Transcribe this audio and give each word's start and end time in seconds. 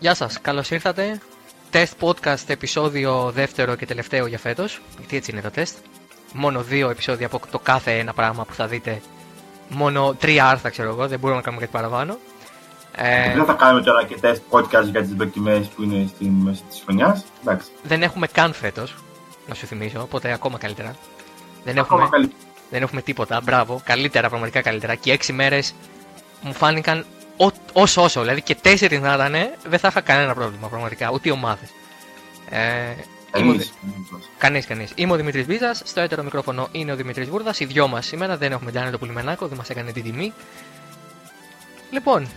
Γεια 0.00 0.14
σας, 0.14 0.40
καλώς 0.40 0.70
ήρθατε. 0.70 1.20
Τεστ 1.70 1.94
podcast 2.00 2.44
επεισόδιο 2.46 3.30
δεύτερο 3.34 3.74
και 3.74 3.86
τελευταίο 3.86 4.26
για 4.26 4.38
φέτος. 4.38 4.80
Γιατί 4.98 5.16
έτσι 5.16 5.30
είναι 5.30 5.40
τα 5.40 5.50
τεστ. 5.50 5.76
Μόνο 6.32 6.62
δύο 6.62 6.90
επεισόδια 6.90 7.26
από 7.26 7.40
το 7.50 7.58
κάθε 7.58 7.98
ένα 7.98 8.12
πράγμα 8.12 8.44
που 8.44 8.54
θα 8.54 8.66
δείτε. 8.66 9.00
Μόνο 9.68 10.14
τρία 10.14 10.48
άρθρα 10.48 10.70
ξέρω 10.70 10.88
εγώ, 10.88 11.08
δεν 11.08 11.18
μπορούμε 11.18 11.38
να 11.38 11.44
κάνουμε 11.44 11.62
κάτι 11.66 11.76
παραπάνω. 11.76 12.18
Ε, 12.96 13.34
δεν 13.34 13.44
θα 13.44 13.52
κάνουμε 13.52 13.84
τώρα 13.84 14.04
και 14.04 14.14
τεστ 14.20 14.42
podcast 14.50 14.84
για 14.90 15.00
τις 15.00 15.14
δοκιμές 15.14 15.66
που 15.66 15.82
είναι 15.82 16.06
στη 16.14 16.24
μέση 16.24 16.62
της 16.68 16.82
χρονιάς. 16.84 17.24
Δεν 17.82 18.02
έχουμε 18.02 18.26
καν 18.26 18.52
φέτος, 18.52 18.94
να 19.48 19.54
σου 19.54 19.66
θυμίσω, 19.66 20.00
οπότε 20.00 20.32
ακόμα 20.32 20.58
καλύτερα. 20.58 20.96
Δεν 21.64 21.76
έχουμε, 21.76 22.08
καλύτερα. 22.10 22.42
δεν 22.70 22.82
έχουμε 22.82 23.02
τίποτα, 23.02 23.40
μπράβο, 23.44 23.80
καλύτερα, 23.84 24.28
πραγματικά 24.28 24.60
καλύτερα. 24.60 24.94
Και 24.94 25.12
έξι 25.12 25.32
μέρες 25.32 25.74
μου 26.42 26.52
φάνηκαν 26.52 27.04
όσο 27.72 28.02
όσο, 28.02 28.20
δηλαδή 28.20 28.42
και 28.42 28.54
τέσσερις 28.54 29.00
να 29.00 29.14
ήταν, 29.14 29.32
δεν 29.64 29.78
θα 29.78 29.88
είχα 29.88 30.00
κανένα 30.00 30.34
πρόβλημα 30.34 30.68
πραγματικά, 30.68 31.10
ούτε 31.10 31.28
οι 31.28 31.32
ομάδες. 31.32 31.70
Ε, 32.50 32.94
Κανείς, 34.38 34.66
κανείς. 34.66 34.92
Είμαι 34.94 35.12
ο 35.12 35.16
Δημήτρης 35.16 35.46
Μπίζας, 35.46 35.82
στο 35.84 36.00
έτερο 36.00 36.22
μικρόφωνο 36.22 36.68
είναι 36.72 36.92
ο 36.92 36.96
Δημήτρης 36.96 37.28
Βούρδας. 37.28 37.60
Οι 37.60 37.64
δυο 37.64 37.88
μας 37.88 38.06
σήμερα 38.06 38.36
δεν 38.36 38.52
έχουμε 38.52 38.70
Τζάνι 38.70 38.90
το 38.90 38.98
Πουλιμενάκο, 38.98 39.48
δεν 39.48 39.56
μας 39.56 39.70
έκανε 39.70 39.92
την 39.92 40.02
τιμή. 40.02 40.32
Λοιπόν, 41.90 42.28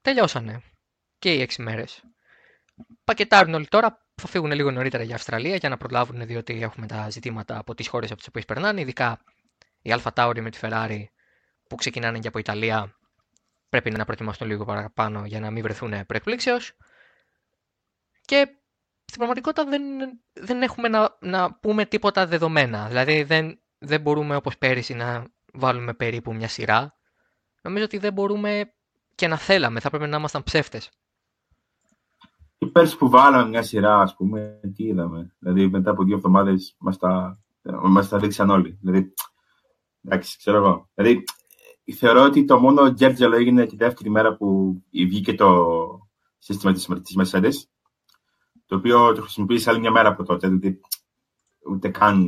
τελειώσανε 0.00 0.62
και 1.18 1.32
οι 1.32 1.40
έξι 1.40 1.62
μέρες. 1.62 2.02
Πακετάρουν 3.04 3.54
όλοι 3.54 3.66
τώρα, 3.66 3.98
θα 4.14 4.28
φύγουν 4.28 4.52
λίγο 4.52 4.70
νωρίτερα 4.70 5.02
για 5.02 5.14
Αυστραλία 5.14 5.56
για 5.56 5.68
να 5.68 5.76
προλάβουν 5.76 6.26
διότι 6.26 6.62
έχουμε 6.62 6.86
τα 6.86 7.10
ζητήματα 7.10 7.58
από 7.58 7.74
τις 7.74 7.88
χώρες 7.88 8.10
από 8.10 8.18
τις 8.18 8.28
οποίες 8.28 8.44
περνάνε, 8.44 8.80
ειδικά 8.80 9.20
η 9.82 9.92
Αλφα 9.92 10.12
Tauri 10.14 10.40
με 10.40 10.50
τη 10.50 10.58
Ferrari 10.62 11.04
που 11.68 11.76
ξεκινάνε 11.76 12.18
και 12.18 12.28
από 12.28 12.38
Ιταλία 12.38 12.97
πρέπει 13.68 13.90
να 13.90 14.04
προετοιμαστούν 14.04 14.48
λίγο 14.48 14.64
παραπάνω 14.64 15.26
για 15.26 15.40
να 15.40 15.50
μην 15.50 15.62
βρεθούν 15.62 16.06
προεκπλήξεως. 16.06 16.76
Και 18.20 18.46
στην 19.04 19.16
πραγματικότητα 19.16 19.64
δεν, 19.64 19.82
δεν 20.32 20.62
έχουμε 20.62 20.88
να, 20.88 21.16
να 21.20 21.54
πούμε 21.54 21.84
τίποτα 21.84 22.26
δεδομένα. 22.26 22.86
Δηλαδή 22.86 23.22
δεν, 23.22 23.60
δεν 23.78 24.00
μπορούμε 24.00 24.36
όπως 24.36 24.58
πέρυσι 24.58 24.94
να 24.94 25.24
βάλουμε 25.52 25.94
περίπου 25.94 26.34
μια 26.34 26.48
σειρά. 26.48 26.96
Νομίζω 27.62 27.84
ότι 27.84 27.98
δεν 27.98 28.12
μπορούμε 28.12 28.72
και 29.14 29.28
να 29.28 29.36
θέλαμε. 29.36 29.80
Θα 29.80 29.90
πρέπει 29.90 30.06
να 30.06 30.16
ήμασταν 30.16 30.42
ψεύτες. 30.42 30.90
Και 32.58 32.66
πέρσι 32.66 32.96
που 32.96 33.08
βάλαμε 33.08 33.48
μια 33.48 33.62
σειρά, 33.62 34.00
ας 34.00 34.14
πούμε, 34.14 34.60
τι 34.74 34.84
είδαμε. 34.84 35.34
Δηλαδή 35.38 35.68
μετά 35.68 35.90
από 35.90 36.04
δύο 36.04 36.16
εβδομάδες 36.16 36.76
μας 36.78 36.98
τα, 36.98 37.40
μας 37.62 38.08
τα 38.08 38.18
δείξαν 38.18 38.50
όλοι. 38.50 38.78
Δηλαδή, 38.82 39.14
εντάξει, 40.04 40.38
ξέρω 40.38 40.56
εγώ. 40.56 40.90
Δηλαδή, 40.94 41.24
θεωρώ 41.92 42.22
ότι 42.22 42.44
το 42.44 42.58
μόνο 42.58 42.90
γκέρτζελο 42.90 43.36
έγινε 43.36 43.66
τη 43.66 43.76
δεύτερη 43.76 44.10
μέρα 44.10 44.36
που 44.36 44.76
βγήκε 44.90 45.34
το 45.34 45.66
σύστημα 46.38 46.72
της, 46.72 46.88
της 47.02 47.16
Mercedes, 47.18 47.52
το 48.66 48.76
οποίο 48.76 49.12
το 49.14 49.20
χρησιμοποίησε 49.20 49.70
άλλη 49.70 49.80
μια 49.80 49.90
μέρα 49.90 50.08
από 50.08 50.24
τότε, 50.24 50.48
δηλαδή 50.48 50.80
ούτε 51.70 51.88
καν... 51.88 52.26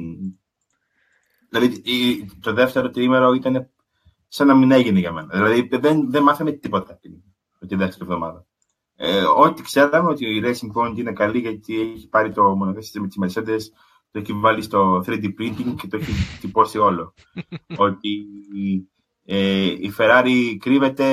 Δηλαδή 1.48 1.82
το 2.40 2.52
δεύτερο 2.52 2.90
τρίμερο 2.90 3.32
ήταν 3.32 3.70
σαν 4.28 4.46
να 4.46 4.54
μην 4.54 4.70
έγινε 4.70 4.98
για 4.98 5.12
μένα. 5.12 5.28
Δηλαδή 5.32 5.68
δεν, 5.76 6.10
δεν 6.10 6.22
μάθαμε 6.22 6.52
τίποτα 6.52 6.98
τη 7.66 7.76
δεύτερη 7.76 8.02
εβδομάδα. 8.02 8.46
Ε, 8.96 9.22
ό,τι 9.22 9.62
ξέραμε 9.62 10.08
ότι 10.08 10.26
η 10.26 10.42
Racing 10.44 10.72
Point 10.74 10.98
είναι 10.98 11.12
καλή 11.12 11.38
γιατί 11.38 11.80
έχει 11.80 12.08
πάρει 12.08 12.32
το 12.32 12.56
μονοθέσιο 12.56 13.00
με 13.00 13.08
της 13.08 13.18
Mercedes, 13.22 13.60
το 14.10 14.18
έχει 14.18 14.32
βάλει 14.32 14.62
στο 14.62 15.04
3D 15.06 15.24
printing 15.24 15.74
και 15.76 15.88
το 15.88 15.96
έχει 15.96 16.12
τυπώσει 16.40 16.78
όλο. 16.78 17.14
ότι 17.76 18.26
ε, 19.32 19.64
η 19.64 19.94
Ferrari 19.98 20.56
κρύβεται, 20.60 21.04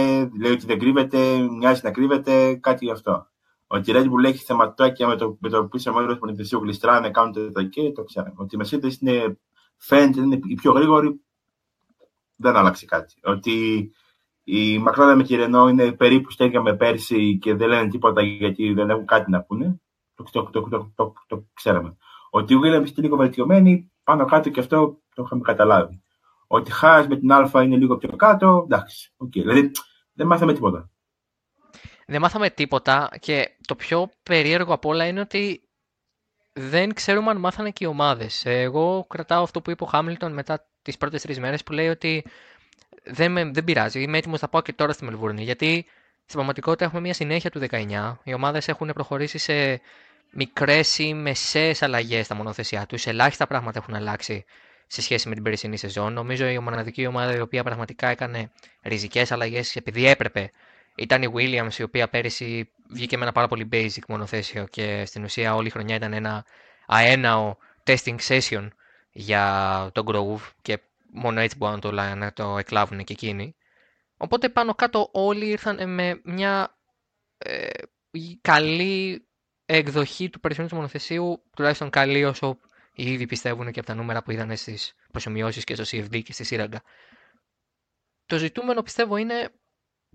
λέει 0.41 0.51
ότι 0.51 0.65
δεν 0.65 0.79
κρύβεται, 0.79 1.37
μοιάζει 1.39 1.81
να 1.83 1.91
κρύβεται, 1.91 2.55
κάτι 2.55 2.85
γι' 2.85 2.91
αυτό. 2.91 3.27
Ότι 3.67 3.91
η 3.91 3.93
Red 3.97 4.03
Bull 4.03 4.23
έχει 4.25 4.43
θεματάκια 4.43 5.07
με 5.07 5.15
το, 5.15 5.37
με 5.39 5.49
το 5.49 5.65
πίσω 5.65 5.93
μέρο 5.93 6.13
του 6.13 6.19
μονοθεσίου 6.21 6.59
γλιστράνε, 6.59 7.11
κάνουν 7.11 7.53
το 7.53 7.63
και 7.63 7.91
το 7.91 8.03
ξέρουμε. 8.03 8.33
Ότι 8.35 8.55
η 8.55 8.59
Mercedes 8.63 9.01
είναι, 9.01 9.39
φαίνεται 9.77 10.21
είναι 10.21 10.39
η 10.43 10.53
πιο 10.53 10.71
γρήγορη, 10.71 11.21
δεν 12.35 12.55
άλλαξε 12.55 12.85
κάτι. 12.85 13.15
Ότι 13.23 13.89
η 14.43 14.83
McLaren 14.87 15.13
με 15.15 15.23
τη 15.23 15.35
Renault 15.39 15.69
είναι 15.69 15.91
περίπου 15.91 16.31
στέγια 16.31 16.61
με 16.61 16.75
πέρσι 16.75 17.37
και 17.37 17.53
δεν 17.53 17.67
λένε 17.67 17.89
τίποτα 17.89 18.21
γιατί 18.21 18.73
δεν 18.73 18.89
έχουν 18.89 19.05
κάτι 19.05 19.31
να 19.31 19.41
πούνε. 19.41 19.81
Το, 20.15 20.23
το, 20.31 20.43
το, 20.43 20.61
το, 20.69 20.91
το, 20.95 21.13
το 21.27 21.45
ξέραμε. 21.53 21.97
Ότι 22.29 22.53
η 22.53 22.57
Williams 22.57 22.87
είναι 22.87 22.93
λίγο 22.95 23.17
βελτιωμένη, 23.17 23.91
πάνω 24.03 24.25
κάτω 24.25 24.49
και 24.49 24.59
αυτό 24.59 25.01
το 25.15 25.23
είχαμε 25.23 25.41
καταλάβει. 25.41 26.01
Ότι 26.47 26.71
χάρη 26.71 27.07
με 27.07 27.17
την 27.17 27.31
Α 27.31 27.49
είναι 27.63 27.77
λίγο 27.77 27.97
πιο 27.97 28.15
κάτω. 28.15 28.61
Εντάξει. 28.65 29.13
Okay. 29.23 29.29
Δηλαδή 29.31 29.71
δεν 30.13 30.27
μάθαμε 30.27 30.53
τίποτα. 30.53 30.89
Δεν 32.07 32.21
μάθαμε 32.21 32.49
τίποτα 32.49 33.09
και 33.19 33.57
το 33.67 33.75
πιο 33.75 34.09
περίεργο 34.23 34.73
απ' 34.73 34.85
όλα 34.85 35.05
είναι 35.07 35.19
ότι 35.19 35.61
δεν 36.53 36.93
ξέρουμε 36.93 37.29
αν 37.29 37.37
μάθανε 37.37 37.71
και 37.71 37.83
οι 37.83 37.87
ομάδες. 37.87 38.45
Εγώ 38.45 39.05
κρατάω 39.09 39.43
αυτό 39.43 39.61
που 39.61 39.71
είπε 39.71 39.83
ο 39.83 39.87
Χάμιλτον 39.87 40.33
μετά 40.33 40.67
τις 40.81 40.97
πρώτες 40.97 41.21
τρεις 41.21 41.39
μέρες 41.39 41.63
που 41.63 41.71
λέει 41.71 41.87
ότι 41.87 42.25
δεν, 43.03 43.31
με, 43.31 43.43
δεν 43.43 43.63
πειράζει. 43.63 44.01
Είμαι 44.01 44.17
έτοιμος 44.17 44.41
να 44.41 44.47
πάω 44.47 44.61
και 44.61 44.73
τώρα 44.73 44.91
στη 44.91 45.05
Μελβούρνη. 45.05 45.43
Γιατί 45.43 45.85
στην 46.21 46.33
πραγματικότητα 46.33 46.85
έχουμε 46.85 47.01
μια 47.01 47.13
συνέχεια 47.13 47.49
του 47.49 47.59
19. 47.69 48.15
Οι 48.23 48.33
ομάδες 48.33 48.67
έχουν 48.67 48.91
προχωρήσει 48.93 49.37
σε 49.37 49.81
μικρές 50.31 50.97
ή 50.97 51.13
μεσαίε 51.13 51.75
αλλαγές 51.79 52.25
στα 52.25 52.35
μονοθεσιά 52.35 52.85
τους. 52.85 53.05
Ελάχιστα 53.05 53.47
πράγματα 53.47 53.79
έχουν 53.79 53.93
αλλάξει 53.93 54.45
σε 54.87 55.01
σχέση 55.01 55.27
με 55.29 55.33
την 55.33 55.43
περσινή 55.43 55.77
σεζόν. 55.77 56.13
Νομίζω 56.13 56.47
η 56.47 56.59
μοναδική 56.59 57.05
ομάδα 57.05 57.35
η 57.35 57.39
οποία 57.39 57.63
πραγματικά 57.63 58.07
έκανε 58.07 58.51
ριζικές 58.83 59.31
αλλαγές 59.31 59.75
επειδή 59.75 60.07
έπρεπε 60.07 60.51
ήταν 60.95 61.21
η 61.23 61.31
Williams, 61.35 61.73
η 61.77 61.83
οποία 61.83 62.07
πέρυσι 62.09 62.71
βγήκε 62.89 63.17
με 63.17 63.23
ένα 63.23 63.31
πάρα 63.31 63.47
πολύ 63.47 63.69
basic 63.71 64.05
μονοθέσιο 64.07 64.65
και 64.69 65.05
στην 65.05 65.23
ουσία 65.23 65.55
όλη 65.55 65.67
η 65.67 65.69
χρονιά 65.69 65.95
ήταν 65.95 66.13
ένα 66.13 66.45
αέναο 66.85 67.55
testing 67.83 68.15
session 68.27 68.67
για 69.11 69.89
τον 69.93 70.05
Grove 70.07 70.51
και 70.61 70.79
μόνο 71.13 71.39
έτσι 71.39 71.57
μπορούν 71.57 71.75
να 71.75 71.81
το, 71.81 71.91
να 71.91 72.33
το 72.33 72.57
εκλάβουν 72.57 73.03
και 73.03 73.13
εκείνοι. 73.13 73.55
Οπότε 74.17 74.49
πάνω 74.49 74.73
κάτω 74.75 75.09
όλοι 75.11 75.45
ήρθαν 75.45 75.89
με 75.93 76.21
μια 76.23 76.77
ε, 77.37 77.67
καλή 78.41 79.27
εκδοχή 79.65 80.29
του 80.29 80.39
περσινού 80.39 80.67
μονοθεσίου, 80.71 81.43
τουλάχιστον 81.55 81.89
καλή 81.89 82.25
όσο 82.25 82.57
ήδη 82.97 83.25
πιστεύουν 83.25 83.71
και 83.71 83.79
από 83.79 83.87
τα 83.87 83.93
νούμερα 83.93 84.23
που 84.23 84.31
είδαν 84.31 84.57
στις 84.57 84.95
προσωμιώσεις 85.11 85.63
και 85.63 85.75
στο 85.75 85.83
CFD 85.87 86.23
και 86.23 86.33
στη 86.33 86.43
σύραγγα. 86.43 86.81
Το 88.25 88.37
ζητούμενο 88.37 88.81
πιστεύω 88.81 89.17
είναι. 89.17 89.49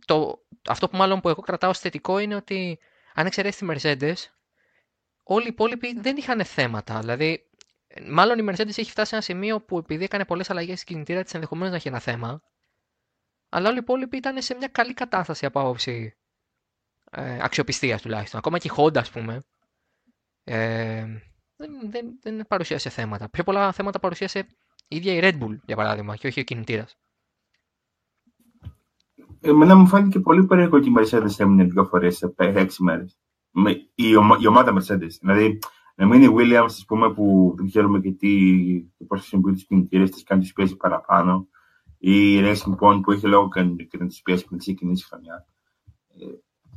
Το, 0.07 0.47
αυτό 0.69 0.89
που 0.89 0.97
μάλλον 0.97 1.21
που 1.21 1.29
εγώ 1.29 1.41
κρατάω 1.41 1.71
ως 1.71 1.79
θετικό 1.79 2.19
είναι 2.19 2.35
ότι 2.35 2.79
αν 3.15 3.27
εξαιρέσεις 3.27 3.61
τη 3.61 3.67
Mercedes, 3.69 4.15
όλοι 5.23 5.45
οι 5.45 5.49
υπόλοιποι 5.49 6.01
δεν 6.01 6.17
είχαν 6.17 6.45
θέματα. 6.45 6.99
Δηλαδή, 6.99 7.51
μάλλον 8.07 8.39
η 8.39 8.45
Mercedes 8.51 8.79
έχει 8.79 8.91
φτάσει 8.91 9.09
σε 9.09 9.15
ένα 9.15 9.25
σημείο 9.25 9.61
που 9.61 9.79
επειδή 9.79 10.05
έκανε 10.05 10.25
πολλές 10.25 10.51
αλλαγές 10.51 10.81
στην 10.81 10.93
κινητήρα 10.93 11.23
της, 11.23 11.35
ενδεχομένως 11.35 11.71
να 11.71 11.77
έχει 11.77 11.89
ένα 11.89 12.01
θέμα. 12.01 12.43
Αλλά 13.49 13.69
όλοι 13.69 13.77
οι 13.77 13.81
υπόλοιποι 13.83 14.17
ήταν 14.17 14.43
σε 14.43 14.55
μια 14.55 14.69
καλή 14.69 14.95
κατάσταση 14.95 15.47
από 15.47 15.61
άποψη 15.61 16.17
ε, 17.11 17.39
αξιοπιστίας 17.43 18.03
τουλάχιστον. 18.03 18.39
Ακόμα 18.39 18.59
και 18.59 18.69
η 18.69 18.75
Honda, 18.77 18.99
ας 18.99 19.11
πούμε. 19.11 19.43
Ε, 20.45 21.07
δεν, 21.69 21.91
δεν, 21.91 22.19
δεν 22.23 22.47
παρουσίασε 22.47 22.91
θέματα. 22.91 23.29
Πιο 23.29 23.45
πολλά 23.45 23.73
θέματα 23.73 23.99
παρουσίασε 23.99 24.39
η 24.89 24.97
ίδια 24.97 25.15
η 25.15 25.21
Red 25.23 25.43
Bull, 25.43 25.57
για 25.67 25.77
παράδειγμα, 25.77 26.17
και 26.17 26.27
όχι 26.27 26.41
ο 26.41 26.43
κινητήρας. 26.43 26.97
Εμένα 29.41 29.75
μου 29.75 29.87
φάνηκε 29.87 30.21
πολύ 30.21 30.47
περίεργο 30.47 30.77
ότι 30.77 30.89
η 30.89 30.93
Mercedes 30.99 31.39
έμεινε 31.39 31.65
δύο 31.65 31.85
φορές 31.85 32.17
σε 32.17 32.35
έξι 32.37 32.83
μέρες. 32.83 33.19
Η, 33.95 34.17
ομα, 34.17 34.37
η 34.41 34.47
ομάδα 34.47 34.75
Mercedes. 34.75 35.11
Δηλαδή, 35.21 35.59
να 35.95 36.07
μείνει 36.07 36.25
η 36.25 36.35
Williams, 36.37 36.65
ας 36.65 36.85
πούμε, 36.87 37.13
που 37.13 37.55
δεν 37.57 37.67
ξέρουμε 37.67 38.01
και 38.01 38.13
τι, 38.13 38.29
πώς 39.07 39.19
χρησιμοποιεί 39.19 39.53
τις 39.53 39.65
κινητήρες 39.65 40.11
τη, 40.11 40.23
κάνει 40.23 40.41
τις 40.41 40.53
πιέσεις 40.53 40.77
παραπάνω. 40.77 41.49
Η 41.99 42.41
Racing 42.41 42.77
Point 42.81 43.01
που 43.03 43.13
έχει 43.13 43.27
λόγο 43.27 43.49
και 43.49 43.99
να 43.99 44.07
τις 44.07 44.23
πιέσει 44.23 44.45
πριν 44.45 44.59
ξεκινήσει 44.59 45.05
η 45.05 45.09
χρονιά. 45.09 45.47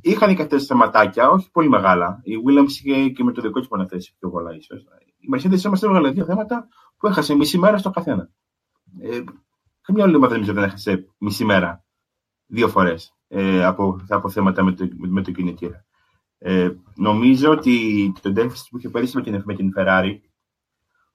Ε, 0.06 0.12
Είχαν 0.12 0.36
και 0.36 0.42
αυτές 0.42 0.66
θεματάκια, 0.66 1.30
όχι 1.30 1.52
πολύ 1.52 1.70
μεγάλα. 1.70 2.20
Η 2.24 2.34
Williams 2.48 2.70
είχε 2.70 3.10
και 3.10 3.24
με 3.24 3.32
το 3.32 3.42
δικό 3.42 3.60
της 3.60 3.70
μοναθέσει 3.70 4.16
πιο 4.20 4.30
πολλά, 4.30 4.56
ίσως. 4.56 4.86
Η 5.18 5.28
Mercedes 5.36 5.66
όμω 5.66 5.76
έβγαλε 5.82 6.12
δύο 6.12 6.26
θέματα 6.26 6.68
που 6.98 7.08
έχασε 7.08 7.36
μισή 7.36 7.58
μέρα 7.58 7.78
στο 7.78 7.90
καθένα. 7.90 8.30
Ε, 9.02 9.24
καμιά 9.82 10.04
άλλη 10.04 10.16
ομάδα 10.16 10.40
δεν 10.40 10.58
έχασε 10.58 11.08
μισή 11.18 11.46
μέρα 11.46 11.86
δύο 12.46 12.68
φορές 12.68 13.14
ε, 13.28 13.66
από, 13.66 14.06
από 14.10 14.30
θέματα 14.30 14.64
με 14.64 14.72
το, 14.72 14.88
με 14.98 15.22
το 15.22 15.32
κινητήρα. 15.32 15.86
Ε, 16.38 16.72
νομίζω 16.96 17.52
ότι 17.52 18.14
το 18.22 18.34
deficit 18.36 18.68
που 18.70 18.78
είχε 18.78 18.90
πέρυσι 18.90 19.16
με 19.16 19.24
την, 19.24 19.42
με 19.46 19.56
την 19.56 19.74
Ferrari, 19.78 20.20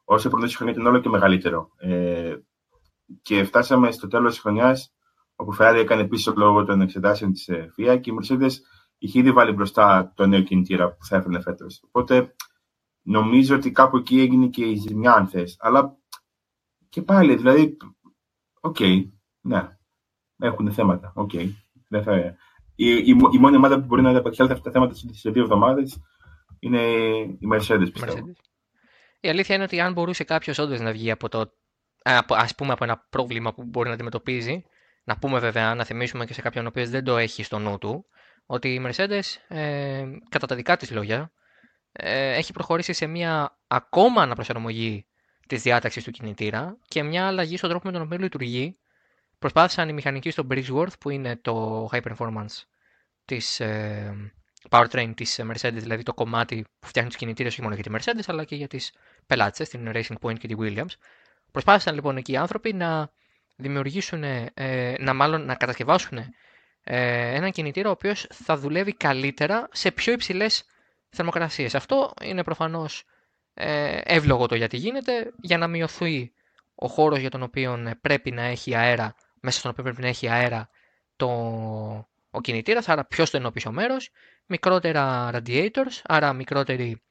όσο 0.04 0.28
προχωρούσε 0.28 0.54
η 0.54 0.56
χρονιά 0.56 0.74
ήταν 0.74 0.86
όλο 0.86 1.00
και 1.00 1.08
μεγαλύτερο. 1.08 1.70
Ε, 1.76 2.36
και 3.22 3.44
φτάσαμε 3.44 3.90
στο 3.90 4.08
τέλος 4.08 4.32
της 4.32 4.40
χρονιάς 4.40 4.94
όπου 5.36 5.52
η 5.52 5.56
Ferrari 5.58 5.78
έκανε 5.78 6.08
πίσω 6.08 6.32
λόγω 6.36 6.64
των 6.64 6.80
εξετάσεων 6.80 7.32
της 7.32 7.48
FIA 7.50 7.98
και 8.00 8.10
η 8.10 8.14
Mercedes 8.20 8.52
είχε 9.00 9.18
ήδη 9.18 9.32
βάλει 9.32 9.52
μπροστά 9.52 10.12
το 10.16 10.26
νέο 10.26 10.42
κινητήρα 10.42 10.92
που 10.92 11.04
θα 11.04 11.16
έφερνε 11.16 11.40
φέτος. 11.40 11.82
Οπότε 11.86 12.34
νομίζω 13.02 13.56
ότι 13.56 13.72
κάπου 13.72 13.96
εκεί 13.96 14.20
έγινε 14.20 14.46
και 14.46 14.64
η 14.64 14.74
ζημιά, 14.74 15.12
αν 15.12 15.28
θες. 15.28 15.56
Αλλά 15.58 15.96
και 16.88 17.02
πάλι, 17.02 17.36
δηλαδή, 17.36 17.76
OK, 18.60 18.76
okay, 18.78 19.10
ναι, 19.40 19.78
έχουν 20.38 20.72
θέματα, 20.72 21.12
OK. 21.14 21.30
Okay. 21.32 21.48
η, 22.74 22.86
η, 22.94 23.16
η 23.32 23.38
μόνη 23.38 23.56
ομάδα 23.56 23.80
που 23.80 23.86
μπορεί 23.86 24.02
να 24.02 24.10
επεξέλθει 24.10 24.52
αυτά 24.52 24.64
τα 24.64 24.70
θέματα 24.70 24.94
σε 24.94 25.30
δύο 25.30 25.42
εβδομάδες 25.42 26.00
είναι 26.58 26.80
η 27.38 27.48
Mercedes, 27.52 27.88
πιστεύω. 27.92 28.26
Mercedes. 28.26 28.48
Η 29.20 29.28
αλήθεια 29.28 29.54
είναι 29.54 29.64
ότι 29.64 29.80
αν 29.80 29.92
μπορούσε 29.92 30.24
κάποιος 30.24 30.58
όντως 30.58 30.80
να 30.80 30.92
βγει 30.92 31.10
από 31.10 31.28
το. 31.28 31.52
ας 32.28 32.54
πούμε 32.54 32.72
από 32.72 32.84
ένα 32.84 33.06
πρόβλημα 33.10 33.54
που 33.54 33.64
μπορεί 33.64 33.88
να 33.88 33.94
αντιμετωπίζει, 33.94 34.64
να 35.04 35.18
πούμε 35.18 35.38
βέβαια, 35.38 35.74
να 35.74 35.84
θυμίσουμε 35.84 36.24
και 36.24 36.34
σε 36.34 36.40
κάποιον 36.40 36.64
ο 36.64 36.68
οποίος 36.68 36.88
δεν 36.88 37.04
το 37.04 37.16
έχει 37.16 37.42
στο 37.42 37.58
νου 37.58 37.78
του, 37.78 38.06
ότι 38.52 38.68
η 38.74 38.82
Mercedes, 38.86 39.22
ε, 39.48 40.04
κατά 40.28 40.46
τα 40.46 40.54
δικά 40.54 40.76
της 40.76 40.90
λόγια, 40.90 41.32
ε, 41.92 42.34
έχει 42.34 42.52
προχωρήσει 42.52 42.92
σε 42.92 43.06
μια 43.06 43.58
ακόμα 43.66 44.22
αναπροσαρμογή 44.22 45.06
της 45.46 45.62
διάταξης 45.62 46.04
του 46.04 46.10
κινητήρα 46.10 46.76
και 46.88 47.02
μια 47.02 47.26
αλλαγή 47.26 47.56
στον 47.56 47.70
τρόπο 47.70 47.86
με 47.86 47.92
τον 47.92 48.02
οποίο 48.02 48.18
λειτουργεί. 48.18 48.78
Προσπάθησαν 49.38 49.88
οι 49.88 49.92
μηχανικοί 49.92 50.30
στο 50.30 50.46
Bridgeworth, 50.50 50.98
που 51.00 51.10
είναι 51.10 51.36
το 51.36 51.88
high 51.92 52.02
performance 52.02 52.62
της 53.24 53.60
ε, 53.60 54.32
powertrain 54.68 55.12
της 55.16 55.40
Mercedes, 55.42 55.72
δηλαδή 55.72 56.02
το 56.02 56.14
κομμάτι 56.14 56.64
που 56.78 56.86
φτιάχνει 56.86 57.10
τους 57.10 57.18
κινητήρες 57.18 57.52
όχι 57.52 57.62
μόνο 57.62 57.74
για 57.74 57.84
τη 57.84 57.90
Mercedes, 57.92 58.24
αλλά 58.26 58.44
και 58.44 58.56
για 58.56 58.68
τις 58.68 58.92
πελάτες, 59.26 59.68
την 59.68 59.90
Racing 59.94 60.18
Point 60.20 60.38
και 60.38 60.48
τη 60.48 60.54
Williams. 60.58 60.94
Προσπάθησαν 61.50 61.94
λοιπόν 61.94 62.16
εκεί 62.16 62.32
οι 62.32 62.36
άνθρωποι 62.36 62.72
να 62.72 63.10
δημιουργήσουν, 63.56 64.22
ε, 64.22 64.94
να 64.98 65.14
μάλλον 65.14 65.44
να 65.44 65.54
κατασκευάσουν 65.54 66.18
ε, 66.84 67.34
έναν 67.34 67.50
κινητήρα 67.50 67.88
ο 67.88 67.92
οποίος 67.92 68.26
θα 68.32 68.56
δουλεύει 68.56 68.92
καλύτερα 68.92 69.68
σε 69.72 69.90
πιο 69.90 70.12
υψηλές 70.12 70.64
θερμοκρασίες. 71.08 71.74
Αυτό 71.74 72.12
είναι 72.22 72.42
προφανώς 72.44 73.04
ε, 73.54 74.00
εύλογο 74.04 74.46
το 74.46 74.54
γιατί 74.54 74.76
γίνεται, 74.76 75.32
για 75.40 75.58
να 75.58 75.66
μειωθεί 75.66 76.32
ο 76.74 76.88
χώρος 76.88 77.18
για 77.18 77.30
τον 77.30 77.42
οποίο 77.42 77.94
πρέπει 78.00 78.30
να 78.30 78.42
έχει 78.42 78.74
αέρα, 78.74 79.14
μέσα 79.40 79.58
στον 79.58 79.70
οποίο 79.70 79.84
πρέπει 79.84 80.02
να 80.02 80.08
έχει 80.08 80.28
αέρα 80.28 80.68
το, 81.16 81.28
ο 82.30 82.40
κινητήρας, 82.40 82.88
άρα 82.88 83.04
πιο 83.04 83.24
στενό 83.24 83.50
πίσω 83.50 83.72
μέρος, 83.72 84.10
μικρότερα 84.46 85.30
radiators, 85.34 86.00
άρα 86.04 86.32
μικρότερη, 86.32 87.02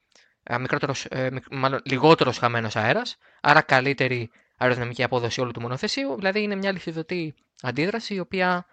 μικρότερος, 0.60 1.06
μάλλον 1.50 1.80
λιγότερος 1.84 2.38
χαμένος 2.38 2.76
αέρας, 2.76 3.16
άρα 3.40 3.60
καλύτερη 3.60 4.30
αεροδυναμική 4.56 5.02
απόδοση 5.02 5.40
όλου 5.40 5.50
του 5.50 5.60
μονοθεσίου. 5.60 6.14
Δηλαδή 6.16 6.42
είναι 6.42 6.54
μια 6.54 6.72
λυθιδωτή 6.72 7.34
αντίδραση 7.62 8.14
η 8.14 8.18
οποία 8.18 8.66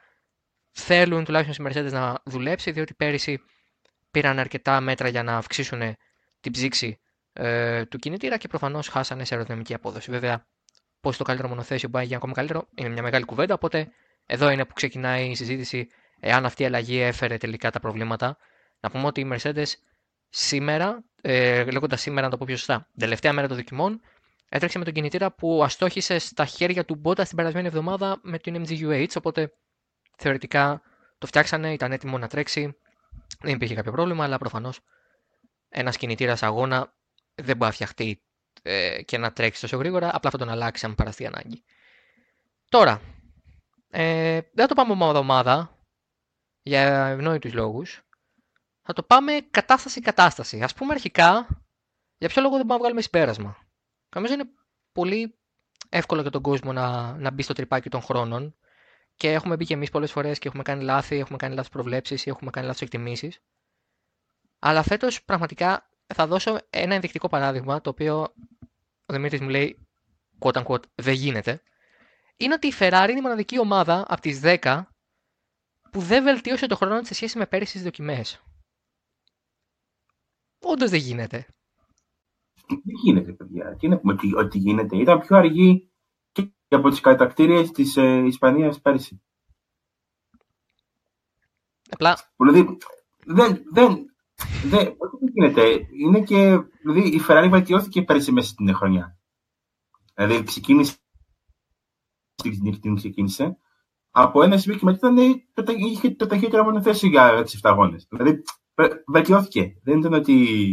θέλουν 0.79 1.23
τουλάχιστον 1.23 1.65
οι 1.65 1.69
Mercedes 1.69 1.91
να 1.91 2.21
δουλέψει, 2.25 2.71
διότι 2.71 2.93
πέρυσι 2.93 3.39
πήραν 4.11 4.39
αρκετά 4.39 4.81
μέτρα 4.81 5.07
για 5.07 5.23
να 5.23 5.37
αυξήσουν 5.37 5.81
την 6.39 6.51
ψήξη 6.51 6.99
ε, 7.33 7.85
του 7.85 7.97
κινητήρα 7.97 8.37
και 8.37 8.47
προφανώς 8.47 8.87
χάσανε 8.87 9.25
σε 9.25 9.33
αεροδυναμική 9.33 9.73
απόδοση. 9.73 10.11
Βέβαια, 10.11 10.47
πώς 11.01 11.17
το 11.17 11.23
καλύτερο 11.23 11.49
μονοθέσιο 11.49 11.89
πάει 11.89 12.05
για 12.05 12.17
ακόμη 12.17 12.33
καλύτερο 12.33 12.67
είναι 12.75 12.89
μια 12.89 13.01
μεγάλη 13.01 13.25
κουβέντα. 13.25 13.53
Οπότε 13.53 13.91
εδώ 14.25 14.49
είναι 14.49 14.65
που 14.65 14.73
ξεκινάει 14.73 15.29
η 15.29 15.35
συζήτηση 15.35 15.87
εάν 16.19 16.45
αυτή 16.45 16.63
η 16.63 16.65
αλλαγή 16.65 16.99
έφερε 16.99 17.37
τελικά 17.37 17.71
τα 17.71 17.79
προβλήματα. 17.79 18.37
Να 18.79 18.89
πούμε 18.89 19.05
ότι 19.05 19.21
η 19.21 19.29
Mercedes 19.33 19.71
σήμερα, 20.29 21.03
ε, 21.21 21.63
λέγοντας 21.71 22.01
σήμερα 22.01 22.25
να 22.25 22.31
το 22.31 22.37
πω 22.37 22.45
πιο 22.47 22.57
σωστά, 22.57 22.87
τελευταία 22.97 23.33
μέρα 23.33 23.47
των 23.47 23.57
δοκιμών, 23.57 24.01
έτρεξε 24.49 24.77
με 24.77 24.83
τον 24.83 24.93
κινητήρα 24.93 25.31
που 25.31 25.63
αστόχησε 25.63 26.19
στα 26.19 26.45
χέρια 26.45 26.85
του 26.85 26.95
Μπότα 26.95 27.23
την 27.23 27.35
περασμένη 27.35 27.67
εβδομάδα 27.67 28.19
με 28.21 28.37
την 28.39 28.65
MGUH. 28.65 29.07
Οπότε 29.17 29.51
θεωρητικά 30.17 30.81
το 31.17 31.27
φτιάξανε, 31.27 31.73
ήταν 31.73 31.91
έτοιμο 31.91 32.17
να 32.17 32.27
τρέξει. 32.27 32.77
Δεν 33.39 33.53
υπήρχε 33.53 33.73
κάποιο 33.75 33.91
πρόβλημα, 33.91 34.23
αλλά 34.23 34.37
προφανώς 34.37 34.79
ένας 35.69 35.97
κινητήρας 35.97 36.43
αγώνα 36.43 36.93
δεν 37.35 37.57
μπορεί 37.57 37.69
να 37.69 37.71
φτιαχτεί 37.71 38.21
ε, 38.61 39.01
και 39.01 39.17
να 39.17 39.33
τρέξει 39.33 39.61
τόσο 39.61 39.77
γρήγορα. 39.77 40.15
Απλά 40.15 40.29
θα 40.29 40.37
τον 40.37 40.49
αλλάξει 40.49 40.85
αν 40.85 40.95
παραστεί 40.95 41.25
ανάγκη. 41.25 41.63
Τώρα, 42.69 43.01
ε, 43.89 44.31
δεν 44.33 44.51
θα 44.55 44.67
το 44.67 44.73
πάμε 44.73 44.91
ομάδα-ομάδα 44.91 45.77
για 46.61 47.07
ευνόητους 47.07 47.53
λόγους. 47.53 48.01
Θα 48.81 48.93
το 48.93 49.03
πάμε 49.03 49.47
κατάσταση-κατάσταση. 49.51 50.61
Α 50.61 50.69
πούμε 50.75 50.93
αρχικά, 50.93 51.47
για 52.17 52.29
ποιο 52.29 52.41
λόγο 52.41 52.55
δεν 52.55 52.61
πάμε 52.65 52.73
να 52.73 52.79
βγάλουμε 52.79 53.01
συμπέρασμα. 53.01 53.57
Νομίζω 54.15 54.33
είναι 54.33 54.49
πολύ 54.91 55.39
εύκολο 55.89 56.21
για 56.21 56.31
τον 56.31 56.41
κόσμο 56.41 56.73
να, 56.73 57.17
να 57.17 57.31
μπει 57.31 57.41
στο 57.41 57.53
τρυπάκι 57.53 57.89
των 57.89 58.01
χρόνων 58.01 58.56
και 59.17 59.31
έχουμε 59.31 59.55
μπει 59.55 59.65
και 59.65 59.73
εμείς 59.73 59.89
πολλές 59.89 60.11
φορές 60.11 60.39
και 60.39 60.47
έχουμε 60.47 60.63
κάνει 60.63 60.83
λάθη, 60.83 61.15
έχουμε 61.15 61.37
κάνει 61.37 61.55
λάθος 61.55 61.71
προβλέψεις 61.71 62.25
ή 62.25 62.29
έχουμε 62.29 62.49
κάνει 62.49 62.65
λάθος 62.65 62.81
εκτιμήσεις. 62.81 63.39
Αλλά 64.59 64.83
φέτος 64.83 65.23
πραγματικά 65.23 65.89
θα 66.13 66.27
δώσω 66.27 66.57
ένα 66.69 66.93
ενδεικτικό 66.93 67.27
παράδειγμα 67.27 67.81
το 67.81 67.89
οποίο 67.89 68.21
ο 69.05 69.13
Δημήτρης 69.13 69.41
μου 69.41 69.49
λέει 69.49 69.87
quote 70.39 70.63
unquote 70.63 70.83
δεν 70.95 71.13
γίνεται. 71.13 71.61
Είναι 72.37 72.53
ότι 72.53 72.67
η 72.67 72.73
Ferrari 72.79 73.07
είναι 73.09 73.19
η 73.19 73.21
μοναδική 73.21 73.59
ομάδα 73.59 74.05
από 74.07 74.21
τις 74.21 74.41
10 74.43 74.83
που 75.91 75.99
δεν 75.99 76.23
βελτίωσε 76.23 76.67
το 76.67 76.75
χρόνο 76.75 76.99
της 76.99 77.07
σε 77.07 77.13
σχέση 77.13 77.37
με 77.37 77.45
πέρυσι 77.45 77.69
στις 77.69 77.83
δοκιμές. 77.83 78.41
Όντως 80.59 80.89
δεν 80.89 80.99
γίνεται. 80.99 81.47
Δεν 82.67 82.95
γίνεται, 83.03 83.31
παιδιά. 83.31 83.75
Τι 83.75 83.87
να 83.87 83.97
πούμε 83.97 84.15
ότι 84.37 84.57
γίνεται. 84.57 84.97
Ήταν 84.97 85.19
πιο 85.19 85.37
αργή 85.37 85.86
και 86.67 86.75
από 86.75 86.89
τις 86.89 86.99
κατακτήριες 86.99 87.71
της 87.71 87.97
ε, 87.97 88.23
Ισπανίας 88.25 88.81
πέρσι. 88.81 89.21
Απλά. 91.89 92.17
Δηλαδή, 92.35 92.77
δεν, 93.25 93.63
δεν, 93.71 94.05
δεν, 94.63 94.95
όχι 94.97 95.17
δεν 95.19 95.29
γίνεται. 95.33 95.87
Είναι 96.03 96.21
και, 96.21 96.59
δηλαδή, 96.81 97.15
η 97.15 97.21
Ferrari 97.27 97.47
βελτιώθηκε 97.49 98.01
πέρσι 98.01 98.31
μέσα 98.31 98.47
στην 98.47 98.75
χρονιά. 98.75 99.17
Δηλαδή, 100.13 100.43
ξεκίνησε 100.43 100.95
την 102.81 102.95
ξεκίνησε. 102.95 103.57
Από 104.11 104.43
ένα 104.43 104.57
σημείο 104.57 104.77
και 104.77 104.85
μετά 104.85 105.11
ήταν, 105.11 105.65
το, 105.65 105.73
είχε 105.77 106.09
το 106.09 106.25
ταχύτερο 106.25 106.63
μονοθέσιο 106.63 107.09
για 107.09 107.41
6-7 107.41 107.43
αγώνες. 107.61 108.07
Δηλαδή, 108.09 108.43
βελτιώθηκε. 109.07 109.79
Δεν 109.83 109.99
ήταν 109.99 110.13
ότι 110.13 110.67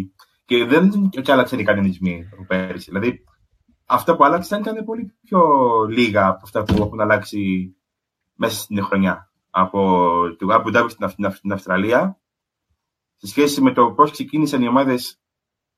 και 0.44 0.64
δεν 0.64 0.90
είναι 0.92 1.08
και 1.22 1.32
άλλαξαν 1.32 1.58
οι 1.58 1.64
κανονισμοί 1.64 2.28
από 2.32 2.44
πέρυσι. 2.46 2.90
Δηλαδή, 2.90 3.24
αυτά 3.84 4.16
που 4.16 4.24
άλλαξαν 4.24 4.60
ήταν 4.60 4.84
πολύ 4.84 5.18
πιο 5.20 5.40
λίγα 5.84 6.26
από 6.26 6.40
αυτά 6.42 6.62
που 6.62 6.82
έχουν 6.82 7.00
αλλάξει 7.00 7.74
μέσα 8.34 8.60
στην 8.60 8.84
χρονιά. 8.84 9.32
Από 9.50 9.78
το 10.38 10.46
Abu 10.50 10.76
Dhabi 10.76 10.90
στην 11.34 11.52
Αυστραλία, 11.52 12.20
σε 13.16 13.26
σχέση 13.26 13.60
με 13.60 13.72
το 13.72 13.92
πώς 13.92 14.10
ξεκίνησαν 14.10 14.62
οι 14.62 14.68
ομάδες 14.68 15.20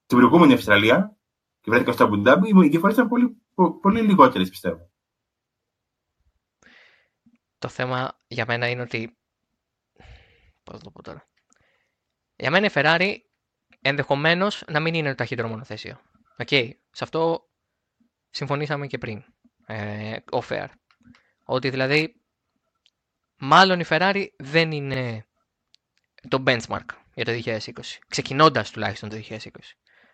στην 0.04 0.18
προηγούμενη 0.18 0.52
Αυστραλία 0.52 1.16
και 1.60 1.70
βρέθηκαν 1.70 1.94
στο 1.94 2.10
Abu 2.10 2.26
Dhabi, 2.26 2.64
οι 2.64 2.68
διαφορές 2.68 2.94
ήταν 2.96 3.08
πολύ, 3.08 3.42
πολύ 3.80 4.00
λιγότερες, 4.00 4.48
πιστεύω. 4.48 4.90
Το 7.58 7.68
θέμα 7.68 8.18
για 8.26 8.44
μένα 8.48 8.68
είναι 8.68 8.82
ότι. 8.82 9.16
Πώς 10.62 10.82
το 10.82 10.90
πω 10.90 11.02
τώρα. 11.02 11.28
Για 12.36 12.50
μένα 12.50 12.66
η 12.66 12.70
Ferrari 12.75 13.16
ενδεχομένως 13.80 14.64
να 14.68 14.80
μην 14.80 14.94
είναι 14.94 15.08
το 15.08 15.14
ταχύτερο 15.14 15.48
μονοθέσιο. 15.48 16.00
Okay. 16.44 16.70
Σε 16.90 17.04
αυτό 17.04 17.48
συμφωνήσαμε 18.37 18.87
και 18.87 18.99
πριν. 18.99 19.25
Ε, 19.66 20.16
fair. 20.49 20.66
Ότι 21.45 21.71
δηλαδή 21.71 22.21
μάλλον 23.38 23.81
η 23.81 23.85
Ferrari 23.88 24.26
δεν 24.38 24.73
είναι 24.73 25.26
το 26.28 26.43
benchmark 26.47 26.87
για 27.14 27.25
το 27.25 27.33
2020. 27.45 27.59
Ξεκινώντας 28.09 28.71
τουλάχιστον 28.71 29.09
το 29.09 29.16
2020. 29.28 29.37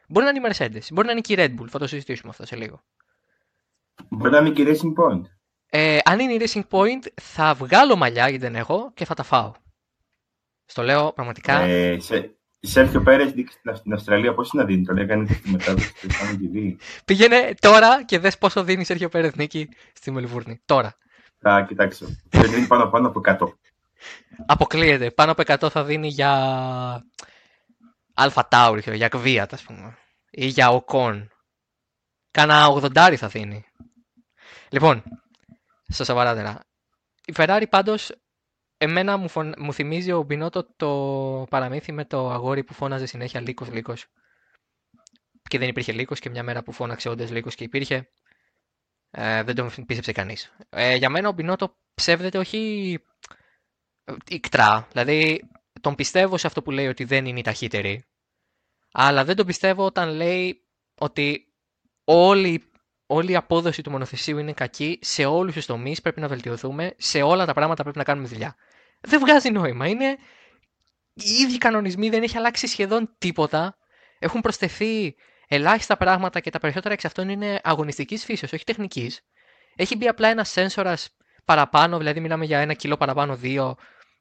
Μπορεί 0.09 0.25
να 0.25 0.31
είναι 0.31 0.49
η 0.49 0.51
Mercedes, 0.51 0.93
μπορεί 0.93 1.07
να 1.07 1.13
είναι 1.13 1.21
και 1.21 1.33
η 1.33 1.37
Red 1.39 1.61
Bull. 1.61 1.69
Θα 1.69 1.79
το 1.79 1.87
συζητήσουμε 1.87 2.31
αυτό 2.31 2.47
σε 2.47 2.57
λίγο. 2.57 2.83
Μπορεί 4.09 4.31
να 4.31 4.39
είναι 4.39 4.51
και 4.51 4.63
η 4.63 4.67
Racing 4.69 5.03
Point. 5.03 5.23
Ε, 5.67 5.99
αν 6.05 6.19
είναι 6.19 6.33
η 6.33 6.41
Racing 6.45 6.69
Point, 6.71 7.07
θα 7.21 7.55
βγάλω 7.55 7.97
μαλλιά 7.97 8.29
γιατί 8.29 8.45
δεν 8.45 8.57
έχω 8.57 8.93
και 8.95 9.05
θα 9.05 9.15
τα 9.15 9.23
φάω. 9.23 9.53
Στο 10.65 10.83
λέω 10.83 11.13
πραγματικά. 11.13 11.61
Ε, 11.61 12.01
σε, 12.01 12.37
Σέρχιο 12.65 13.03
Πέρε 13.03 13.29
στην 13.75 13.93
Αυστραλία, 13.93 14.35
πώς 14.35 14.53
να 14.53 14.65
δίνει, 14.65 14.85
τον 14.85 14.99
έκανε 14.99 15.27
τη 15.27 15.51
μετάδοση 15.51 15.93
του 15.93 16.09
TV. 16.09 16.77
Πήγαινε 17.05 17.55
τώρα 17.61 18.05
και 18.05 18.19
δες 18.19 18.39
πόσο 18.39 18.65
δίνει 18.65 18.85
Σέρχιο 18.85 19.09
Πέρε 19.09 19.31
νίκη 19.35 19.69
στη 19.93 20.11
Μελβούρνη. 20.11 20.61
Τώρα. 20.65 20.97
Θα 21.39 21.63
κοιτάξω. 21.63 22.07
Δεν 22.29 22.51
δίνει 22.51 22.67
πάνω, 22.67 22.87
πάνω 22.91 23.09
από 23.09 23.21
100. 23.25 23.37
Αποκλείεται. 24.47 25.11
Πάνω 25.11 25.33
από 25.33 25.43
100 25.47 25.71
θα 25.71 25.85
δίνει 25.85 26.09
για 26.09 26.33
Αλφα 28.15 28.49
Τάουρι, 28.49 28.83
για 28.97 29.09
Κβίατ, 29.09 29.53
ας 29.53 29.63
πούμε. 29.63 29.97
Ή 30.31 30.47
για 30.47 30.69
Οκόν. 30.69 31.31
Κάνα 32.31 32.67
80 32.69 33.15
θα 33.17 33.29
δίνει. 33.29 33.65
Λοιπόν, 34.69 35.03
στα 35.89 36.05
σοβαρά 36.05 36.63
Η 37.25 37.33
Ferrari 37.37 37.65
πάντως 37.69 38.11
Εμένα 38.83 39.17
μου, 39.17 39.29
φων... 39.29 39.55
μου 39.59 39.73
θυμίζει 39.73 40.13
ο 40.13 40.23
Μπινότο 40.23 40.65
το 40.77 41.47
παραμύθι 41.51 41.93
με 41.93 42.05
το 42.05 42.31
αγόρι 42.31 42.65
που 42.65 42.75
φώναζε 42.75 43.07
συνέχεια 43.07 43.41
λύκος, 43.41 43.71
λύκος. 43.71 44.07
Και 45.43 45.59
δεν 45.59 45.69
υπήρχε 45.69 45.93
λύκος 45.93 46.21
και 46.21 46.31
μια 46.31 46.43
μέρα 46.43 46.63
που 46.63 46.73
φώναξε 46.73 47.09
όντως 47.09 47.31
λύκος 47.31 47.55
και 47.55 47.65
υπήρχε, 47.65 48.11
ε, 49.11 49.43
δεν 49.43 49.55
τον 49.55 49.71
πίστεψε 49.87 50.13
κανείς. 50.13 50.57
Ε, 50.71 50.95
για 50.95 51.11
μένα 51.11 51.29
ο 51.29 51.33
Μπινότο 51.33 51.77
ψεύδεται 51.95 52.39
όχι 52.39 52.99
ικτρά, 54.29 54.89
δηλαδή 54.91 55.51
τον 55.81 55.95
πιστεύω 55.95 56.37
σε 56.37 56.47
αυτό 56.47 56.63
που 56.63 56.71
λέει 56.71 56.87
ότι 56.87 57.05
δεν 57.05 57.27
είναι 57.27 57.39
η 57.39 57.43
ταχύτερη, 57.43 58.05
αλλά 58.93 59.25
δεν 59.25 59.37
τον 59.37 59.47
πιστεύω 59.47 59.85
όταν 59.85 60.09
λέει 60.09 60.65
ότι 61.01 61.53
όλη, 62.05 62.72
όλη 63.13 63.33
η 63.33 63.37
απόδοση 63.37 63.83
του 63.83 63.91
μονοθεσίου 63.91 64.39
είναι 64.39 64.53
κακή, 64.53 64.99
σε 65.03 65.25
όλους 65.25 65.55
τους 65.55 65.67
τομείς 65.67 66.01
πρέπει 66.01 66.21
να 66.21 66.29
βελτιωθούμε, 66.29 66.95
σε 66.99 67.23
όλα 67.23 67.47
τα 67.47 67.53
πράγματα 67.53 67.83
πρέπει 67.83 67.99
να 67.99 68.05
κάνουμε 68.05 68.29
δουλειά. 68.29 68.57
δεν 69.01 69.21
βγάζει 69.21 69.51
νόημα. 69.51 69.87
Είναι 69.87 70.17
οι 71.15 71.31
ίδιοι 71.43 71.59
κανονισμοί, 71.59 72.09
δεν 72.09 72.23
έχει 72.23 72.37
αλλάξει 72.37 72.67
σχεδόν 72.67 73.15
τίποτα. 73.19 73.77
Έχουν 74.19 74.41
προσθεθεί 74.41 75.15
ελάχιστα 75.49 75.97
πράγματα 75.97 76.41
και 76.41 76.51
τα 76.51 76.59
περισσότερα 76.59 76.95
εξ 76.95 77.05
αυτών 77.05 77.29
είναι 77.29 77.61
αγωνιστικής 77.63 78.25
φύση, 78.25 78.45
όχι 78.45 78.65
τεχνικής. 78.65 79.21
Έχει 79.77 79.97
μπει 79.97 80.09
απλά 80.09 80.29
ένα 80.29 80.45
σένσορα 80.45 80.97
παραπάνω, 81.45 81.99
δηλαδή 81.99 82.21
μιλάμε 82.21 82.45
για 82.45 82.59
ένα 82.59 82.75
κιλό 82.75 82.97
παραπάνω, 82.97 83.37
δύο. 83.37 83.77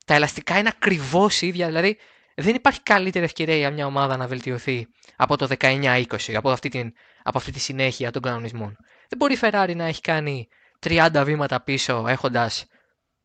Τα 0.05 0.13
ελαστικά 0.13 0.57
είναι 0.57 0.69
ακριβώς 0.73 1.41
ίδια, 1.41 1.67
δηλαδή 1.67 1.97
δεν 2.35 2.55
υπάρχει 2.55 2.81
καλύτερη 2.81 3.25
ευκαιρία 3.25 3.55
για 3.55 3.71
μια 3.71 3.85
ομάδα 3.85 4.17
να 4.17 4.27
βελτιωθεί 4.27 4.87
από 5.15 5.37
το 5.37 5.47
19-20, 5.59 6.03
από, 6.33 6.49
αυτή 6.49 6.69
την, 6.69 6.93
από 7.23 7.37
αυτή 7.37 7.51
τη 7.51 7.59
συνέχεια 7.59 8.11
των 8.11 8.21
κανονισμών. 8.21 8.77
Δεν 9.09 9.17
μπορεί 9.17 9.33
η 9.33 9.39
Ferrari 9.41 9.73
να 9.75 9.85
έχει 9.85 10.01
κάνει 10.01 10.47
30 10.79 11.21
βήματα 11.25 11.61
πίσω 11.61 12.05
έχοντας 12.07 12.65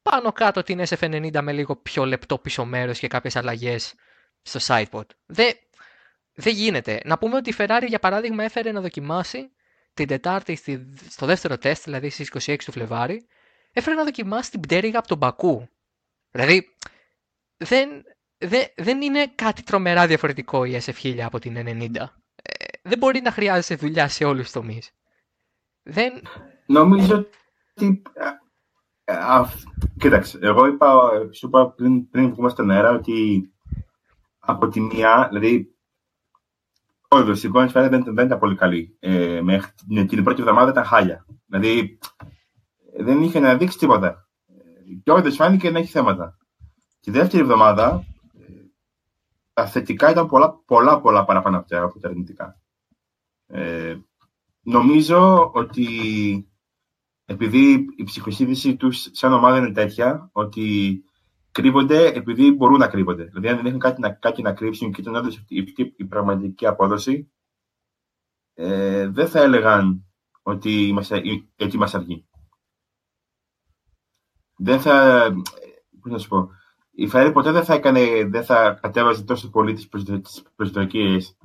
πάνω 0.02 0.32
κάτω 0.32 0.62
την 0.62 0.82
SF90 0.88 1.40
με 1.42 1.52
λίγο 1.52 1.76
πιο 1.76 2.04
λεπτό 2.04 2.38
πίσω 2.38 2.64
μέρος 2.64 2.98
και 2.98 3.08
κάποιες 3.08 3.36
αλλαγές 3.36 3.94
στο 4.42 4.60
sidepod. 4.66 5.06
Δεν, 5.26 5.52
δεν 6.34 6.54
γίνεται. 6.54 7.00
Να 7.04 7.18
πούμε 7.18 7.36
ότι 7.36 7.50
η 7.50 7.54
Ferrari 7.58 7.84
για 7.88 7.98
παράδειγμα 7.98 8.44
έφερε 8.44 8.72
να 8.72 8.80
δοκιμάσει 8.80 9.50
την 9.94 10.06
Τετάρτη 10.06 10.58
στο 11.08 11.26
δεύτερο 11.26 11.58
τεστ, 11.58 11.84
δηλαδή 11.84 12.10
στις 12.10 12.30
26 12.46 12.56
του 12.64 12.72
Φλεβάρι, 12.72 13.26
έφερε 13.72 13.96
να 13.96 14.04
δοκιμάσει 14.04 14.50
την 14.50 14.60
πτέρυγα 14.60 14.98
από 14.98 15.08
τον 15.08 15.18
Μπακού. 15.18 15.68
Δηλαδή, 16.30 16.74
δεν, 17.56 17.88
δεν, 18.38 18.66
δεν 18.76 19.02
είναι 19.02 19.26
κάτι 19.34 19.62
τρομερά 19.62 20.06
διαφορετικό 20.06 20.64
η 20.64 20.80
SF1000 20.84 21.18
από 21.18 21.38
την 21.38 21.54
90. 21.56 22.04
Ε, 22.46 22.64
δεν 22.82 22.98
μπορεί 22.98 23.20
να 23.20 23.30
χρειάζεσαι 23.30 23.74
δουλειά 23.74 24.08
σε 24.08 24.24
όλους 24.24 24.42
τους 24.42 24.52
τομείς. 24.52 24.92
Δεν... 25.82 26.12
Νομίζω 26.66 27.26
ότι... 27.74 28.02
Α, 29.04 29.44
κοίταξε, 29.98 30.38
εγώ 30.42 30.66
είπα, 30.66 31.10
σου 31.32 31.46
είπα 31.46 31.72
πριν, 31.72 32.10
πριν 32.10 32.30
βγούμε 32.30 32.48
στον 32.48 32.70
αέρα 32.70 32.90
ότι 32.90 33.50
από 34.38 34.68
τη 34.68 34.80
μία, 34.80 35.26
δηλαδή 35.28 35.76
Όντω, 37.08 37.32
η 37.32 37.40
εικόνα 37.42 37.66
τη 37.66 37.72
δεν, 37.72 38.04
δεν 38.14 38.26
ήταν 38.26 38.38
πολύ 38.38 38.56
καλή. 38.56 38.96
Ε, 39.00 39.40
μέχρι 39.42 39.70
την, 39.88 40.06
την 40.06 40.24
πρώτη 40.24 40.40
εβδομάδα 40.40 40.70
ήταν 40.70 40.84
χάλια. 40.84 41.26
Δηλαδή 41.46 41.98
δεν 42.98 43.22
είχε 43.22 43.40
να 43.40 43.56
δείξει 43.56 43.78
τίποτα. 43.78 44.28
Και 45.02 45.10
όντω 45.10 45.30
φάνηκε 45.30 45.70
να 45.70 45.78
έχει 45.78 45.90
θέματα. 45.90 46.36
Τη 47.00 47.10
δεύτερη 47.10 47.42
εβδομάδα 47.42 48.04
τα 49.56 49.66
θετικά 49.66 50.10
ήταν 50.10 50.28
πολλά, 50.28 50.54
πολλά, 50.66 51.00
πολλά 51.00 51.25
παραπάνω 51.25 51.56
από 51.70 52.00
τα 52.00 52.08
αρνητικά. 52.08 52.60
Ε, 53.46 53.96
νομίζω 54.62 55.50
ότι 55.54 55.88
επειδή 57.25 57.86
η 57.96 58.04
ψυχοσύνδεση 58.04 58.76
τους 58.76 59.08
σαν 59.12 59.32
ομάδα 59.32 59.58
είναι 59.58 59.72
τέτοια, 59.72 60.28
ότι 60.32 61.04
κρύβονται 61.50 62.06
επειδή 62.06 62.52
μπορούν 62.52 62.78
να 62.78 62.88
κρύβονται. 62.88 63.25
Δηλαδή, 63.25 63.48
αν 63.48 63.56
δεν 63.56 63.66
έχουν 63.66 63.78
κάτι 63.78 64.00
να, 64.00 64.10
κάτι 64.10 64.42
να 64.42 64.52
κρύψουν 64.52 64.92
και 64.92 65.00
ήταν 65.00 65.14
όντως 65.14 65.44
η, 65.48 65.75
η, 65.96 66.04
πραγματική 66.04 66.66
απόδοση, 66.66 67.32
ε, 68.54 69.08
δεν 69.08 69.28
θα 69.28 69.40
έλεγαν 69.40 70.06
ότι 70.42 70.86
είμαστε, 70.86 71.22
ότι 71.58 71.78
μας 71.78 71.94
αργεί. 71.94 72.28
Δεν 74.56 74.80
θα, 74.80 75.28
πώς 76.00 76.12
να 76.12 76.18
σου 76.18 76.28
πω, 76.28 76.50
η 76.98 77.06
Φέρη 77.08 77.32
ποτέ 77.32 77.50
δεν 77.50 77.64
θα, 77.64 77.74
έκανε, 77.74 78.24
δεν 78.24 78.44
θα 78.44 78.78
κατέβαζε 78.82 79.24
τόσο 79.24 79.50
πολύ 79.50 79.72
τις 79.72 79.88
προσδοκίες 80.56 81.38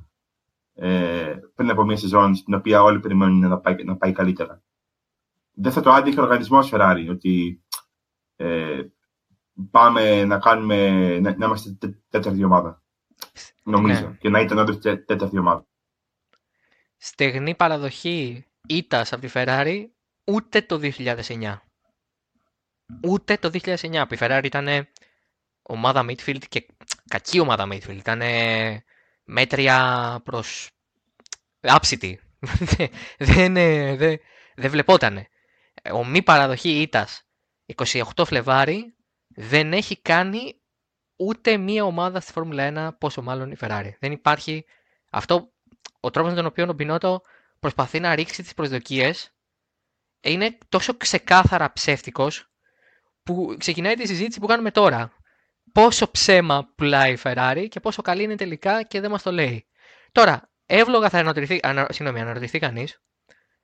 ε, 0.74 1.36
πριν 1.54 1.70
από 1.70 1.84
μια 1.84 1.96
σεζόν 1.96 2.34
στην 2.34 2.54
οποία 2.54 2.82
όλοι 2.82 3.00
περιμένουν 3.00 3.48
να 3.48 3.58
πάει, 3.58 3.84
να 3.84 3.96
πάει 3.96 4.12
καλύτερα. 4.12 4.62
Δεν 5.52 5.72
θα 5.72 5.80
το 5.80 5.90
άντυχε 5.90 6.20
ο 6.20 6.22
οργανισμός 6.22 6.70
Ferrari 6.72 7.06
ότι 7.10 7.62
ε, 8.36 8.82
πάμε 9.70 10.24
να 10.24 10.38
κάνουμε, 10.38 10.88
να, 11.20 11.36
να 11.36 11.46
είμαστε 11.46 11.78
τέταρτη 12.08 12.44
ομάδα. 12.44 12.82
Νομίζω. 13.62 14.08
Ναι. 14.08 14.16
Και 14.20 14.28
να 14.28 14.40
ήταν 14.40 14.58
όντως 14.58 14.78
τέταρτη 14.78 15.38
ομάδα. 15.38 15.66
Στεγνή 16.96 17.54
παραδοχή 17.54 18.46
ήττας 18.68 19.12
από 19.12 19.26
τη 19.26 19.32
Ferrari 19.34 19.84
ούτε 20.24 20.62
το 20.62 20.80
2009. 20.82 21.56
Ούτε 23.08 23.36
το 23.36 23.50
2009 23.52 24.04
που 24.08 24.14
η 24.14 24.18
Ferrari 24.20 24.44
ήταν 24.44 24.66
ομάδα 25.62 26.04
midfield 26.08 26.42
και 26.48 26.66
κακή 27.08 27.40
ομάδα 27.40 27.68
midfield. 27.70 27.96
Ήταν 27.96 28.22
μέτρια 29.24 30.20
προς 30.24 30.70
άψητη. 31.60 32.20
δεν, 33.18 33.54
δεν, 33.96 34.18
δεν 34.54 34.70
βλεπότανε. 34.70 35.28
Ο 35.92 36.04
μη 36.04 36.22
παραδοχή 36.22 36.80
ήττας 36.80 37.22
28 37.74 38.02
Φλεβάρι 38.24 38.94
δεν 39.28 39.72
έχει 39.72 40.00
κάνει 40.00 40.60
ούτε 41.16 41.56
μία 41.56 41.84
ομάδα 41.84 42.20
στη 42.20 42.32
Φόρμουλα 42.32 42.90
1, 42.92 42.98
πόσο 42.98 43.22
μάλλον 43.22 43.50
η 43.50 43.56
Ferrari. 43.60 43.90
Δεν 43.98 44.12
υπάρχει 44.12 44.64
αυτό, 45.10 45.52
ο 46.00 46.10
τρόπος 46.10 46.30
με 46.30 46.36
τον 46.36 46.46
οποίο 46.46 46.66
ο 46.68 46.72
Μπινότο 46.72 47.22
προσπαθεί 47.60 48.00
να 48.00 48.14
ρίξει 48.14 48.42
τις 48.42 48.54
προσδοκίες 48.54 49.34
είναι 50.20 50.58
τόσο 50.68 50.96
ξεκάθαρα 50.96 51.72
ψεύτικος 51.72 52.50
που 53.22 53.56
ξεκινάει 53.58 53.94
τη 53.94 54.06
συζήτηση 54.06 54.40
που 54.40 54.46
κάνουμε 54.46 54.70
τώρα. 54.70 55.12
Πόσο 55.72 56.10
ψέμα 56.10 56.72
πουλάει 56.74 57.12
η 57.12 57.18
Ferrari 57.22 57.66
και 57.68 57.80
πόσο 57.80 58.02
καλή 58.02 58.22
είναι 58.22 58.34
τελικά 58.34 58.82
και 58.82 59.00
δεν 59.00 59.10
μας 59.10 59.22
το 59.22 59.32
λέει. 59.32 59.66
Τώρα, 60.12 60.50
εύλογα 60.66 61.08
θα 61.08 61.18
αναρωτηθεί, 61.18 61.60
ανα, 61.62 61.86
συγγνώμη, 61.90 62.20
αναρωτηθεί 62.20 62.58
κανείς 62.58 63.02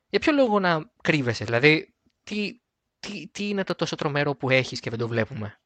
για 0.09 0.19
ποιο 0.19 0.33
λόγο 0.33 0.59
να 0.59 0.91
κρύβεσαι, 1.03 1.45
δηλαδή 1.45 1.95
τι, 2.23 2.61
τι, 2.99 3.27
τι 3.27 3.49
είναι 3.49 3.63
το 3.63 3.75
τόσο 3.75 3.95
τρομερό 3.95 4.35
που 4.35 4.49
έχεις 4.49 4.79
και 4.79 4.89
δεν 4.89 4.99
το 4.99 5.07
βλέπουμε; 5.07 5.59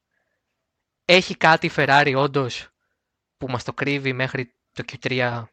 Έχει 1.04 1.36
κάτι 1.36 1.66
η 1.66 1.70
Ferrari 1.76 2.14
όντως 2.16 2.68
που 3.36 3.48
μας 3.48 3.64
το 3.64 3.72
κρύβει 3.72 4.12
μέχρι 4.12 4.54
το 4.72 4.84
Q3 4.92 5.44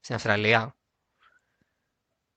στην 0.00 0.14
Αυστραλία; 0.14 0.76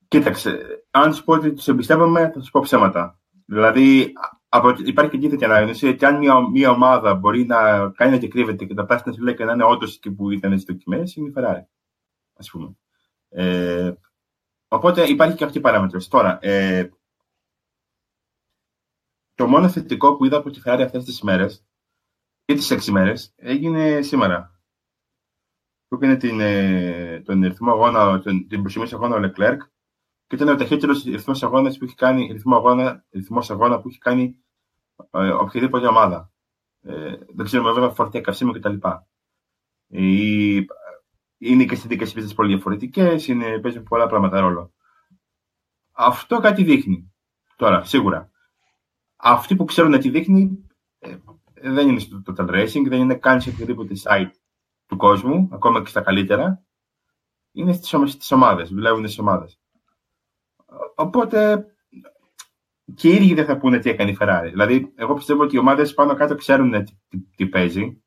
Κοίταξε, 0.08 0.60
αν 0.92 1.14
σου 1.14 1.24
πω 1.24 1.34
ότι 1.34 1.54
τους 1.54 1.68
εμπιστεύομαι, 1.68 2.32
θα 2.34 2.42
σου 2.42 2.52
πω 2.52 2.62
ψέματα. 2.62 3.20
Δηλαδή, 3.46 4.14
από, 4.56 4.70
υπάρχει 4.86 5.12
και 5.12 5.18
αντίθετη 5.18 5.46
ανάγνωση 5.46 5.88
ότι 5.88 6.06
αν 6.06 6.18
μια, 6.18 6.50
μια 6.50 6.70
ομάδα 6.70 7.16
μπορεί 7.16 7.46
να 7.46 7.90
κάνει 7.90 8.12
να 8.12 8.18
και 8.18 8.28
κρύβεται 8.28 8.66
και 8.66 8.74
τα 8.74 8.86
πράσινα 8.86 9.14
σου 9.14 9.24
λέει 9.24 9.36
και 9.36 9.46
να 9.46 9.52
είναι 9.52 9.64
όντως 9.64 9.96
εκεί 9.96 10.12
που 10.12 10.32
ήταν 10.32 10.60
στι 10.60 10.72
δοκιμές, 10.72 11.16
είναι 11.16 11.30
η 11.30 11.34
Ferrari. 11.36 11.64
Α 12.34 12.52
πούμε. 12.52 12.76
Ε, 13.30 13.94
οπότε 14.68 15.10
υπάρχει 15.10 15.36
και 15.36 15.44
αυτή 15.44 15.58
η 15.58 15.62
παράμετρος. 15.62 16.08
Τώρα, 16.08 16.38
ε, 16.42 16.90
το 19.34 19.48
μόνο 19.48 19.70
θετικό 19.70 20.16
που 20.16 20.26
είδα 20.26 20.38
από 20.38 20.50
τη 20.50 20.62
Ferrari 20.66 20.82
αυτές 20.86 21.04
τις 21.04 21.22
μέρες 21.22 21.66
και 22.46 22.54
τις 22.54 22.72
έξι 22.72 22.92
μέρες 22.92 23.34
έγινε 23.36 24.02
σήμερα. 24.02 24.60
Που 25.88 25.96
έκανε 25.96 26.16
την, 26.16 26.40
ε, 26.40 27.22
τον 27.26 27.42
ρυθμό 27.42 27.72
αγώνα, 27.72 28.20
τον, 28.20 28.48
την 28.48 28.62
προσημείωση 28.62 28.96
αγώνα 28.96 29.16
ο 29.16 29.20
Leclerc 29.20 29.58
και 30.28 30.36
ήταν 30.36 30.48
ο 30.48 30.56
ταχύτερος 30.56 31.04
ρυθμός 31.04 31.44
αγώνας 31.44 31.78
που 31.78 31.86
έχει 31.86 31.96
κάνει, 31.96 32.32
ρυθμό 32.32 32.56
αγώνα, 32.56 33.06
ρυθμός 33.12 33.52
αγώνα 33.52 33.82
που 33.82 33.88
έχει 33.88 33.98
κάνει 33.98 34.45
ε, 35.12 35.30
οποιαδήποτε 35.30 35.88
ομάδα. 35.88 36.32
Ε, 36.82 37.16
δεν 37.36 37.46
ξέρουμε 37.46 37.72
βέβαια 37.72 37.90
φορτία 37.90 38.22
καυσίμου 38.22 38.52
κτλ. 38.52 38.78
Είναι 41.38 41.66
και 41.66 41.76
συνθήκε 41.76 42.04
πίστες 42.04 42.34
πολύ 42.34 42.54
διαφορετικές, 42.54 43.30
παίζουν 43.62 43.84
πολλά 43.84 44.08
πράγματα 44.08 44.40
ρόλο. 44.40 44.74
Αυτό 45.92 46.40
κάτι 46.40 46.64
δείχνει. 46.64 47.14
Τώρα, 47.56 47.84
σίγουρα 47.84 48.30
αυτοί 49.28 49.56
που 49.56 49.66
ξέρουν 49.66 50.00
τι 50.00 50.10
δείχνει 50.10 50.68
ε, 51.00 51.18
δεν 51.54 51.90
είναι 51.90 52.00
στο 52.00 52.22
Total 52.26 52.50
Racing, 52.50 52.84
δεν 52.88 53.00
είναι 53.00 53.16
καν 53.16 53.42
σε 53.42 53.50
οποιοδήποτε 53.50 53.94
site 54.04 54.32
του 54.86 54.98
κόσμου, 54.98 55.50
ακόμα 55.52 55.82
και 55.82 55.90
στα 55.90 56.02
καλύτερα. 56.02 56.64
Είναι 57.52 57.74
στις, 57.74 58.32
ομάδες, 58.32 58.70
δουλεύουν 58.70 59.06
στις 59.06 59.20
ομάδες. 59.20 59.60
Οπότε 60.96 61.66
και 62.94 63.10
οι 63.10 63.16
ίδιοι 63.16 63.34
δεν 63.34 63.46
θα 63.46 63.58
πούνε 63.58 63.80
τι 63.80 63.90
έκανε 63.90 64.12
η 64.12 64.18
Ferrari. 64.20 64.48
Δηλαδή, 64.50 64.92
εγώ 64.96 65.14
πιστεύω 65.14 65.44
ότι 65.44 65.56
οι 65.56 65.60
ομάδες 65.60 65.94
πάνω 65.94 66.14
κάτω 66.14 66.36
ξέρουν 66.36 66.84
τι, 66.84 67.20
τι, 67.36 67.48
παίζει. 67.48 68.02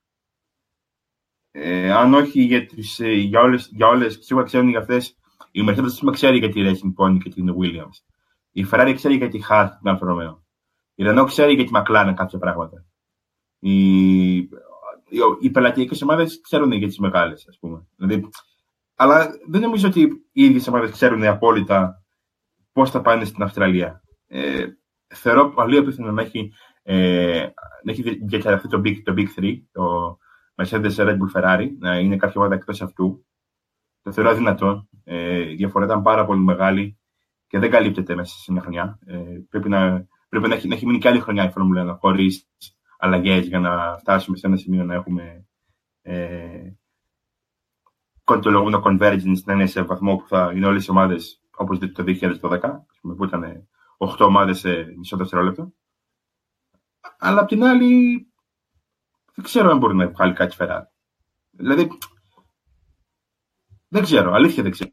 Ε, 1.51 1.93
αν 1.93 2.15
όχι 2.15 2.43
για, 2.43 2.67
τις, 2.67 3.01
ε, 3.01 3.13
για, 3.13 3.41
όλες, 3.41 3.69
για 3.73 3.87
όλες, 3.87 4.19
σίγουρα 4.21 4.45
ξέρουν 4.45 4.69
για 4.69 4.79
αυτές. 4.79 5.17
Η 5.51 5.61
Mercedes 5.69 6.13
ξέρει 6.13 6.39
για 6.39 6.49
τη 6.49 6.61
Racing 6.65 7.05
Point 7.05 7.19
και 7.23 7.31
την 7.31 7.55
Williams. 7.61 8.05
Η 8.51 8.67
Ferrari 8.71 8.93
ξέρει 8.95 9.17
για 9.17 9.29
τη 9.29 9.39
Haas 9.49 9.69
την 9.83 9.97
Alfa 9.97 10.09
Romeo. 10.09 10.39
Η 10.95 11.05
Renault 11.07 11.27
ξέρει 11.27 11.55
για 11.55 11.65
τη 11.65 11.71
McLaren 11.75 12.13
κάποια 12.17 12.39
πράγματα. 12.39 12.85
Οι, 13.59 14.37
οι, 14.37 14.49
οι 15.41 15.51
πελατειακές 15.51 16.03
ομάδες 16.03 16.41
ξέρουν 16.41 16.73
για 16.73 16.87
τις 16.87 16.99
μεγάλες, 16.99 17.47
ας 17.49 17.59
πούμε. 17.59 17.87
Δηλαδή, 17.97 18.29
αλλά 18.95 19.31
δεν 19.49 19.61
νομίζω 19.61 19.89
ότι 19.89 20.01
οι 20.33 20.45
ίδιες 20.45 20.69
ομάδες 20.69 20.91
ξέρουν 20.91 21.25
απόλυτα 21.25 22.05
πώς 22.73 22.91
θα 22.91 23.01
πάνε 23.01 23.25
στην 23.25 23.43
Αυστραλία. 23.43 24.03
Ε, 24.29 24.67
θεωρώ 25.07 25.49
πολύ 25.49 25.77
απίθανο 25.77 26.13
να 26.13 26.23
έχει, 26.23 26.53
ε, 26.83 27.49
να 27.83 27.93
έχει 27.93 28.03
διαχειριστεί 28.25 28.69
το 28.69 28.81
Big, 28.85 29.03
το 29.03 29.15
Big 29.17 29.27
3, 29.37 29.57
το 29.73 30.19
Mercedes 30.55 30.95
Red 30.95 31.17
Bull 31.17 31.41
Ferrari, 31.41 31.69
να 31.79 31.99
είναι 31.99 32.17
κάποια 32.17 32.41
ομάδα 32.41 32.55
εκτός 32.55 32.83
αυτού. 32.83 33.27
Το 34.03 34.13
θεωρώ 34.13 34.35
δυνατό. 34.35 34.89
Ε, 35.05 35.51
η 35.51 35.55
διαφορά 35.55 35.85
ήταν 35.85 36.03
πάρα 36.03 36.25
πολύ 36.25 36.41
μεγάλη 36.41 36.99
και 37.47 37.59
δεν 37.59 37.71
καλύπτεται 37.71 38.15
μέσα 38.15 38.37
σε 38.39 38.53
μια 38.53 38.61
χρονιά. 38.61 38.99
Ε, 39.07 39.17
πρέπει 39.49 39.69
να 39.69 40.09
Πρέπει 40.29 40.49
να 40.49 40.55
έχει, 40.55 40.69
να 40.69 40.75
έχει 40.75 40.87
μείνει 40.87 40.99
και 40.99 41.09
άλλη 41.09 41.21
χρονιά 41.21 41.45
η 41.45 41.51
Φόρμουλα 41.51 41.95
1 41.95 41.99
χωρίς 41.99 42.49
αλλαγές 42.99 43.47
για 43.47 43.59
να 43.59 43.97
φτάσουμε 43.99 44.37
σε 44.37 44.47
ένα 44.47 44.57
σημείο 44.57 44.85
να 44.85 44.95
έχουμε 44.95 45.47
ε, 46.03 46.73
το 48.25 48.51
λεγόμενο 48.51 48.83
convergence 48.85 49.43
να 49.45 49.53
είναι 49.53 49.67
σε 49.67 49.83
βαθμό 49.83 50.17
που 50.17 50.29
θα 50.29 50.53
είναι 50.55 50.67
όλες 50.67 50.87
οι 50.87 50.91
ομάδες 50.91 51.43
όπως 51.57 51.79
το 51.79 52.05
2012, 52.07 52.61
που 53.17 53.25
ήταν 53.25 53.69
8 53.99 54.17
ομάδες 54.19 54.59
σε 54.59 54.85
μισό 54.97 55.17
δευτερόλεπτο. 55.17 55.73
Αλλά 57.19 57.41
απ' 57.41 57.49
την 57.49 57.65
άλλη, 57.65 58.27
δεν 59.35 59.45
ξέρω 59.45 59.71
αν 59.71 59.79
μπορεί 59.79 59.95
να 59.95 60.09
βγάλει 60.09 60.33
κάτι 60.33 60.57
Ferrari. 60.59 60.87
Δηλαδή, 61.51 61.89
δεν 63.89 64.03
ξέρω, 64.03 64.33
αλήθεια 64.33 64.63
δεν 64.63 64.73
ξέρω. 64.73 64.91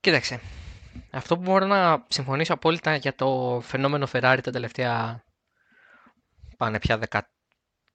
Κοίταξε. 0.00 0.40
Αυτό 1.10 1.36
που 1.36 1.42
μπορώ 1.42 1.66
να 1.66 2.06
συμφωνήσω 2.08 2.54
απόλυτα 2.54 2.96
για 2.96 3.14
το 3.14 3.60
φαινόμενο 3.62 4.06
Ferrari 4.12 4.38
τα 4.42 4.50
τελευταία 4.50 5.24
πάνε 6.56 6.78
πια 6.78 6.98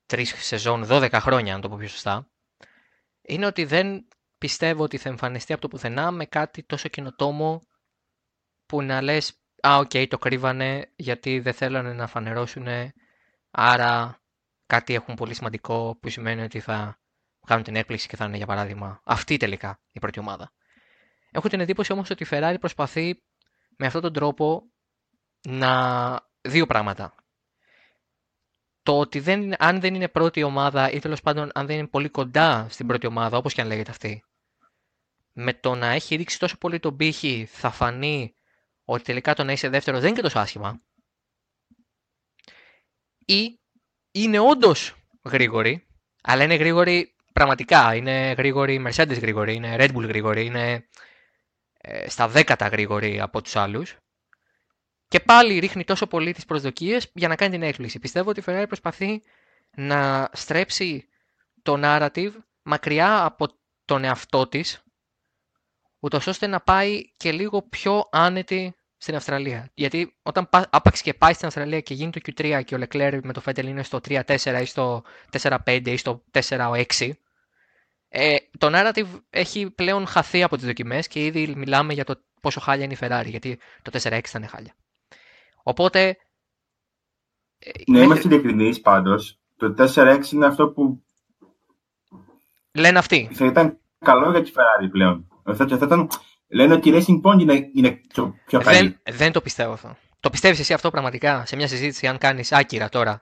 13 0.07 0.23
σεζόν, 0.23 0.85
12 0.89 1.09
χρόνια, 1.11 1.55
αν 1.55 1.61
το 1.61 1.69
πω 1.69 1.77
πιο 1.77 1.87
σωστά, 1.87 2.27
είναι 3.21 3.45
ότι 3.45 3.65
δεν 3.65 4.07
πιστεύω 4.37 4.83
ότι 4.83 4.97
θα 4.97 5.09
εμφανιστεί 5.09 5.53
από 5.53 5.61
το 5.61 5.67
πουθενά 5.67 6.11
με 6.11 6.25
κάτι 6.25 6.63
τόσο 6.63 6.89
καινοτόμο 6.89 7.61
που 8.73 8.81
να 8.81 9.01
λες 9.01 9.33
«Α, 9.67 9.77
οκ, 9.77 9.91
το 10.09 10.17
κρύβανε 10.17 10.91
γιατί 10.95 11.39
δεν 11.39 11.53
θέλανε 11.53 11.93
να 11.93 12.07
φανερώσουν, 12.07 12.67
άρα 13.51 14.21
κάτι 14.65 14.93
έχουν 14.93 15.15
πολύ 15.15 15.33
σημαντικό 15.33 15.97
που 16.01 16.09
σημαίνει 16.09 16.41
ότι 16.41 16.59
θα 16.59 16.99
κάνουν 17.47 17.63
την 17.63 17.75
έκπληξη 17.75 18.07
και 18.07 18.15
θα 18.15 18.25
είναι 18.25 18.37
για 18.37 18.45
παράδειγμα 18.45 19.01
αυτή 19.03 19.37
τελικά 19.37 19.79
η 19.91 19.99
πρώτη 19.99 20.19
ομάδα». 20.19 20.51
Έχω 21.31 21.47
την 21.49 21.59
εντύπωση 21.59 21.91
όμως 21.91 22.09
ότι 22.09 22.23
η 22.23 22.27
Ferrari 22.29 22.55
προσπαθεί 22.59 23.23
με 23.77 23.85
αυτόν 23.85 24.01
τον 24.01 24.13
τρόπο 24.13 24.63
να... 25.47 26.21
δύο 26.41 26.65
πράγματα. 26.65 27.15
Το 28.83 28.99
ότι 28.99 29.19
δεν, 29.19 29.63
αν 29.63 29.79
δεν 29.79 29.95
είναι 29.95 30.07
πρώτη 30.07 30.43
ομάδα 30.43 30.91
ή 30.91 30.99
τέλος 30.99 31.21
πάντων 31.21 31.49
αν 31.53 31.65
δεν 31.65 31.77
είναι 31.77 31.87
πολύ 31.87 32.09
κοντά 32.09 32.67
στην 32.69 32.87
πρώτη 32.87 33.07
ομάδα, 33.07 33.37
όπως 33.37 33.53
και 33.53 33.61
αν 33.61 33.67
λέγεται 33.67 33.91
αυτή, 33.91 34.23
με 35.33 35.53
το 35.53 35.75
να 35.75 35.87
έχει 35.87 36.15
ρίξει 36.15 36.39
τόσο 36.39 36.57
πολύ 36.57 36.79
τον 36.79 36.95
πύχη 36.95 37.47
θα 37.51 37.69
φανεί 37.69 38.35
ότι 38.85 39.03
τελικά 39.03 39.33
το 39.33 39.43
να 39.43 39.51
είσαι 39.51 39.69
δεύτερος 39.69 39.99
δεν 39.99 40.09
είναι 40.09 40.17
και 40.17 40.23
τόσο 40.23 40.39
άσχημα. 40.39 40.81
Ή 43.25 43.59
είναι 44.11 44.39
όντως 44.39 44.95
γρήγορη, 45.23 45.87
αλλά 46.21 46.43
είναι 46.43 46.55
γρήγορη 46.55 47.15
πραγματικά. 47.33 47.95
Είναι 47.95 48.31
γρήγορη 48.37 48.85
Mercedes 48.87 49.19
γρήγορη, 49.21 49.55
είναι 49.55 49.75
Red 49.79 49.91
Bull 49.95 50.07
γρήγορη, 50.07 50.45
είναι 50.45 50.87
ε, 51.77 52.09
στα 52.09 52.27
δέκατα 52.27 52.67
γρήγορη 52.67 53.21
από 53.21 53.41
τους 53.41 53.55
άλλους. 53.55 53.97
Και 55.07 55.19
πάλι 55.19 55.59
ρίχνει 55.59 55.83
τόσο 55.83 56.07
πολύ 56.07 56.33
τις 56.33 56.45
προσδοκίες 56.45 57.11
για 57.13 57.27
να 57.27 57.35
κάνει 57.35 57.51
την 57.51 57.63
έκπληξη. 57.63 57.99
Πιστεύω 57.99 58.29
ότι 58.29 58.39
η 58.39 58.43
Ferrari 58.45 58.65
προσπαθεί 58.67 59.23
να 59.75 60.29
στρέψει 60.33 61.07
το 61.61 61.79
narrative 61.83 62.31
μακριά 62.63 63.25
από 63.25 63.47
τον 63.85 64.03
εαυτό 64.03 64.47
της 64.47 64.83
ούτως 66.03 66.27
ώστε 66.27 66.47
να 66.47 66.59
πάει 66.59 67.11
και 67.17 67.31
λίγο 67.31 67.61
πιο 67.61 68.07
άνετη 68.11 68.75
στην 68.97 69.15
Αυστραλία. 69.15 69.69
Γιατί 69.73 70.15
όταν 70.23 70.49
άπαξ 70.69 71.01
και 71.01 71.13
πάει 71.13 71.33
στην 71.33 71.47
Αυστραλία 71.47 71.79
και 71.79 71.93
γίνει 71.93 72.11
το 72.11 72.19
Q3 72.25 72.61
και 72.65 72.75
ο 72.75 72.77
Leclerc 72.81 73.19
με 73.23 73.33
το 73.33 73.41
Vettel 73.45 73.65
είναι 73.65 73.83
στο 73.83 73.99
3-4 74.07 74.59
ή 74.61 74.65
στο 74.65 75.03
4-5 75.41 75.81
ή 75.85 75.97
στο 75.97 76.23
4-6, 76.31 77.11
ε, 78.09 78.35
το 78.57 78.69
narrative 78.71 79.19
έχει 79.29 79.69
πλέον 79.69 80.07
χαθεί 80.07 80.43
από 80.43 80.55
τις 80.55 80.65
δοκιμές 80.65 81.07
και 81.07 81.25
ήδη 81.25 81.53
μιλάμε 81.55 81.93
για 81.93 82.03
το 82.03 82.15
πόσο 82.41 82.59
χάλια 82.59 82.83
είναι 82.83 82.93
η 82.93 82.97
Ferrari, 83.01 83.29
γιατί 83.29 83.59
το 83.81 83.99
4-6 84.03 84.19
ήταν 84.27 84.47
χάλια. 84.47 84.73
Οπότε... 85.63 86.17
Ε, 87.59 87.71
ναι, 87.87 87.99
είμαστε 87.99 88.27
ειλικρινείς 88.27 88.81
πάντως. 88.81 89.39
Το 89.57 89.75
4-6 89.77 90.31
είναι 90.31 90.45
αυτό 90.45 90.67
που... 90.69 91.03
Λένε 92.71 92.97
αυτοί. 92.97 93.29
Θα 93.33 93.45
ήταν 93.45 93.79
καλό 93.99 94.31
για 94.31 94.43
τη 94.43 94.51
Ferrari 94.55 94.87
πλέον. 94.91 95.27
Θα, 95.43 95.67
θα 95.67 95.85
ήταν... 95.85 96.09
Λένε 96.47 96.73
ότι 96.73 96.89
η 96.89 96.93
Racing 96.95 97.21
Point 97.21 97.39
είναι, 97.39 97.69
είναι 97.73 97.91
πιο, 97.91 98.33
πιο 98.45 98.59
καλή. 98.59 98.77
Δεν, 98.77 99.15
δεν 99.15 99.31
το 99.31 99.41
πιστεύω 99.41 99.73
αυτό. 99.73 99.95
Το 100.19 100.29
πιστεύεις 100.29 100.59
εσύ 100.59 100.73
αυτό 100.73 100.89
πραγματικά 100.89 101.45
σε 101.45 101.55
μια 101.55 101.67
συζήτηση, 101.67 102.07
αν 102.07 102.17
κάνεις 102.17 102.51
άκυρα 102.51 102.89
τώρα. 102.89 103.21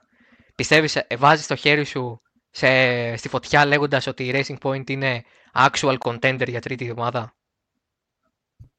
Πιστεύεις, 0.54 0.96
ε, 0.96 1.06
βάζεις 1.18 1.46
το 1.46 1.56
χέρι 1.56 1.84
σου 1.84 2.20
σε, 2.50 2.66
στη 3.16 3.28
φωτιά 3.28 3.66
λέγοντας 3.66 4.06
ότι 4.06 4.24
η 4.24 4.32
Racing 4.34 4.56
Point 4.62 4.90
είναι 4.90 5.22
actual 5.54 5.96
contender 5.98 6.48
για 6.48 6.60
τρίτη 6.60 6.90
ομάδα; 6.90 7.34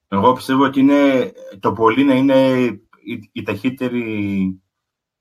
Εγώ 0.08 0.34
πιστεύω 0.34 0.64
ότι 0.64 0.80
είναι 0.80 1.32
το 1.60 1.74
πολύ 1.74 2.04
να 2.04 2.14
είναι 2.14 2.50
η, 3.04 3.30
η 3.32 3.42
ταχύτερη 3.44 4.62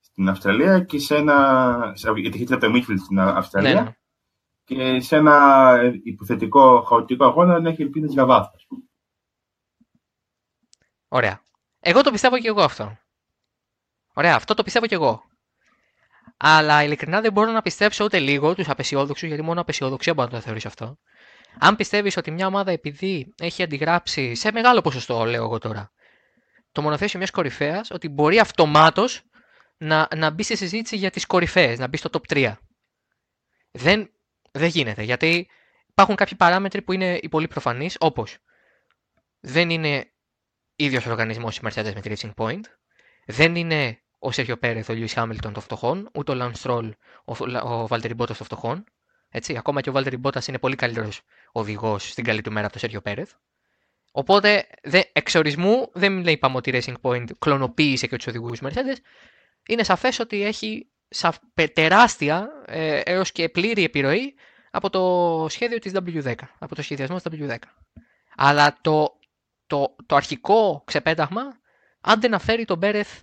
στην 0.00 0.28
Αυστραλία 0.28 0.80
και 0.80 0.98
σε 0.98 1.16
ένα. 1.16 1.94
η 2.16 2.30
ταχύτερη 2.30 2.64
από 2.64 2.66
το 2.66 2.72
Midfield 2.74 3.04
στην 3.04 3.20
Αυστραλία. 3.20 3.74
Ναι, 3.74 3.80
ναι. 3.80 3.96
Και 4.74 5.00
σε 5.00 5.16
ένα 5.16 5.78
υποθετικό 6.02 6.82
χαοτικό 6.82 7.24
αγώνα 7.24 7.60
να 7.60 7.68
έχει 7.68 7.82
ελπίδες 7.82 8.12
για 8.12 8.26
βάθος. 8.26 8.68
Ωραία. 11.08 11.40
Εγώ 11.80 12.02
το 12.02 12.10
πιστεύω 12.10 12.38
και 12.38 12.48
εγώ 12.48 12.62
αυτό. 12.62 12.98
Ωραία, 14.14 14.34
αυτό 14.34 14.54
το 14.54 14.62
πιστεύω 14.62 14.86
και 14.86 14.94
εγώ. 14.94 15.22
Αλλά 16.36 16.82
ειλικρινά 16.82 17.20
δεν 17.20 17.32
μπορώ 17.32 17.50
να 17.50 17.62
πιστέψω 17.62 18.04
ούτε 18.04 18.18
λίγο 18.18 18.54
τους 18.54 18.68
απεσιόδοξους, 18.68 19.28
γιατί 19.28 19.42
μόνο 19.42 19.60
απεσιοδοξία 19.60 20.14
μπορεί 20.14 20.28
να 20.32 20.38
το 20.38 20.44
θεωρήσει 20.44 20.66
αυτό. 20.66 20.98
Αν 21.58 21.76
πιστεύεις 21.76 22.16
ότι 22.16 22.30
μια 22.30 22.46
ομάδα 22.46 22.70
επειδή 22.70 23.34
έχει 23.38 23.62
αντιγράψει 23.62 24.34
σε 24.34 24.52
μεγάλο 24.52 24.80
ποσοστό, 24.80 25.24
λέω 25.24 25.44
εγώ 25.44 25.58
τώρα, 25.58 25.92
το 26.72 26.82
μονοθέσιο 26.82 27.18
μιας 27.18 27.30
κορυφαίας, 27.30 27.90
ότι 27.90 28.08
μπορεί 28.08 28.38
αυτομάτως 28.38 29.22
να, 29.76 30.08
να 30.16 30.30
μπει 30.30 30.42
στη 30.42 30.56
συζήτηση 30.56 30.96
για 30.96 31.10
τις 31.10 31.26
κορυφαίες, 31.26 31.78
να 31.78 31.86
μπει 31.86 31.96
στο 31.96 32.08
top 32.12 32.34
3. 32.34 32.52
Δεν, 33.70 34.10
δεν 34.52 34.68
γίνεται, 34.68 35.02
γιατί 35.02 35.48
υπάρχουν 35.86 36.16
κάποιοι 36.16 36.36
παράμετροι 36.36 36.82
που 36.82 36.92
είναι 36.92 37.18
οι 37.22 37.28
πολύ 37.28 37.48
προφανείς, 37.48 37.96
όπως 38.00 38.38
δεν 39.40 39.70
είναι 39.70 40.12
ίδιος 40.76 41.06
οργανισμός 41.06 41.56
η 41.56 41.60
Mercedes 41.64 41.92
με 41.94 42.00
τη 42.00 42.12
Racing 42.14 42.34
Point, 42.34 42.60
δεν 43.26 43.56
είναι 43.56 44.02
ο 44.18 44.30
Σέρχιο 44.30 44.56
Πέρεθ, 44.56 44.88
ο 44.88 44.92
Λιούι 44.92 45.08
Χάμιλτον 45.08 45.52
των 45.52 45.62
φτωχών, 45.62 46.10
ούτε 46.14 46.32
ο 46.32 46.34
Λαν 46.34 46.54
Στρόλ, 46.54 46.94
ο 47.62 47.86
Βάλτερη 47.86 48.14
Μπότα 48.14 48.34
των 48.34 48.46
φτωχών. 48.46 48.84
Έτσι, 49.28 49.56
ακόμα 49.56 49.80
και 49.80 49.88
ο 49.88 49.92
Βάλτερη 49.92 50.16
Μπότα 50.16 50.42
είναι 50.48 50.58
πολύ 50.58 50.76
καλύτερος 50.76 51.20
οδηγός 51.52 52.10
στην 52.10 52.24
καλή 52.24 52.40
του 52.42 52.52
μέρα 52.52 52.62
από 52.62 52.72
τον 52.72 52.80
Σέρχιο 52.80 53.00
Πέρεθ. 53.00 53.32
Οπότε, 54.12 54.66
δε, 54.82 55.00
εξορισμού 55.12 55.90
δεν 55.92 56.22
λέει 56.22 56.32
είπαμε 56.32 56.56
ότι 56.56 56.70
η 56.70 56.82
Racing 56.84 56.94
Point 57.00 57.26
κλωνοποίησε 57.38 58.06
και 58.06 58.16
τους 58.16 58.26
οδηγούς 58.26 58.60
Mercedes. 58.62 58.96
Είναι 59.68 59.82
σαφές 59.82 60.18
ότι 60.18 60.42
έχει 60.44 60.90
τεράστια 61.72 62.48
ε, 62.66 63.00
έως 63.00 63.32
και 63.32 63.48
πλήρη 63.48 63.84
επιρροή 63.84 64.34
από 64.70 64.90
το 64.90 65.46
σχέδιο 65.48 65.78
της 65.78 65.92
W10, 65.94 66.34
από 66.58 66.74
το 66.74 66.82
σχεδιασμό 66.82 67.16
της 67.20 67.40
W10. 67.40 67.56
Αλλά 68.36 68.78
το, 68.80 69.18
το, 69.66 69.96
το 70.06 70.16
αρχικό 70.16 70.82
ξεπέταγμα, 70.86 71.42
αν 72.00 72.20
δεν 72.20 72.38
φέρει 72.38 72.64
τον 72.64 72.78
Μπέρεθ 72.78 73.20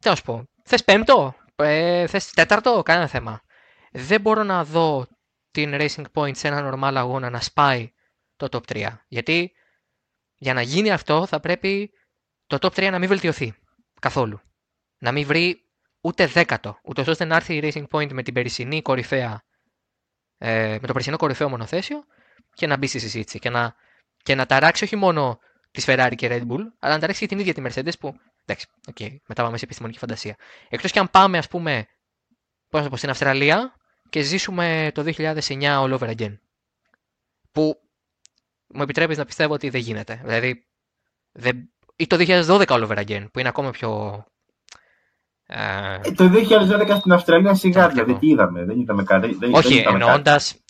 τι 0.00 0.08
να 0.08 0.14
σου 0.14 0.22
πω. 0.22 0.44
Θες 0.64 0.84
πέμπτο, 0.84 1.34
ε, 1.56 2.06
θες 2.06 2.30
τέταρτο, 2.30 2.82
κανένα 2.82 3.06
θέμα. 3.06 3.40
Δεν 3.92 4.20
μπορώ 4.20 4.42
να 4.42 4.64
δω 4.64 5.06
την 5.50 5.70
Racing 5.72 6.04
Point 6.14 6.36
σε 6.36 6.48
ένα 6.48 6.72
normal 6.72 6.94
αγώνα 6.96 7.30
να 7.30 7.40
σπάει 7.40 7.92
το 8.36 8.48
top 8.50 8.76
3. 8.76 8.88
Γιατί 9.08 9.52
για 10.36 10.54
να 10.54 10.62
γίνει 10.62 10.90
αυτό 10.90 11.26
θα 11.26 11.40
πρέπει 11.40 11.90
το 12.46 12.58
top 12.60 12.86
3 12.86 12.90
να 12.90 12.98
μην 12.98 13.08
βελτιωθεί 13.08 13.54
καθόλου. 14.00 14.40
Να 14.98 15.12
μην 15.12 15.26
βρει 15.26 15.69
ούτε 16.00 16.26
δέκατο, 16.26 16.78
ούτως 16.82 17.06
ώστε 17.06 17.24
να 17.24 17.36
έρθει 17.36 17.54
η 17.56 17.60
Racing 17.62 17.86
Point 17.90 18.12
με 18.12 18.22
την 18.22 18.34
περσινή 18.34 18.82
κορυφαία, 18.82 19.42
ε, 20.38 20.78
με 20.80 20.86
το 20.86 20.92
περσινό 20.92 21.16
κορυφαίο 21.16 21.48
μονοθέσιο 21.48 22.04
και 22.52 22.66
να 22.66 22.76
μπει 22.76 22.86
στη 22.86 22.98
συζήτηση 22.98 23.38
και 23.38 23.50
να, 23.50 23.74
και 24.22 24.34
να 24.34 24.46
ταράξει 24.46 24.84
όχι 24.84 24.96
μόνο 24.96 25.38
τη 25.70 25.82
Ferrari 25.86 26.12
και 26.16 26.28
Red 26.30 26.42
Bull, 26.42 26.64
αλλά 26.78 26.94
να 26.94 27.00
ταράξει 27.00 27.20
και 27.20 27.26
την 27.26 27.38
ίδια 27.38 27.54
τη 27.54 27.62
Mercedes 27.64 27.98
που 28.00 28.14
Εντάξει, 28.50 28.66
okay, 28.92 29.16
μετά 29.26 29.42
πάμε 29.42 29.58
σε 29.58 29.64
επιστημονική 29.64 29.98
φαντασία. 29.98 30.36
Εκτός 30.68 30.90
και 30.90 30.98
αν 30.98 31.10
πάμε, 31.10 31.38
ας 31.38 31.48
πούμε, 31.48 31.86
πώς 32.68 32.82
να 32.82 32.88
πω, 32.88 32.96
στην 32.96 33.10
Αυστραλία 33.10 33.74
και 34.08 34.22
ζήσουμε 34.22 34.90
το 34.94 35.12
2009 35.16 35.38
all 35.62 35.98
over 35.98 36.16
again. 36.16 36.38
Που 37.52 37.80
μου 38.66 38.82
επιτρέπεις 38.82 39.16
να 39.16 39.24
πιστεύω 39.24 39.54
ότι 39.54 39.68
δεν 39.68 39.80
γίνεται. 39.80 40.20
Δηλαδή, 40.24 40.66
δεν... 41.32 41.72
ή 41.96 42.06
το 42.06 42.16
2012 42.18 42.66
all 42.66 42.88
over 42.88 43.06
again, 43.06 43.26
που 43.32 43.38
είναι 43.38 43.48
ακόμα 43.48 43.70
πιο. 43.70 44.24
Ε... 45.52 45.98
ε 46.02 46.12
το 46.12 46.24
2012 46.24 46.96
στην 46.98 47.12
Αυστραλία 47.12 47.54
σιγά, 47.54 47.88
δηλαδή 47.88 48.14
τι 48.14 48.26
είδαμε, 48.26 48.64
δεν 48.64 48.80
είδαμε 48.80 49.02
κάτι. 49.02 49.34
Δεν, 49.34 49.54
Όχι, 49.54 49.84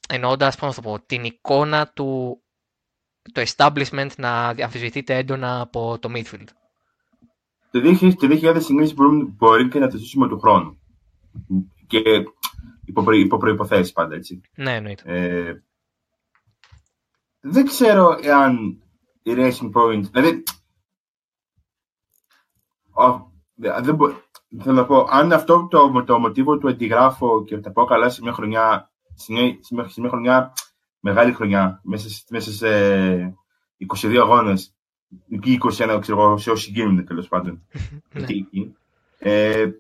εννοώντας, 0.09 0.57
πώς 0.57 0.77
να 0.77 0.83
το 0.83 0.89
πω, 0.89 1.01
την 1.07 1.25
εικόνα 1.25 1.87
του 1.95 2.41
το 3.33 3.43
establishment 3.57 4.11
να 4.17 4.49
αμφισβητείται 4.49 5.17
έντονα 5.17 5.61
από 5.61 5.99
το 6.01 6.11
midfield 6.15 6.49
το 7.71 7.81
2000 7.81 8.93
μπορεί 9.37 9.69
και 9.69 9.79
να 9.79 9.89
το 9.89 9.97
ζήσουμε 9.97 10.29
του 10.29 10.39
χρόνου. 10.39 10.81
Και 11.87 11.99
υπό, 12.85 13.03
προ, 13.03 13.15
υπό 13.15 13.37
προϋποθέσεις 13.37 13.93
πάντα, 13.93 14.15
έτσι. 14.15 14.41
Ναι, 14.55 14.75
εννοείται. 14.75 15.03
Ε, 15.07 15.63
δεν 17.41 17.65
ξέρω 17.65 18.19
εάν 18.23 18.83
η 19.23 19.33
Racing 19.37 19.71
Point... 19.73 20.03
Δηλαδή, 20.13 20.43
δεν 23.81 23.95
μπο, 23.95 24.13
θέλω 24.59 24.75
να 24.75 24.85
πω, 24.87 25.07
αν 25.11 25.33
αυτό 25.33 25.69
το, 25.71 26.05
το 26.07 26.19
μοτίβο 26.19 26.59
του 26.59 26.69
αντιγράφω 26.69 27.45
και 27.45 27.59
τα 27.59 27.73
πω 27.73 27.85
καλά 27.85 28.09
σε 28.09 28.23
μια 28.23 28.33
χρονιά, 28.33 28.91
σε 29.15 29.33
μια, 29.33 29.59
σε 29.87 30.01
μια 30.01 30.11
χρονιά, 30.11 30.53
μεγάλη 31.01 31.33
χρονιά, 31.33 31.81
μέσα, 31.85 32.09
μέσα 32.31 32.53
σε 32.53 32.69
22 34.03 34.17
αγώνες, 34.17 34.75
εκεί 35.31 35.59
21, 35.63 35.99
ξέρω 36.01 36.23
εγώ, 36.23 36.39
σε 36.39 36.51
όσοι 36.51 36.71
γίνουν 36.71 37.05
τέλος 37.05 37.29
πάντων. 37.29 37.63
Ναι. 38.13 38.25
ε, 39.19 39.71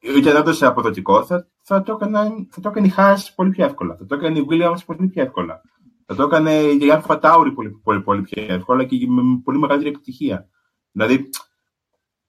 ήταν 0.00 0.36
όντως 0.36 0.62
αποδοτικό, 0.62 1.24
θα, 1.24 1.48
θα, 1.62 1.82
το 1.82 1.92
έκανε, 1.92 2.46
θα 2.50 2.60
το 2.60 2.68
έκανε 2.68 2.86
η 2.86 2.90
Χάς 2.90 3.34
πολύ 3.34 3.50
πιο 3.50 3.64
εύκολα. 3.64 3.96
Θα 3.96 4.06
το 4.06 4.14
έκανε 4.14 4.38
η 4.38 4.46
Williams 4.50 4.84
πολύ 4.86 5.08
πιο 5.08 5.22
εύκολα. 5.22 5.60
Θα 6.06 6.14
το 6.14 6.22
έκανε 6.22 6.60
η 6.60 6.90
Αλφα 6.90 7.18
Τάουρι 7.18 7.52
πολύ, 7.52 7.70
πολύ, 7.70 8.02
πολύ 8.02 8.22
πιο 8.22 8.42
εύκολα 8.48 8.84
και 8.84 9.06
με 9.08 9.22
πολύ 9.44 9.58
μεγαλύτερη 9.58 9.94
επιτυχία. 9.94 10.48
Δηλαδή, 10.92 11.28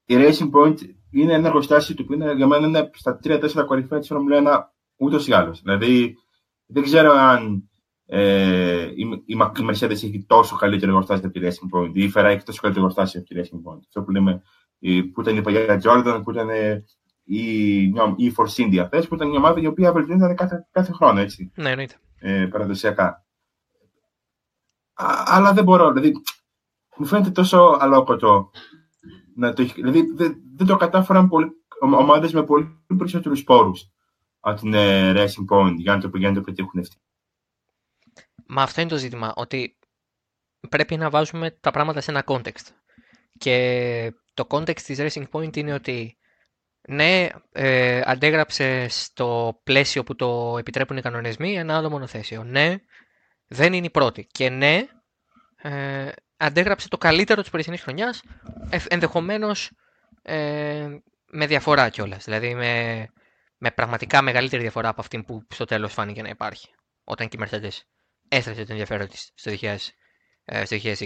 η 0.09 0.15
Racing 0.17 0.49
Point 0.51 0.77
είναι 1.09 1.33
ένα 1.33 1.47
εργοστάσιο 1.47 1.95
του 1.95 2.05
που 2.05 2.13
είναι, 2.13 2.33
για 2.33 2.47
μένα 2.47 2.67
είναι 2.67 2.89
στα 2.93 3.19
3-4 3.23 3.63
κορυφαία 3.65 3.99
της 3.99 4.11
Formula 4.11 4.53
1 4.53 4.59
ούτως 4.97 5.27
ή 5.27 5.33
άλλως. 5.33 5.61
Δηλαδή, 5.61 6.15
δεν 6.65 6.83
ξέρω 6.83 7.11
αν 7.11 7.69
ε, 8.05 8.91
η, 8.95 9.23
η, 9.25 9.37
Mercedes 9.69 9.91
έχει 9.91 10.25
τόσο 10.27 10.55
καλύτερο 10.55 10.91
εργοστάσιο 10.91 11.27
από 11.27 11.39
τη 11.39 11.47
Racing 11.47 11.77
Point 11.77 11.91
ή 11.93 12.03
η 12.03 12.11
Ferrari 12.15 12.23
έχει 12.23 12.43
τόσο 12.43 12.61
καλύτερο 12.61 12.85
εργοστάσιο 12.85 13.19
από 13.19 13.29
τη 13.29 13.35
Racing 13.39 13.71
Point. 13.71 13.79
Αυτό 13.87 14.01
που 14.01 14.11
λέμε, 14.11 14.41
που 15.13 15.21
ήταν 15.21 15.37
η 15.37 15.41
παλιά 15.41 15.81
Jordan, 15.83 16.21
που 16.23 16.31
ήταν 16.31 16.49
η, 17.23 17.81
η 18.15 18.35
Force 18.37 18.65
India, 18.65 18.87
που 19.07 19.15
ήταν 19.15 19.29
μια 19.29 19.37
ομάδα 19.37 19.59
η 19.59 19.67
οποία 19.67 19.91
βελτιώνεται 19.91 20.33
κάθε, 20.33 20.67
κάθε 20.71 20.91
χρόνο, 20.91 21.19
έτσι. 21.19 21.51
Ναι, 21.55 21.69
εννοείται. 21.69 21.95
Ε, 22.19 22.45
παραδοσιακά. 22.45 23.25
Α, 24.93 25.23
αλλά 25.25 25.53
δεν 25.53 25.63
μπορώ, 25.63 25.91
δηλαδή, 25.91 26.11
μου 26.97 27.05
φαίνεται 27.05 27.29
τόσο 27.29 27.77
αλόκοτο 27.79 28.51
να 29.37 29.53
το, 29.53 29.63
δηλαδή 29.63 30.01
δεν, 30.15 30.41
δεν 30.55 30.67
το 30.67 30.75
κατάφεραν 30.75 31.29
ομάδες 31.79 32.33
με 32.33 32.43
πολύ 32.43 32.85
περισσότερους 32.97 33.43
πόρους 33.43 33.91
από 34.39 34.59
την 34.59 34.73
ε, 34.73 35.13
Racing 35.15 35.55
Point 35.55 35.73
για 35.75 35.95
να 35.95 35.99
το, 36.01 36.17
για 36.17 36.29
να 36.29 36.35
το 36.35 36.41
πετύχουν 36.41 36.79
αυτοί. 36.79 36.95
Μα 38.47 38.61
αυτό 38.61 38.81
είναι 38.81 38.89
το 38.89 38.97
ζήτημα, 38.97 39.33
ότι 39.35 39.77
πρέπει 40.69 40.97
να 40.97 41.09
βάζουμε 41.09 41.51
τα 41.51 41.71
πράγματα 41.71 42.01
σε 42.01 42.11
ένα 42.11 42.23
context. 42.27 42.67
Και 43.37 44.13
το 44.33 44.47
context 44.49 44.81
της 44.81 44.97
Racing 44.99 45.25
Point 45.31 45.57
είναι 45.57 45.73
ότι 45.73 46.17
ναι, 46.87 47.27
ε, 47.51 48.01
αντέγραψε 48.05 48.87
στο 48.89 49.59
πλαίσιο 49.63 50.03
που 50.03 50.15
το 50.15 50.55
επιτρέπουν 50.57 50.97
οι 50.97 51.01
κανονισμοί 51.01 51.55
ένα 51.55 51.77
άλλο 51.77 51.89
μονοθέσιο. 51.89 52.43
Ναι, 52.43 52.75
δεν 53.47 53.73
είναι 53.73 53.85
η 53.85 53.89
πρώτη. 53.91 54.27
Και 54.31 54.49
ναι, 54.49 54.87
ε, 55.55 56.11
αντέγραψε 56.37 56.87
το 56.87 56.97
καλύτερο 56.97 57.41
της 57.41 57.49
περσινής 57.49 57.81
χρονιάς, 57.81 58.21
ενδεχομένως 58.87 59.71
ε, 60.21 60.87
με 61.25 61.45
διαφορά 61.45 61.89
κιόλας. 61.89 62.23
Δηλαδή 62.23 62.55
με, 62.55 63.05
με 63.57 63.71
πραγματικά 63.71 64.21
μεγαλύτερη 64.21 64.61
διαφορά 64.61 64.89
από 64.89 65.01
αυτή 65.01 65.23
που 65.23 65.43
στο 65.49 65.65
τέλος 65.65 65.93
φάνηκε 65.93 66.21
να 66.21 66.29
υπάρχει. 66.29 66.69
Όταν 67.03 67.27
και 67.27 67.37
η 67.39 67.45
Mercedes 67.45 67.79
έστρεψε 68.27 68.63
το 68.63 68.71
ενδιαφέρον 68.71 69.07
της 69.07 69.31
στο 69.35 69.51
2020. 70.45 71.05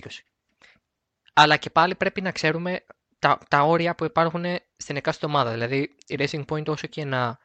Αλλά 1.34 1.58
και 1.58 1.70
πάλι 1.70 1.96
πρέπει 1.96 2.22
να 2.22 2.32
ξέρουμε 2.32 2.86
τα, 3.20 3.38
τα 3.50 3.62
όρια 3.62 3.96
που 3.96 4.04
υπάρχουν 4.04 4.46
στην 4.78 4.96
εκάστοτε 4.96 5.26
ομάδα. 5.26 5.52
Δηλαδή 5.52 5.96
η 6.08 6.16
Racing 6.18 6.46
Point 6.46 6.68
όσο 6.68 6.88
και 6.88 7.06
να 7.06 7.38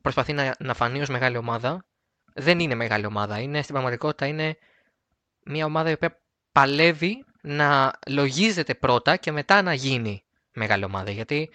προσπαθεί 0.00 0.32
να, 0.32 0.54
να 0.58 0.74
φανεί 0.74 1.00
ως 1.00 1.08
μεγάλη 1.08 1.36
ομάδα, 1.36 1.86
δεν 2.34 2.58
είναι 2.58 2.74
μεγάλη 2.74 3.06
ομάδα. 3.06 3.40
Είναι 3.40 3.62
στην 3.62 3.72
πραγματικότητα 3.72 4.26
είναι 4.26 4.56
μια 5.44 5.64
ομάδα 5.64 5.90
η 5.90 5.92
οποία 5.92 6.23
παλεύει 6.54 7.24
να 7.40 7.92
λογίζεται 8.08 8.74
πρώτα 8.74 9.16
και 9.16 9.32
μετά 9.32 9.62
να 9.62 9.74
γίνει 9.74 10.24
μεγάλη 10.52 10.84
ομάδα. 10.84 11.10
Γιατί 11.10 11.50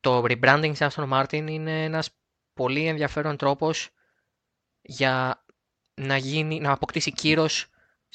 το 0.00 0.22
rebranding 0.22 0.72
σε 0.74 0.90
Aston 0.90 1.08
Martin 1.12 1.46
είναι 1.48 1.84
ένας 1.84 2.10
πολύ 2.54 2.86
ενδιαφέρον 2.86 3.36
τρόπος 3.36 3.90
για 4.82 5.44
να, 5.94 6.16
γίνει, 6.16 6.60
να 6.60 6.72
αποκτήσει 6.72 7.12
κύρος 7.12 7.66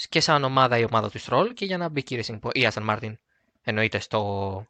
και 0.10 0.20
σαν 0.20 0.44
ομάδα 0.44 0.78
η 0.78 0.84
ομάδα 0.84 1.10
του 1.10 1.22
Stroll 1.22 1.52
και 1.54 1.66
για 1.66 1.78
να 1.78 1.90
μπει 1.90 2.04
κύρος 2.04 2.28
η 2.28 2.40
Aston 2.54 2.90
Martin 2.90 3.14
εννοείται 3.62 4.00
στο, 4.00 4.66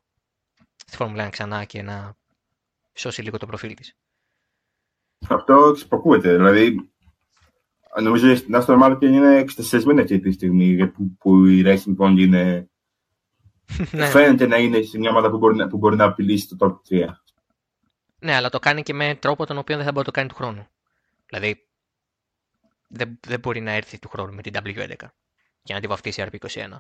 στη 0.76 0.98
Formula 1.00 1.26
1 1.26 1.30
ξανά 1.32 1.64
και 1.64 1.82
να 1.82 2.16
σώσει 2.94 3.22
λίγο 3.22 3.38
το 3.38 3.46
προφίλ 3.46 3.74
της. 3.74 3.96
Αυτό 5.30 5.72
ξυποκούεται. 5.74 6.36
Δηλαδή, 6.36 6.90
νομίζω 8.02 8.32
ότι 8.32 8.42
η 8.42 8.48
Aston 8.52 8.84
Martin 8.84 9.02
είναι 9.02 9.38
εξτασιασμένη 9.38 10.02
αυτή 10.02 10.20
τη 10.20 10.32
στιγμή 10.32 10.88
που, 10.88 11.16
που 11.18 11.46
η 11.46 11.64
Racing 11.66 11.96
Point 11.98 12.18
είναι... 12.18 12.70
ναι. 13.92 14.06
Φαίνεται 14.06 14.48
να 14.48 14.58
είναι 14.58 14.82
σε 14.82 14.98
μια 14.98 15.10
ομάδα 15.10 15.30
που 15.30 15.38
μπορεί, 15.38 15.56
να, 15.56 15.68
που 15.68 15.78
μπορεί 15.78 15.96
να 15.96 16.04
απειλήσει 16.04 16.48
το 16.48 16.82
top 16.90 16.96
3. 16.96 17.06
Ναι, 18.20 18.36
αλλά 18.36 18.50
το 18.50 18.60
κάνει 18.60 18.84
και 18.84 18.94
με 18.94 19.16
τρόπο 19.16 19.46
τον 19.46 19.58
οποίο 19.58 19.76
δεν 19.76 19.86
θα 19.86 19.92
μπορεί 19.92 20.06
να 20.08 20.12
το 20.14 20.20
κάνει 20.20 20.30
του 20.30 20.36
χρόνου. 20.36 20.68
Δηλαδή, 21.26 21.68
δεν, 22.88 23.20
δεν 23.28 23.40
μπορεί 23.40 23.62
να 23.62 23.72
έρθει 23.72 24.00
του 24.00 24.10
χρόνου 24.10 24.34
με 24.34 24.42
την 24.42 24.54
W11 24.64 24.94
και 25.64 25.74
να 25.74 25.80
τη 25.80 25.88
βαφτίσει 25.88 26.26
RP21. 26.32 26.80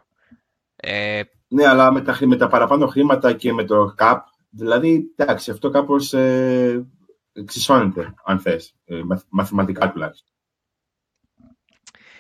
Ε, 0.75 1.21
ναι, 1.47 1.67
αλλά 1.67 1.91
με 1.91 2.01
τα, 2.01 2.17
με 2.21 2.36
τα 2.36 2.47
παραπάνω 2.47 2.88
χρήματα 2.88 3.34
και 3.34 3.54
με 3.54 3.63
το 3.63 3.95
CAP, 3.97 4.17
δηλαδή, 4.49 5.13
εντάξει, 5.15 5.51
αυτό 5.51 5.69
κάπως 5.69 6.13
ε, 6.13 6.88
εξισώνεται, 7.34 8.13
αν 8.25 8.39
θες, 8.39 8.75
ε, 8.86 9.01
μαθηματικά 9.30 9.91
τουλάχιστον. 9.91 10.35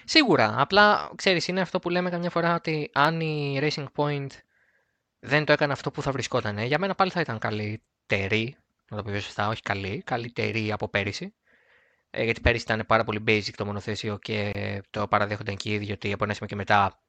Σίγουρα. 0.05 0.55
Απλά, 0.57 1.11
ξέρεις, 1.15 1.47
είναι 1.47 1.61
αυτό 1.61 1.79
που 1.79 1.89
λέμε 1.89 2.09
καμιά 2.09 2.29
φορά 2.29 2.55
ότι 2.55 2.89
αν 2.93 3.21
η 3.21 3.59
Racing 3.61 3.85
Point 3.95 4.27
δεν 5.19 5.45
το 5.45 5.51
έκανε 5.51 5.73
αυτό 5.73 5.91
που 5.91 6.01
θα 6.01 6.11
βρισκόταν, 6.11 6.57
για 6.57 6.79
μένα 6.79 6.95
πάλι 6.95 7.11
θα 7.11 7.19
ήταν 7.19 7.39
καλύτερη, 7.39 8.57
να 8.89 8.97
το 8.97 9.03
πω 9.03 9.19
σωστά, 9.19 9.47
όχι 9.47 9.61
καλή, 9.61 10.01
καλύτερη 10.05 10.71
από 10.71 10.87
πέρυσι. 10.87 11.33
Ε, 12.09 12.23
γιατί 12.23 12.41
πέρυσι 12.41 12.63
ήταν 12.63 12.85
πάρα 12.87 13.03
πολύ 13.03 13.23
basic 13.27 13.51
το 13.55 13.65
μονοθέσιο 13.65 14.17
και 14.17 14.51
το 14.89 15.07
παραδέχονταν 15.07 15.55
και 15.55 15.69
οι 15.69 15.73
ίδιοι 15.73 15.91
ότι 15.91 16.13
από 16.13 16.23
ένα 16.23 16.33
σημείο 16.33 16.49
και 16.49 16.55
μετά 16.55 17.03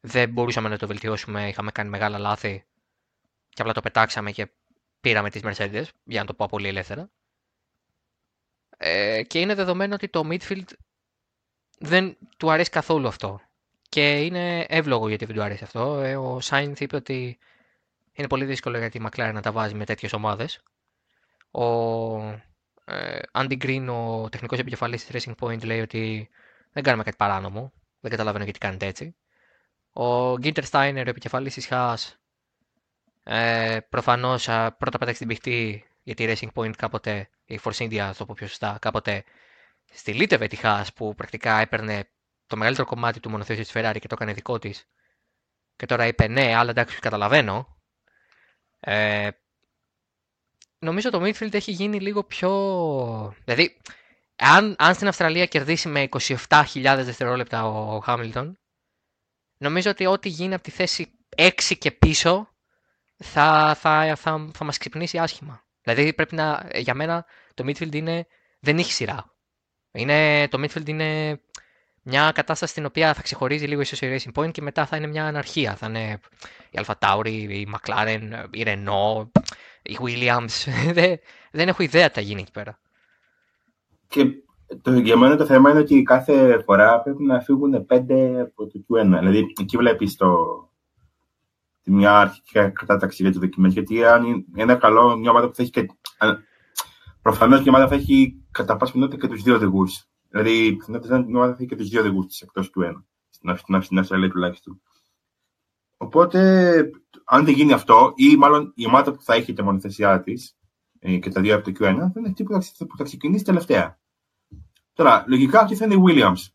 δεν 0.00 0.30
μπορούσαμε 0.30 0.68
να 0.68 0.78
το 0.78 0.86
βελτιώσουμε, 0.86 1.48
είχαμε 1.48 1.70
κάνει 1.70 1.88
μεγάλα 1.88 2.18
λάθη 2.18 2.64
και 3.48 3.60
απλά 3.60 3.72
το 3.72 3.80
πετάξαμε 3.80 4.30
και 4.30 4.50
πήραμε 5.00 5.30
τις 5.30 5.42
Mercedes, 5.44 5.84
για 6.04 6.20
να 6.20 6.26
το 6.26 6.34
πω 6.34 6.46
πολύ 6.50 6.68
ελεύθερα. 6.68 7.10
Ε, 8.76 9.22
και 9.22 9.40
είναι 9.40 9.54
δεδομένο 9.54 9.94
ότι 9.94 10.08
το 10.08 10.28
midfield 10.30 10.68
δεν 11.84 12.16
του 12.36 12.50
αρέσει 12.50 12.70
καθόλου 12.70 13.08
αυτό. 13.08 13.40
Και 13.88 14.20
είναι 14.24 14.60
εύλογο 14.68 15.08
γιατί 15.08 15.24
δεν 15.24 15.34
του 15.36 15.42
αρέσει 15.42 15.64
αυτό. 15.64 16.00
Ε, 16.00 16.16
ο 16.16 16.40
Σάινθ 16.40 16.80
είπε 16.80 16.96
ότι 16.96 17.38
είναι 18.12 18.28
πολύ 18.28 18.44
δύσκολο 18.44 18.78
γιατί 18.78 18.98
η 18.98 19.02
McLaren 19.04 19.30
να 19.32 19.40
τα 19.40 19.52
βάζει 19.52 19.74
με 19.74 19.84
τέτοιες 19.84 20.12
ομάδες. 20.12 20.62
Ο 21.50 21.64
ε, 22.84 23.18
Andy 23.32 23.64
Green, 23.64 23.86
ο 23.88 24.28
τεχνικός 24.28 24.58
επικεφαλής 24.58 25.04
της 25.04 25.24
Racing 25.26 25.34
Point, 25.44 25.64
λέει 25.64 25.80
ότι 25.80 26.28
δεν 26.72 26.82
κάνουμε 26.82 27.02
κάτι 27.02 27.16
παράνομο. 27.16 27.72
Δεν 28.00 28.10
καταλαβαίνω 28.10 28.44
γιατί 28.44 28.58
κάνετε 28.58 28.86
έτσι. 28.86 29.16
Ο 29.92 30.36
Γκίντερ 30.38 30.64
Στάινερ, 30.64 31.06
ο 31.06 31.10
επικεφαλής 31.10 31.54
της 31.54 31.66
Χά, 31.66 31.96
ε, 33.22 33.78
προφανώς 33.88 34.44
πρώτα 34.78 34.98
πέταξε 34.98 35.18
την 35.18 35.28
πηχτή 35.28 35.84
γιατί 36.02 36.22
η 36.22 36.36
Racing 36.36 36.48
Point 36.54 36.76
κάποτε, 36.76 37.28
η 37.44 37.60
Force 37.62 37.76
India, 37.76 38.10
το 38.16 38.24
πω 38.26 38.34
πιο 38.36 38.46
σωστά, 38.46 38.78
κάποτε 38.80 39.24
στυλίτευε 39.94 40.46
τη 40.46 40.56
Χάς 40.56 40.92
που 40.92 41.14
πρακτικά 41.14 41.60
έπαιρνε 41.60 42.08
το 42.46 42.56
μεγαλύτερο 42.56 42.86
κομμάτι 42.88 43.20
του 43.20 43.30
μονοθέσιου 43.30 43.62
της 43.62 43.72
Ferrari 43.74 43.96
και 44.00 44.08
το 44.08 44.14
έκανε 44.18 44.32
δικό 44.32 44.58
της. 44.58 44.88
Και 45.76 45.86
τώρα 45.86 46.06
είπε 46.06 46.28
ναι, 46.28 46.54
αλλά 46.54 46.70
εντάξει, 46.70 46.98
καταλαβαίνω. 46.98 47.76
Ε, 48.80 49.28
νομίζω 50.78 51.10
το 51.10 51.22
midfield 51.22 51.54
έχει 51.54 51.70
γίνει 51.70 52.00
λίγο 52.00 52.24
πιο. 52.24 52.50
Δηλαδή, 53.44 53.80
αν, 54.36 54.74
αν 54.78 54.94
στην 54.94 55.08
Αυστραλία 55.08 55.46
κερδίσει 55.46 55.88
με 55.88 56.08
27.000 56.48 56.66
δευτερόλεπτα 56.82 57.66
ο 57.66 58.00
Χάμιλτον, 58.00 58.58
νομίζω 59.56 59.90
ότι 59.90 60.06
ό,τι 60.06 60.28
γίνει 60.28 60.54
από 60.54 60.62
τη 60.62 60.70
θέση 60.70 61.18
6 61.36 61.50
και 61.78 61.90
πίσω 61.90 62.48
θα, 63.16 63.74
θα, 63.80 64.14
θα, 64.16 64.50
θα 64.54 64.64
μας 64.64 64.78
ξυπνήσει 64.78 65.18
άσχημα. 65.18 65.64
Δηλαδή 65.82 66.12
πρέπει 66.12 66.34
να, 66.34 66.68
για 66.74 66.94
μένα 66.94 67.26
το 67.54 67.64
midfield 67.66 67.94
είναι, 67.94 68.26
δεν 68.60 68.78
έχει 68.78 68.92
σειρά. 68.92 69.33
Είναι, 69.94 70.48
το 70.48 70.62
midfield 70.62 70.88
είναι 70.88 71.40
μια 72.02 72.32
κατάσταση 72.34 72.72
στην 72.72 72.84
οποία 72.84 73.14
θα 73.14 73.22
ξεχωρίζει 73.22 73.66
λίγο 73.66 73.80
ίσως 73.80 74.00
η 74.00 74.16
Racing 74.16 74.42
Point 74.42 74.50
και 74.50 74.62
μετά 74.62 74.86
θα 74.86 74.96
είναι 74.96 75.06
μια 75.06 75.26
αναρχία. 75.26 75.74
Θα 75.74 75.86
είναι 75.86 76.20
η 76.70 76.78
Alpha 76.84 76.94
Tauri, 76.98 77.46
η 77.48 77.68
McLaren, 77.72 78.48
η 78.50 78.64
Renault, 78.66 79.28
η 79.82 79.98
Williams. 80.00 80.72
δεν, 80.98 81.18
δεν 81.50 81.68
έχω 81.68 81.82
ιδέα 81.82 82.08
τι 82.08 82.14
θα 82.14 82.20
γίνει 82.20 82.40
εκεί 82.40 82.50
πέρα. 82.50 82.78
Και 84.08 84.24
το, 84.82 84.92
για 84.92 85.16
μένα 85.16 85.36
το 85.36 85.44
θέμα 85.46 85.70
είναι 85.70 85.80
ότι 85.80 86.02
κάθε 86.02 86.62
φορά 86.64 87.00
πρέπει 87.00 87.22
να 87.22 87.40
φύγουν 87.40 87.86
πέντε 87.86 88.40
από 88.40 88.66
το 88.66 88.84
Q1. 88.88 89.18
Δηλαδή, 89.18 89.52
εκεί 89.60 89.76
βλέπεις 89.76 90.16
το, 90.16 90.36
τη 91.82 91.90
μια 91.90 92.20
αρχική 92.20 92.70
κατάταξη 92.72 93.22
για 93.22 93.32
το 93.32 93.38
δοκιμές. 93.38 93.72
Γιατί 93.72 94.04
αν 94.04 94.46
είναι 94.56 94.74
καλό, 94.74 95.16
μια 95.16 95.30
ομάδα 95.30 95.48
που 95.48 95.54
θα 95.54 95.62
έχει 95.62 95.70
και. 95.70 95.86
Προφανώς 97.24 97.62
μια 97.62 97.72
ομάδα 97.72 97.88
θα 97.88 97.94
έχει 97.94 98.42
κατά 98.50 98.76
πάσα 98.76 98.92
πιθανότητα 98.92 99.26
και 99.26 99.32
τους 99.32 99.42
δύο 99.42 99.54
οδηγούς. 99.54 100.04
Δηλαδή, 100.28 100.76
πιθανότητα 100.76 101.18
μια 101.18 101.36
ομάδα 101.36 101.50
θα 101.52 101.58
έχει 101.58 101.68
και 101.68 101.76
τους 101.76 101.88
δύο 101.88 102.00
οδηγούς 102.00 102.26
της 102.26 102.40
εκτός 102.40 102.70
Q1. 102.76 102.92
Στην, 103.28 103.82
στην 103.82 103.98
Αυστραλία 103.98 104.30
τουλάχιστον. 104.30 104.82
Οπότε, 105.96 106.90
αν 107.24 107.44
δεν 107.44 107.54
γίνει 107.54 107.72
αυτό, 107.72 108.12
ή 108.14 108.36
μάλλον 108.36 108.72
η 108.74 108.86
ομάδα 108.86 109.12
που 109.12 109.22
θα 109.22 109.34
έχει 109.34 109.52
τη 109.52 109.62
μονοθεσιά 109.62 110.20
της 110.20 110.56
ε, 110.98 111.18
και 111.18 111.30
τα 111.30 111.40
δύο 111.40 111.54
από 111.54 111.64
το 111.64 111.70
Q1, 111.70 111.94
δεν 111.96 112.12
είναι 112.16 112.28
αυτή 112.28 112.42
που 112.42 112.52
θα, 112.52 112.86
που 112.86 112.96
θα 112.96 113.04
ξεκινήσει 113.04 113.44
τελευταία. 113.44 113.98
Τώρα, 114.92 115.24
λογικά 115.28 115.60
αυτή 115.60 115.76
θα 115.76 115.84
είναι 115.84 115.94
η 115.94 116.02
Williams. 116.06 116.48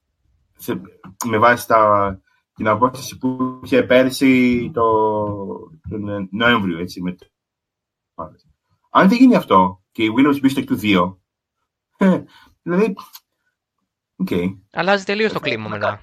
Σε, 0.58 0.82
με 1.26 1.38
βάση 1.38 1.68
τα, 1.68 2.22
την 2.54 2.68
απόσταση 2.68 3.18
που 3.18 3.60
είχε 3.64 3.84
πέρσι 3.84 4.72
το, 4.74 4.82
τον 5.90 6.30
Νοέμβριο, 6.32 6.80
έτσι, 6.80 7.02
με 7.02 7.16
αν 8.90 9.10
δεν 9.10 9.18
γίνει 9.18 9.36
αυτό 9.36 9.84
και 9.92 10.04
η 10.04 10.14
Williams 10.18 10.40
μπει 10.42 10.50
στο 10.50 10.62
Q2, 10.68 11.18
ε, 11.98 12.24
δηλαδή, 12.62 12.96
okay. 14.26 14.58
Αλλάζει 14.72 15.04
τελείως 15.04 15.34
το 15.34 15.40
κλίμα 15.40 15.70
μετά. 15.70 16.02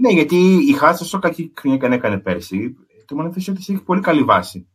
Ναι, 0.00 0.10
γιατί 0.10 0.36
η 0.68 0.72
Χάς 0.72 1.00
όσο 1.00 1.18
κακή 1.18 1.52
χρονιά 1.56 1.78
και 1.78 1.86
αν 1.86 1.92
έκανε 1.92 2.18
πέρσι, 2.18 2.74
το 3.06 3.14
μονοθέσιο 3.14 3.52
της 3.52 3.68
έχει 3.68 3.82
πολύ 3.82 4.00
καλή 4.00 4.22
βάση. 4.24 4.68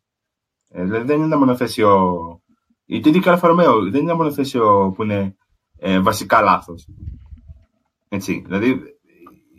Ε, 0.69 0.83
δηλαδή 0.83 1.05
δεν 1.05 1.15
είναι 1.15 1.25
ένα 1.25 1.37
μονοθέσιο... 1.37 2.17
Η 2.85 2.99
Τίτη 2.99 3.19
Καλαφαρομαίο 3.19 3.79
δεν 3.79 4.01
είναι 4.01 4.11
ένα 4.11 4.15
μονοθέσιο 4.15 4.93
που 4.95 5.03
είναι 5.03 5.35
ε, 5.77 5.99
βασικά 5.99 6.41
λάθος. 6.41 6.87
Έτσι, 8.09 8.43
δηλαδή 8.45 8.81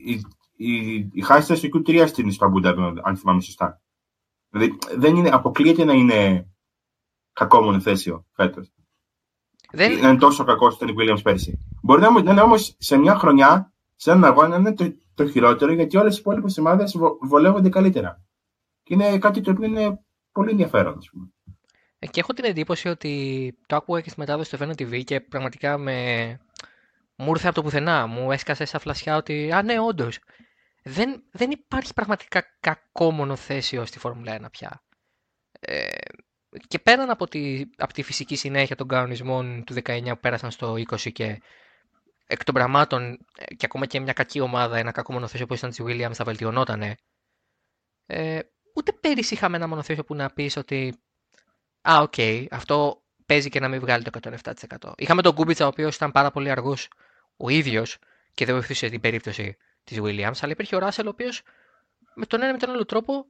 η, 0.05 0.21
η, 0.57 1.09
η 1.13 1.21
Χάς 1.23 1.45
στο 1.45 1.69
Q3 1.75 2.05
στην 2.07 2.29
Ισπαμπούντα, 2.29 2.75
αν 3.03 3.17
θυμάμαι 3.17 3.41
σωστά. 3.41 3.83
Δηλαδή 4.51 4.79
δεν 4.97 5.17
είναι, 5.17 5.29
αποκλείεται 5.29 5.85
να 5.85 5.93
είναι 5.93 6.49
κακό 7.33 7.63
μονοθέσιο 7.63 8.27
φέτος. 8.33 8.73
Δεν... 9.73 9.93
είναι 9.93 10.17
τόσο 10.17 10.45
κακό 10.45 10.67
όσο 10.67 10.79
ήταν 10.81 10.89
η 10.89 10.95
Williams 10.99 11.23
πέρσι. 11.23 11.59
Μπορεί 11.83 12.01
να 12.01 12.31
είναι 12.31 12.41
όμως 12.41 12.77
σε 12.79 12.97
μια 12.97 13.15
χρονιά, 13.15 13.73
σε 13.97 14.11
έναν 14.11 14.25
αγώνα, 14.25 14.49
να 14.49 14.57
είναι 14.57 14.75
το, 14.75 14.95
το 15.15 15.29
χειρότερο, 15.29 15.73
γιατί 15.73 15.97
όλες 15.97 16.17
οι 16.17 16.21
υπόλοιπες 16.21 16.59
ομάδες 16.59 16.97
βολεύονται 17.23 17.69
καλύτερα. 17.69 18.23
Και 18.83 18.95
είναι 18.95 19.19
κάτι 19.19 19.41
το 19.41 19.51
οποίο 19.51 19.67
είναι 19.67 20.01
πολύ 20.33 20.51
ενδιαφέρον, 20.51 20.97
ας 20.99 21.11
πούμε. 21.11 21.33
Ε, 21.99 22.07
και 22.07 22.21
έχω 22.21 22.33
την 22.33 22.45
εντύπωση 22.45 22.89
ότι 22.89 23.55
το 23.67 23.77
άκουγα 23.77 24.01
και 24.01 24.11
στη 24.11 24.21
μετάδοση 24.21 24.57
στο 24.57 24.67
Feno 24.67 24.71
TV 24.71 25.05
και 25.05 25.21
πραγματικά 25.21 25.79
με... 25.79 26.39
μου 27.17 27.31
ήρθε 27.31 27.47
από 27.47 27.57
το 27.57 27.63
πουθενά. 27.63 28.07
Μου 28.07 28.33
έσκασε 28.33 28.65
σαν 28.65 28.81
φλασιά 28.81 29.17
ότι, 29.17 29.53
α 29.53 29.63
ναι, 29.63 29.81
όντως. 29.81 30.19
Δεν, 30.83 31.23
δεν 31.31 31.51
υπάρχει 31.51 31.95
πραγματικά 31.95 32.45
κακό 32.61 33.11
μονοθέσιο 33.11 33.85
στη 33.85 33.99
Φόρμουλα 33.99 34.41
1 34.41 34.51
πια. 34.51 34.83
Ε, 35.61 35.89
και 36.69 36.79
πέραν 36.79 37.11
από 37.11 37.29
τη, 37.29 37.65
από 37.77 37.93
τη 37.93 38.03
φυσική 38.03 38.37
συνέχεια 38.37 38.77
των 38.77 38.89
κανονισμών 38.89 39.65
του 39.65 39.75
19 39.85 40.03
που 40.05 40.21
πέρασαν 40.21 40.51
στο 40.51 40.73
20 40.73 41.13
και 41.13 41.43
εκ 42.27 42.45
των 42.45 42.55
πραγμάτων 42.55 43.19
ε, 43.37 43.55
και 43.55 43.67
ακόμα 43.67 43.87
και 43.87 44.01
μια 44.01 44.13
κακή 44.13 44.41
ομάδα, 44.41 44.77
ένα 44.77 44.93
κακό 44.93 45.13
μονοθέσιο 45.13 45.47
που 45.47 45.55
ήταν 45.55 45.71
της 45.71 45.81
Williams 45.83 46.13
θα 46.13 46.25
βελτιωνότανε. 46.25 46.95
Ε, 48.07 48.39
ούτε 48.75 48.93
πέρυσι 48.93 49.35
είχαμε 49.35 49.57
ένα 49.57 49.69
μονοθέσιο 49.69 50.05
που 50.05 50.15
να 50.15 50.31
πεις 50.31 50.57
ότι 50.57 50.95
Α, 51.83 51.99
OK, 52.01 52.13
okay, 52.17 52.47
αυτό 52.51 53.03
παίζει 53.27 53.49
και 53.49 53.61
να 53.61 53.69
μην 53.69 53.81
βγάλει 53.81 54.05
το 54.05 54.11
107%. 54.23 54.93
Είχαμε 54.97 55.23
τον 55.23 55.35
Κούμπιτσα, 55.35 55.65
ο 55.65 55.69
οποίος 55.69 55.97
ήταν 55.97 56.13
πάρα 56.13 56.31
πολύ 56.31 56.51
αργός 56.51 56.89
ο 57.37 57.49
ίδιος 57.49 57.99
και 58.35 58.45
δεν 58.45 58.55
βοηθούσε 58.55 58.89
την 58.89 59.01
περίπτωση 59.01 59.57
της 59.85 59.99
Williams, 60.01 60.39
αλλά 60.41 60.53
υπήρχε 60.53 60.77
ο 60.77 60.79
Ράσελ, 60.79 61.07
ο 61.07 61.11
οποίος 61.11 61.43
με 62.15 62.27
τον 62.27 62.43
ένα 62.43 62.53
με 62.53 62.59
τον 62.59 62.71
άλλο 62.71 62.85
τρόπο 62.85 63.27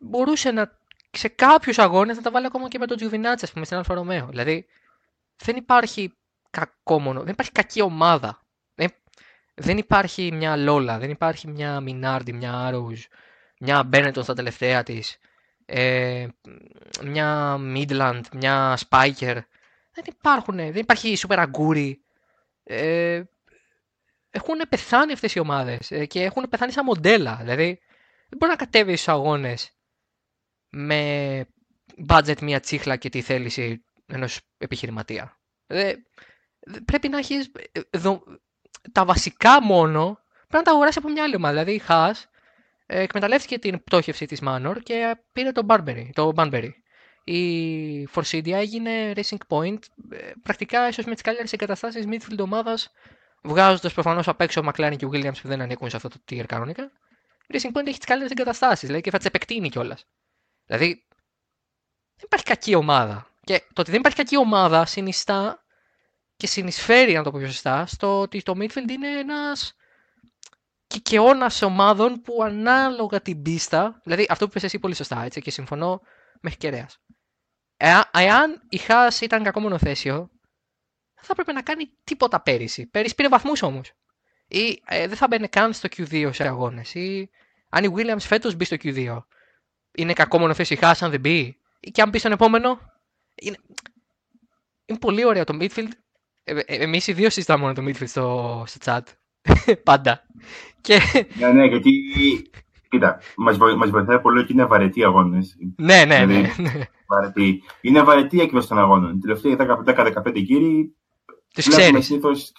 μπορούσε 0.00 0.50
να 0.50 0.78
σε 1.12 1.28
κάποιους 1.28 1.78
αγώνες 1.78 2.16
να 2.16 2.22
τα 2.22 2.30
βάλει 2.30 2.46
ακόμα 2.46 2.68
και 2.68 2.78
με 2.78 2.86
τον 2.86 2.96
Τζιοβινάτσι, 2.96 3.44
ας 3.44 3.52
πούμε, 3.52 3.64
στην 3.64 3.76
Alfa 3.76 3.94
Romeo. 3.94 4.26
Δηλαδή 4.26 4.66
δεν 5.36 5.56
υπάρχει 5.56 6.16
κακό 6.50 7.00
μόνο, 7.00 7.20
δεν 7.22 7.32
υπάρχει 7.32 7.52
κακή 7.52 7.80
ομάδα. 7.80 8.42
Δεν, 8.74 8.90
δεν 9.54 9.78
υπάρχει 9.78 10.32
μια 10.32 10.56
Lola, 10.56 10.98
δεν 10.98 11.10
υπάρχει 11.10 11.48
μια 11.48 11.80
Minardi, 11.80 12.32
μια 12.32 12.52
Arrows, 12.54 13.04
μια 13.60 13.82
Benetton 13.82 14.22
στα 14.22 14.34
τελευταία 14.34 14.82
της, 14.82 15.18
ε, 15.64 16.26
μια 17.02 17.56
Midland, 17.58 18.24
μια 18.32 18.76
Spyker. 18.76 19.34
Δεν 19.94 20.04
υπάρχουν, 20.06 20.56
δεν 20.56 20.76
υπάρχει 20.76 21.16
Super 21.16 21.38
Aguri. 21.38 22.02
Ε, 22.64 23.22
έχουν 24.30 24.56
πεθάνει 24.68 25.12
αυτές 25.12 25.34
οι 25.34 25.38
ομάδες 25.38 25.90
ε, 25.90 26.06
και 26.06 26.22
έχουν 26.22 26.48
πεθάνει 26.48 26.72
σαν 26.72 26.84
μοντέλα. 26.84 27.36
Δηλαδή 27.40 27.80
δεν 28.28 28.38
μπορεί 28.38 28.50
να 28.50 28.56
κατέβει 28.56 28.92
στους 28.92 29.08
αγώνες 29.08 29.72
με 30.72 31.46
budget 32.08 32.40
μία 32.40 32.60
τσίχλα 32.60 32.96
και 32.96 33.08
τη 33.08 33.20
θέληση 33.20 33.84
ενός 34.06 34.40
επιχειρηματία. 34.58 35.40
Ε, 35.66 35.92
πρέπει 36.84 37.08
να 37.08 37.18
έχεις 37.18 37.50
ε, 37.72 37.80
τα 38.92 39.04
βασικά 39.04 39.62
μόνο 39.62 40.18
πρέπει 40.36 40.56
να 40.56 40.62
τα 40.62 40.70
αγοράσεις 40.70 40.96
από 40.96 41.08
μια 41.08 41.22
άλλη 41.22 41.36
ομάδα. 41.36 41.64
Δηλαδή 41.64 41.72
η 41.78 41.82
Haas 41.88 42.24
ε, 42.86 43.00
εκμεταλλεύτηκε 43.00 43.58
την 43.58 43.82
πτώχευση 43.84 44.26
της 44.26 44.40
Manor 44.46 44.76
και 44.82 45.16
πήρε 45.32 45.52
το 45.52 45.66
Barberry, 45.68 46.08
το 46.12 46.32
Banbury. 46.36 46.68
Η 47.24 48.08
Forsythia 48.14 48.50
έγινε 48.52 49.12
Racing 49.16 49.36
Point 49.48 49.78
ε, 50.10 50.30
πρακτικά 50.42 50.88
ίσως 50.88 51.04
με 51.04 51.12
τις 51.12 51.22
καλύτερες 51.22 51.52
εγκαταστάσεις 51.52 52.04
midfield 52.08 52.38
ομάδας 52.38 52.90
βγάζοντας 53.42 53.92
προφανώς 53.92 54.28
απ' 54.28 54.40
έξω 54.40 54.60
ο 54.60 54.68
McLaren 54.68 54.94
και 54.96 55.04
ο 55.04 55.10
Williams 55.12 55.40
που 55.42 55.48
δεν 55.48 55.60
ανήκουν 55.60 55.90
σε 55.90 55.96
αυτό 55.96 56.08
το 56.08 56.16
tier 56.30 56.44
κανονικά. 56.46 56.90
Η 57.46 57.58
Racing 57.58 57.76
Point 57.76 57.86
έχει 57.86 57.96
τις 57.98 58.06
καλύτερες 58.06 58.30
εγκαταστάσεις 58.30 58.86
δηλαδή 58.86 59.02
και 59.02 59.10
θα 59.10 59.16
τις 59.16 59.26
επεκτείνει 59.26 59.68
κιόλας. 59.68 60.06
Δηλαδή, 60.66 61.06
δεν 62.14 62.24
υπάρχει 62.24 62.44
κακή 62.44 62.74
ομάδα. 62.74 63.26
Και 63.44 63.62
το 63.72 63.80
ότι 63.80 63.90
δεν 63.90 64.00
υπάρχει 64.00 64.18
κακή 64.18 64.36
ομάδα 64.36 64.86
συνιστά 64.86 65.64
και 66.36 66.46
συνεισφέρει, 66.46 67.12
να 67.12 67.22
το 67.22 67.30
πω 67.30 67.38
πιο 67.38 67.48
σωστά, 67.48 67.86
στο 67.86 68.20
ότι 68.20 68.42
το 68.42 68.52
midfield 68.56 68.90
είναι 68.90 69.18
ένας 69.18 69.74
κικαιώνας 70.86 71.62
ομάδων 71.62 72.20
που 72.20 72.42
ανάλογα 72.42 73.20
την 73.20 73.42
πίστα, 73.42 74.00
δηλαδή 74.04 74.26
αυτό 74.28 74.44
που 74.44 74.50
είπες 74.50 74.62
εσύ 74.62 74.78
πολύ 74.78 74.94
σωστά, 74.94 75.22
έτσι, 75.22 75.40
και 75.40 75.50
συμφωνώ 75.50 76.00
μέχρι 76.40 76.58
κεραία. 76.58 76.88
εάν 78.12 78.62
η 78.68 78.76
Χάς 78.76 79.20
ήταν 79.20 79.42
κακό 79.42 79.60
μονοθέσιο, 79.60 80.30
δεν 81.14 81.24
θα 81.24 81.28
έπρεπε 81.30 81.52
να 81.52 81.62
κάνει 81.62 81.90
τίποτα 82.04 82.40
πέρυσι. 82.42 82.86
Πέρυσι 82.86 83.14
πήρε 83.14 83.28
βαθμούς 83.28 83.62
όμως. 83.62 83.92
Ή 84.46 84.82
ε, 84.86 85.06
δεν 85.06 85.16
θα 85.16 85.26
μπαίνει 85.26 85.48
καν 85.48 85.72
στο 85.72 85.88
Q2 85.96 86.30
σε 86.32 86.46
αγώνες. 86.46 86.94
Ή 86.94 87.30
αν 87.68 87.84
η 87.84 87.92
Williams 87.96 88.20
φέτος 88.20 88.54
μπει 88.54 88.64
στο 88.64 88.76
Q2, 88.82 89.18
είναι 89.94 90.12
κακό 90.12 90.38
μονοθέσιο 90.38 90.76
η 90.80 90.86
αν 91.00 91.10
δεν 91.10 91.20
μπει. 91.20 91.56
Ή 91.80 91.90
και 91.90 92.02
αν 92.02 92.08
μπει 92.08 92.18
στον 92.18 92.32
επόμενο. 92.32 92.80
Είναι, 93.34 93.56
είναι 94.84 94.98
πολύ 94.98 95.26
ωραίο 95.26 95.44
το 95.44 95.56
midfield. 95.60 95.88
Ε, 96.44 96.58
ε, 96.58 96.82
Εμείς 96.82 97.06
οι 97.06 97.12
δύο 97.12 97.30
συζητάμε 97.30 97.62
μόνο 97.62 97.72
το 97.72 97.82
midfield 97.86 98.08
στο, 98.08 98.64
στο 98.66 98.78
chat. 98.84 99.02
Πάντα. 99.84 100.26
Και... 100.80 101.00
Ναι, 101.38 101.52
ναι, 101.52 101.66
γιατί. 101.66 101.90
Κοίτα, 102.88 103.20
μας 103.36 103.90
βοηθάει 103.90 104.20
πολύ 104.20 104.38
ότι 104.38 104.52
είναι 104.52 104.64
βαρετοί 104.64 105.04
αγώνες. 105.04 105.56
Ναι, 105.76 106.04
ναι, 106.04 106.26
δηλαδή, 106.26 106.62
ναι. 106.62 106.70
ναι. 106.70 106.84
Βαρετή. 107.06 107.62
Είναι 107.80 108.02
βαρετή 108.02 108.36
η 108.36 108.40
έκβαση 108.40 108.68
των 108.68 108.78
αγώνων. 108.78 109.16
Οι 109.16 109.18
τελευταίοι 109.18 109.56
10-15 109.86 110.32
γύρι. 110.34 110.96
Του 111.54 111.62
ξέρεις. 111.68 112.06
Συνήθως 112.06 112.52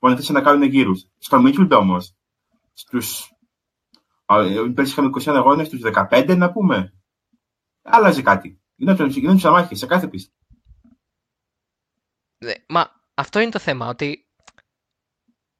μονοθέσει 0.00 0.32
να 0.32 0.40
κάνουν 0.40 0.62
γύρους. 0.62 1.06
Στο 1.18 1.42
midfield 1.46 1.70
όμως, 1.70 2.14
στους 2.72 3.32
Πέρσι 4.74 4.92
είχαμε 4.92 5.10
21 5.24 5.28
αγώνες, 5.28 5.66
στου 5.66 5.78
15 6.10 6.36
να 6.36 6.52
πούμε. 6.52 6.94
Άλλαζε 7.82 8.22
κάτι. 8.22 8.60
Γίνονταν 8.74 9.38
του 9.38 9.48
αμάχες 9.48 9.78
σε 9.78 9.86
κάθε 9.86 10.08
πίστη. 10.08 10.34
Ναι, 12.44 12.52
μα 12.68 13.02
αυτό 13.14 13.40
είναι 13.40 13.50
το 13.50 13.58
θέμα. 13.58 13.88
Ότι 13.88 14.26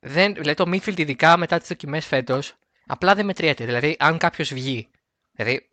δεν, 0.00 0.34
δηλαδή 0.34 0.54
το 0.54 0.70
midfield 0.70 0.98
ειδικά 0.98 1.36
μετά 1.36 1.58
τις 1.58 1.68
δοκιμές 1.68 2.06
φέτος 2.06 2.54
απλά 2.86 3.14
δεν 3.14 3.24
μετριέται. 3.24 3.64
Δηλαδή, 3.64 3.96
αν 3.98 4.18
κάποιος 4.18 4.52
βγει. 4.52 4.90
Δηλαδή, 5.32 5.68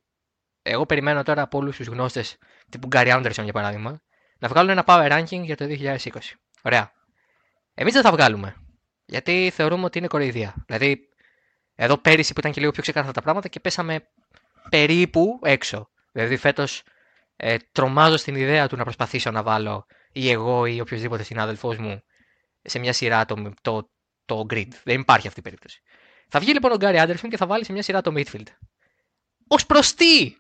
εγώ 0.61 0.85
περιμένω 0.85 1.23
τώρα 1.23 1.41
από 1.41 1.57
όλους 1.57 1.75
τους 1.75 1.87
γνώστες, 1.87 2.37
τύπου 2.69 2.87
Γκάρι 2.87 3.11
Άντερσον 3.11 3.43
για 3.43 3.53
παράδειγμα, 3.53 4.01
να 4.39 4.47
βγάλουν 4.47 4.69
ένα 4.69 4.83
power 4.87 5.11
ranking 5.11 5.43
για 5.43 5.55
το 5.55 5.65
2020. 5.65 6.39
Ωραία. 6.61 6.91
Εμείς 7.73 7.93
δεν 7.93 8.03
θα 8.03 8.11
βγάλουμε. 8.11 8.55
Γιατί 9.05 9.51
θεωρούμε 9.53 9.85
ότι 9.85 9.97
είναι 9.97 10.07
κοροϊδία. 10.07 10.63
Δηλαδή, 10.65 11.08
εδώ 11.81 11.97
πέρυσι 11.97 12.33
που 12.33 12.39
ήταν 12.39 12.51
και 12.51 12.59
λίγο 12.59 12.71
πιο 12.71 12.81
ξεκάθαρα 12.81 13.13
τα 13.13 13.21
πράγματα 13.21 13.47
και 13.47 13.59
πέσαμε 13.59 14.09
περίπου 14.69 15.39
έξω. 15.43 15.89
Δηλαδή 16.11 16.37
φέτος 16.37 16.83
ε, 17.35 17.57
τρομάζω 17.71 18.17
στην 18.17 18.35
ιδέα 18.35 18.67
του 18.67 18.75
να 18.75 18.83
προσπαθήσω 18.83 19.31
να 19.31 19.43
βάλω 19.43 19.85
ή 20.11 20.29
εγώ 20.29 20.65
ή 20.65 20.79
οποιοδήποτε 20.79 21.23
συνάδελφός 21.23 21.77
μου 21.77 22.03
σε 22.61 22.79
μια 22.79 22.93
σειρά 22.93 23.25
το, 23.25 23.53
το, 23.61 23.89
το 24.25 24.45
grid. 24.49 24.67
Δεν 24.83 24.99
υπάρχει 24.99 25.27
αυτή 25.27 25.39
η 25.39 25.43
περίπτωση. 25.43 25.81
Θα 26.27 26.39
βγει 26.39 26.53
λοιπόν 26.53 26.71
ο 26.71 26.75
Γκάρι 26.75 26.99
Άντερσον 26.99 27.29
και 27.29 27.37
θα 27.37 27.45
βάλει 27.45 27.65
σε 27.65 27.71
μια 27.71 27.83
σειρά 27.83 28.01
το 28.01 28.13
midfield. 28.15 28.47
Ω 29.47 29.65
προς 29.65 29.93
τι! 29.93 30.35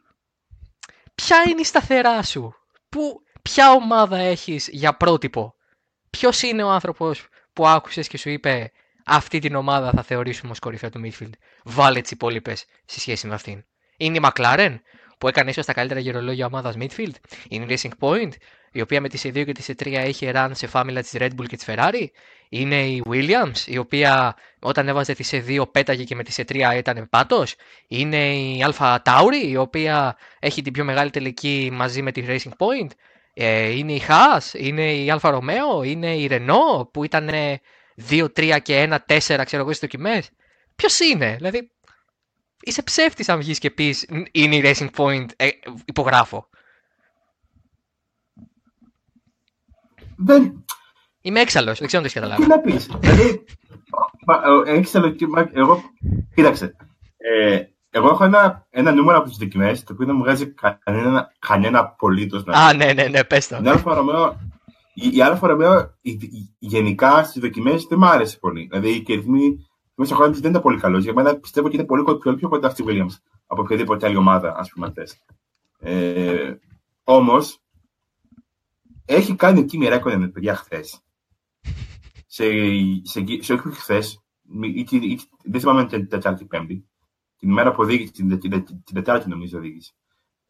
Ποια 1.15 1.43
είναι 1.49 1.61
η 1.61 1.63
σταθερά 1.63 2.23
σου, 2.23 2.53
που, 2.89 3.21
ποια 3.41 3.71
ομάδα 3.71 4.17
έχεις 4.17 4.67
για 4.67 4.97
πρότυπο, 4.97 5.55
ποιος 6.09 6.41
είναι 6.41 6.63
ο 6.63 6.69
άνθρωπος 6.69 7.27
που 7.53 7.67
άκουσες 7.67 8.07
και 8.07 8.17
σου 8.17 8.29
είπε 8.29 8.71
αυτή 9.09 9.39
την 9.39 9.55
ομάδα 9.55 9.91
θα 9.91 10.03
θεωρήσουμε 10.03 10.51
ως 10.51 10.59
κορυφαία 10.59 10.89
του 10.89 11.01
midfield. 11.03 11.33
Βάλε 11.63 12.01
τι 12.01 12.09
υπόλοιπε 12.11 12.55
σε 12.85 12.99
σχέση 12.99 13.27
με 13.27 13.33
αυτήν. 13.33 13.63
Είναι 13.97 14.17
η 14.17 14.21
McLaren 14.23 14.75
που 15.17 15.27
έκανε 15.27 15.49
ίσως 15.49 15.65
τα 15.65 15.73
καλύτερα 15.73 15.99
γερολόγια 15.99 16.45
ομάδας 16.45 16.75
midfield. 16.79 17.13
Είναι 17.49 17.73
η 17.73 17.77
Racing 17.81 18.07
Point. 18.07 18.31
η 18.71 18.81
οποία 18.81 19.01
με 19.01 19.09
τη 19.09 19.19
C2 19.23 19.45
και 19.45 19.51
τη 19.51 19.63
C3 19.67 19.93
έχει 19.93 20.31
run 20.33 20.49
σε 20.51 20.67
φάμιλα 20.67 21.01
της 21.01 21.11
Red 21.17 21.29
Bull 21.37 21.45
και 21.47 21.55
της 21.55 21.65
Ferrari. 21.67 22.05
Είναι 22.49 22.85
η 22.85 23.03
Williams, 23.09 23.65
η 23.65 23.77
οποία 23.77 24.35
όταν 24.59 24.87
έβαζε 24.87 25.13
τη 25.13 25.29
C2 25.31 25.71
πέταγε 25.71 26.03
και 26.03 26.15
με 26.15 26.23
τη 26.23 26.33
C3 26.35 26.73
ήταν 26.77 27.09
πάτος. 27.09 27.55
Είναι 27.87 28.35
η 28.35 28.65
Alpha 28.67 28.97
Tauri, 29.03 29.45
η 29.45 29.57
οποία 29.57 30.17
έχει 30.39 30.61
την 30.61 30.73
πιο 30.73 30.83
μεγάλη 30.83 31.09
τελική 31.09 31.69
μαζί 31.73 32.01
με 32.01 32.11
τη 32.11 32.23
Racing 32.27 32.51
Point. 32.57 32.89
Ε, 33.33 33.69
είναι 33.69 33.91
η 33.91 34.01
Haas, 34.07 34.53
είναι 34.53 34.93
η 34.93 35.13
Alfa 35.19 35.33
Romeo, 35.33 35.85
είναι 35.85 36.15
η 36.15 36.27
Renault 36.31 36.91
που 36.91 37.03
ήταν 37.03 37.29
2, 38.09 38.27
3 38.35 38.59
και 38.61 38.87
1, 38.89 38.97
4 39.05 39.19
ξέρω 39.45 39.61
εγώ 39.61 39.73
στις 39.73 39.79
δοκιμές. 39.79 40.29
Ποιος 40.75 40.99
είναι, 40.99 41.35
δηλαδή 41.35 41.71
είσαι 42.61 42.83
ψεύτης 42.83 43.29
αν 43.29 43.39
βγεις 43.39 43.59
και 43.59 43.71
πεις 43.71 44.07
είναι 44.31 44.55
η 44.55 44.61
Racing 44.63 44.89
Point, 44.95 45.25
ε, 45.35 45.47
υπογράφω. 45.85 46.49
Δεν... 50.15 50.65
Είμαι 51.21 51.39
έξαλλος, 51.39 51.79
δεν 51.79 51.87
ξέρω 51.87 52.03
αν 52.03 52.11
το 52.11 52.19
έχεις 52.19 52.37
καταλάβει. 52.37 52.41
Τι 52.41 52.47
να 52.47 52.59
πεις, 52.59 52.85
δηλαδή, 52.99 53.45
έξαλλο 54.65 55.09
και 55.09 55.25
εγώ, 55.53 55.81
κοίταξε, 56.35 56.75
ε, 57.17 57.63
εγώ 57.89 58.07
έχω 58.09 58.23
ένα, 58.23 58.67
ένα 58.69 58.91
νούμερο 58.91 59.17
από 59.17 59.27
τις 59.27 59.37
δοκιμές 59.37 59.83
το 59.83 59.93
οποίο 59.93 60.05
δεν 60.05 60.15
μου 60.15 60.23
βγάζει 60.23 60.53
κανένα, 60.83 61.33
κανένα 61.39 61.79
απολύτως. 61.79 62.43
Α, 62.47 62.73
ναι, 62.73 62.93
ναι, 62.93 63.03
ναι, 63.03 63.23
πες 63.23 63.47
το. 63.47 63.59
Η 63.63 63.67
Alfa 63.67 63.93
Romeo, 63.93 64.39
η, 65.01 65.15
η 65.15 65.21
Alfa 65.21 65.47
Romeo 65.47 65.97
γενικά 66.59 67.23
στις 67.23 67.41
δοκιμές 67.41 67.83
δεν 67.83 67.97
μου 68.01 68.07
άρεσε 68.07 68.37
πολύ. 68.37 68.67
Δηλαδή 68.71 69.03
και 69.03 69.13
οι 69.13 69.15
ρυθμοί 69.15 69.67
μέσα 69.95 70.15
χρόνια 70.15 70.39
δεν 70.39 70.49
ήταν 70.49 70.61
πολύ 70.61 70.79
καλός. 70.79 71.03
Για 71.03 71.13
μένα 71.13 71.35
πιστεύω 71.35 71.67
ότι 71.67 71.75
είναι 71.75 71.85
πολύ 71.85 72.03
πιο, 72.19 72.35
πιο 72.35 72.49
κοντά 72.49 72.69
στη 72.69 72.83
Williams 72.87 73.15
από 73.47 73.61
οποιαδήποτε 73.61 74.05
άλλη 74.05 74.15
ομάδα, 74.15 74.55
ας 74.57 74.69
πούμε, 74.69 74.87
αυτέ. 74.87 75.07
Ε, 75.79 76.53
Όμως, 77.03 77.59
έχει 79.05 79.35
κάνει 79.35 79.59
εκεί 79.59 79.77
μια 79.77 79.89
ρέκονε 79.89 80.27
παιδιά 80.27 80.55
χθες. 80.55 80.99
Σε, 82.27 82.43
σε, 83.03 83.23
σε, 83.25 83.41
σε, 83.41 83.57
χθες, 83.57 84.23
δεν 85.43 85.59
θυμάμαι 85.59 85.85
την 85.85 86.09
Τετάρτη 86.09 86.45
Πέμπτη, 86.45 86.85
την 87.37 87.49
ημέρα 87.49 87.71
που 87.71 87.81
οδήγησε, 87.81 88.11
την, 88.11 88.39
την, 88.39 88.49
την, 88.49 88.65
την 88.65 88.93
Τετάρτη 88.93 89.29
νομίζω 89.29 89.57
οδήγησε. 89.57 89.93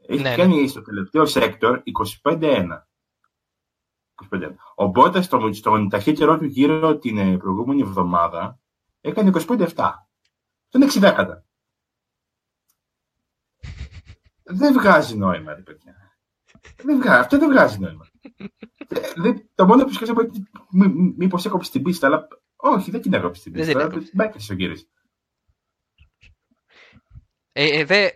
Έχει 0.08 0.22
ναι, 0.22 0.36
κάνει 0.36 0.62
ναι. 0.62 0.68
στο 0.68 0.82
τελευταίο 0.82 1.26
σέκτορ 1.26 1.82
25-1. 2.24 2.66
25. 4.32 4.54
Οπότε 4.76 5.22
στο, 5.22 5.54
στον 5.54 5.90
ταχύτερό 5.90 6.38
του 6.38 6.46
γύρο 6.46 6.98
την 6.98 7.18
ε, 7.18 7.38
προηγούμενη 7.38 7.82
εβδομάδα 7.82 8.60
έκανε 9.02 9.32
25-7. 9.34 9.68
Δεν 10.70 10.82
είναι 10.82 10.92
60 10.94 11.28
δεν 14.52 14.74
βγάζει 14.74 15.18
νόημα, 15.18 15.54
ρε 15.54 15.62
παιδιά. 15.62 16.18
Δεν 16.84 17.00
βγάζει, 17.00 17.20
αυτό 17.20 17.38
δεν 17.38 17.50
βγάζει 17.50 17.80
νόημα. 17.80 18.08
Ε, 18.88 19.34
το 19.56 19.66
μόνο 19.66 19.84
που 19.84 19.94
σκέφτομαι 19.94 20.30
είναι 20.74 20.88
μήπως 21.18 21.46
έκοψε 21.46 21.72
την 21.72 21.84
πίστα, 21.84 22.08
αλλά 22.08 22.28
όχι, 22.56 22.92
δεν 22.92 23.02
την 23.02 23.14
έκοψε 23.14 23.44
την 23.44 23.52
πίστα. 23.52 23.88
Δεν 23.88 24.32
ο 24.52 24.54
κύριο. 24.56 24.76
Ε, 27.52 27.80
ε, 27.80 27.86
δε... 27.86 28.10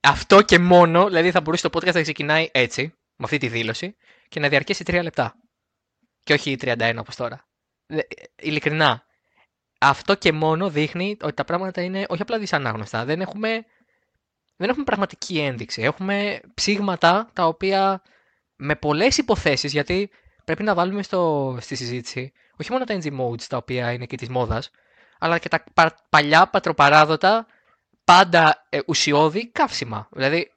Αυτό 0.00 0.42
και 0.42 0.58
μόνο, 0.58 1.06
δηλαδή 1.06 1.30
θα 1.30 1.40
μπορούσε 1.40 1.68
το 1.68 1.78
podcast 1.78 1.94
να 1.94 2.02
ξεκινάει 2.02 2.48
έτσι, 2.52 2.82
με 3.16 3.24
αυτή 3.24 3.38
τη 3.38 3.48
δήλωση, 3.48 3.96
και 4.30 4.40
να 4.40 4.48
διαρκέσει 4.48 4.84
τρία 4.84 5.02
λεπτά. 5.02 5.34
Και 6.24 6.32
όχι 6.32 6.56
31 6.60 6.96
όπως 6.98 7.16
τώρα. 7.16 7.48
Δε, 7.86 8.00
ειλικρινά, 8.36 9.04
αυτό 9.80 10.14
και 10.14 10.32
μόνο 10.32 10.70
δείχνει 10.70 11.16
ότι 11.20 11.34
τα 11.34 11.44
πράγματα 11.44 11.82
είναι 11.82 12.06
όχι 12.08 12.22
απλά 12.22 12.38
δυσανάγνωστα. 12.38 13.04
Δεν 13.04 13.20
έχουμε, 13.20 13.64
δεν 14.56 14.68
έχουμε 14.68 14.84
πραγματική 14.84 15.38
ένδειξη. 15.38 15.82
Έχουμε 15.82 16.40
ψήγματα 16.54 17.30
τα 17.32 17.46
οποία 17.46 18.02
με 18.56 18.76
πολλές 18.76 19.18
υποθέσεις, 19.18 19.72
γιατί 19.72 20.10
πρέπει 20.44 20.62
να 20.62 20.74
βάλουμε 20.74 21.02
στο, 21.02 21.56
στη 21.60 21.74
συζήτηση 21.74 22.32
όχι 22.60 22.72
μόνο 22.72 22.84
τα 22.84 22.98
NG 23.02 23.20
modes 23.20 23.42
τα 23.42 23.56
οποία 23.56 23.92
είναι 23.92 24.06
και 24.06 24.16
της 24.16 24.28
μόδας, 24.28 24.70
αλλά 25.18 25.38
και 25.38 25.48
τα 25.48 25.64
παλιά 26.10 26.46
πατροπαράδοτα 26.46 27.46
πάντα 28.04 28.66
ε, 28.68 28.78
ουσιώδη 28.86 29.50
καύσιμα. 29.50 30.08
Δηλαδή, 30.12 30.50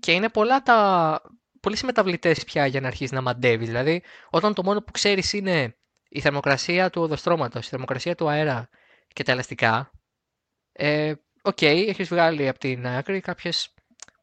και 0.00 0.12
είναι 0.12 0.28
πολλά 0.28 0.62
τα, 0.62 1.20
πολλές 1.66 1.78
οι 1.78 1.89
μεταβλητές 1.89 2.44
πια 2.44 2.66
για 2.66 2.80
να 2.80 2.86
αρχίσει 2.86 3.14
να 3.14 3.20
μαντεύει. 3.20 3.64
Δηλαδή, 3.64 4.02
όταν 4.30 4.54
το 4.54 4.62
μόνο 4.62 4.82
που 4.82 4.92
ξέρεις 4.92 5.32
είναι 5.32 5.76
η 6.08 6.20
θερμοκρασία 6.20 6.90
του 6.90 7.02
οδοστρώματος, 7.02 7.66
η 7.66 7.68
θερμοκρασία 7.68 8.14
του 8.14 8.28
αέρα 8.28 8.68
και 9.12 9.22
τα 9.22 9.32
ελαστικά, 9.32 9.90
ε, 10.72 11.12
OK, 11.42 11.56
okay, 11.60 11.84
έχεις 11.88 12.08
βγάλει 12.08 12.48
από 12.48 12.58
την 12.58 12.86
άκρη 12.86 13.20
κάποιες 13.20 13.74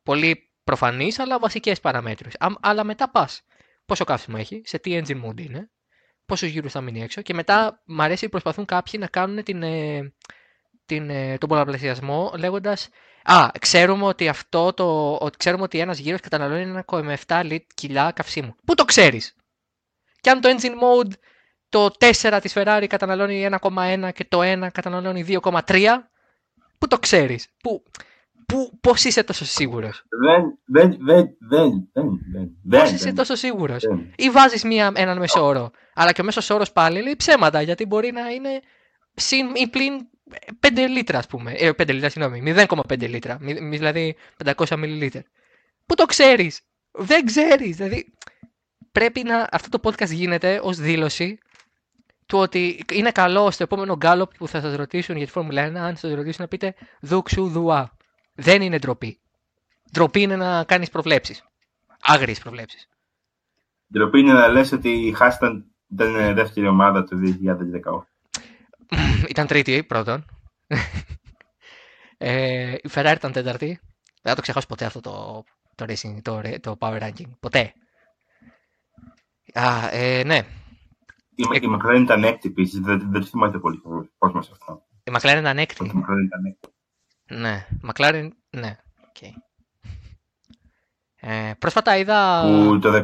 πολύ 0.04 0.52
προφανείς 0.64 1.20
αλλά 1.20 1.40
βασικές 1.40 1.80
παραμέτρους. 1.80 2.34
Αλλά 2.60 2.84
μετά 2.84 3.10
πας. 3.10 3.42
Πόσο 3.86 4.04
καύσιμο 4.04 4.36
έχει, 4.40 4.62
σε 4.66 4.80
τι 4.80 5.02
engine 5.04 5.26
mode 5.26 5.42
είναι, 5.42 5.70
πόσους 6.26 6.50
γύρους 6.50 6.72
θα 6.72 6.82
μείνει 6.82 7.02
έξω 7.02 7.22
και 7.22 7.34
μετά 7.34 7.82
μ' 7.86 8.02
αρέσει 8.02 8.30
προσπαθούν 8.30 8.66
κάποιοι 8.66 8.94
να 9.00 9.08
κάνουν 9.08 9.44
την, 9.44 9.64
ε, 9.64 10.14
την, 10.86 11.10
ε, 11.10 11.38
τον 11.38 11.50
πολλαπλασιασμό 11.50 12.34
λέγοντας. 12.38 12.90
Α, 13.24 13.48
ξέρουμε 13.60 14.06
ότι 14.06 14.28
αυτό 14.28 14.74
το. 14.74 15.18
Ότι 15.22 15.38
ξέρουμε 15.38 15.64
ότι 15.64 15.80
ένας 15.80 15.98
γύρος 15.98 16.20
καταναλώνει 16.20 16.84
1,7 17.28 17.58
κιλά 17.76 18.12
καυσίμου. 18.12 18.56
Πού 18.66 18.76
το 18.76 18.86
ξέρεις! 18.86 19.36
Και 20.22 20.30
αν 20.30 20.42
το 20.42 20.50
engine 20.50 20.72
mode 20.84 21.12
το 21.70 21.90
4 22.00 22.40
της 22.42 22.54
Ferrari 22.56 22.86
καταναλώνει 22.90 23.48
1,1 23.62 24.10
και 24.14 24.26
το 24.30 24.40
1 24.42 24.68
καταναλώνει 24.72 25.26
2,3, 25.28 25.88
πού 26.78 26.88
το 26.88 27.00
ξέρεις, 27.00 27.48
πού, 27.64 27.84
πού, 28.46 28.78
πώς 28.82 29.04
είσαι 29.04 29.24
τόσο 29.24 29.46
σίγουρος; 29.46 30.04
Δεν, 30.26 30.60
δεν, 30.66 30.98
δεν, 31.06 31.36
δεν, 31.40 31.90
δεν, 31.94 32.20
δεν. 32.64 32.80
Πώς 32.80 32.92
είσαι 32.92 33.14
τόσο 33.14 33.36
σίγουρος; 33.36 33.84
Ή 34.16 34.30
βάζεις 34.30 34.64
μία, 34.64 34.92
έναν 34.96 35.18
μέσο 35.18 35.46
όρο, 35.46 35.72
αλλά 35.94 36.12
και 36.12 36.22
ο 36.22 36.24
μέσος 36.24 36.50
όρος 36.50 36.72
πάλι 36.72 37.02
λέει 37.02 37.16
ψέματα, 37.16 37.62
γιατί 37.62 37.86
μπορεί 37.86 38.12
να 38.12 38.30
είναι 38.30 38.62
συν 39.14 39.56
ή 39.56 39.68
πλην 39.70 40.08
5 40.60 40.88
λίτρα, 40.90 41.18
ας 41.18 41.28
πούμε. 41.28 41.52
Ε, 41.52 41.72
5 41.72 41.94
λίτρα, 41.94 42.10
συγγνώμη. 42.10 42.54
0,5 42.56 43.08
λίτρα. 43.08 43.38
Δηλαδή 43.42 44.16
500 44.46 44.78
μιλιλίτρ. 44.78 45.20
Πού 45.86 45.96
το 45.96 46.06
ξέρεις; 46.06 46.62
Δεν 46.92 47.26
ξέρεις. 47.26 47.76
Δηλαδή 47.76 48.14
πρέπει 48.92 49.24
να. 49.24 49.48
Αυτό 49.52 49.80
το 49.80 49.90
podcast 49.90 50.10
γίνεται 50.12 50.60
ως 50.64 50.78
δήλωση 50.78 51.38
του 52.26 52.40
ότι 52.40 52.84
είναι 52.92 53.12
καλό 53.12 53.52
στο 53.52 53.64
επόμενο 53.64 53.96
γκάλωπ 53.96 54.38
που 54.38 54.48
θα 54.48 54.62
σας 54.62 54.76
ρωτήσουν 54.76 55.18
για 55.18 55.26
τη 55.26 55.32
Φόρμουλα 55.32 55.72
1, 55.72 55.76
αν 55.76 55.96
σας 55.96 56.14
ρωτήσουν 56.14 56.42
να 56.42 56.48
πείτε 56.48 56.76
δούξου 57.02 57.50
δουά. 57.50 57.98
Δεν 58.36 58.62
είναι 58.62 58.78
ντροπή. 58.80 59.20
Ντροπή 59.92 60.22
είναι 60.22 60.36
να 60.36 60.64
κάνεις 60.64 60.90
προβλέψεις. 60.90 61.44
Άγριες 62.02 62.40
προβλέψεις. 62.40 62.88
Ντροπή 63.94 64.20
είναι 64.20 64.34
να 64.34 64.48
λες 64.48 64.72
ότι 64.72 64.90
η 64.90 65.14
Χάσταν 65.14 65.66
ήταν 65.92 66.34
δεύτερη 66.36 66.68
ομάδα 66.68 67.04
του 67.04 67.18
2018. 67.18 68.08
Ήταν 69.34 69.48
τρίτη 69.48 69.84
πρώτον. 69.84 70.26
ε, 72.18 72.74
η 72.74 72.90
Ferrari 72.94 73.14
ήταν 73.16 73.32
τέταρτη. 73.32 73.80
Δεν 74.22 74.32
θα 74.32 74.36
το 74.36 74.42
ξεχάσω 74.42 74.68
ποτέ 74.68 74.86
αυτό 74.86 75.00
το, 75.00 75.44
το, 75.76 75.86
racing, 75.88 76.22
το, 76.22 76.42
το 76.60 76.76
power 76.80 77.02
ranking. 77.02 77.30
Ποτέ. 77.40 77.74
Α, 79.54 79.90
ε, 79.92 80.24
ναι. 80.24 80.42
Η, 81.36 81.44
ε, 81.54 81.58
η 81.58 81.78
McLaren 81.78 82.02
ήταν 82.02 82.24
έκτη 82.24 82.48
επίσης. 82.48 82.80
Δεν, 82.80 83.12
δεν 83.12 83.24
θυμάται 83.24 83.60
πολύ 83.60 83.82
πώ 84.18 84.28
μα 84.28 84.40
αυτό. 84.40 84.84
Η 85.04 85.12
McLaren 85.14 85.38
ήταν 85.40 85.58
έκτη. 85.58 85.86
Η 85.86 85.92
McLaren 85.94 86.24
ήταν 86.26 86.46
έκτη. 86.46 86.70
Ναι. 87.30 87.68
McLaren, 87.88 88.28
ναι. 88.50 88.78
Okay. 89.00 89.32
Ε, 91.16 91.54
πρόσφατα 91.60 91.98
είδα. 91.98 92.42
Που 92.42 92.80
το 92.80 92.94
18 92.94 93.02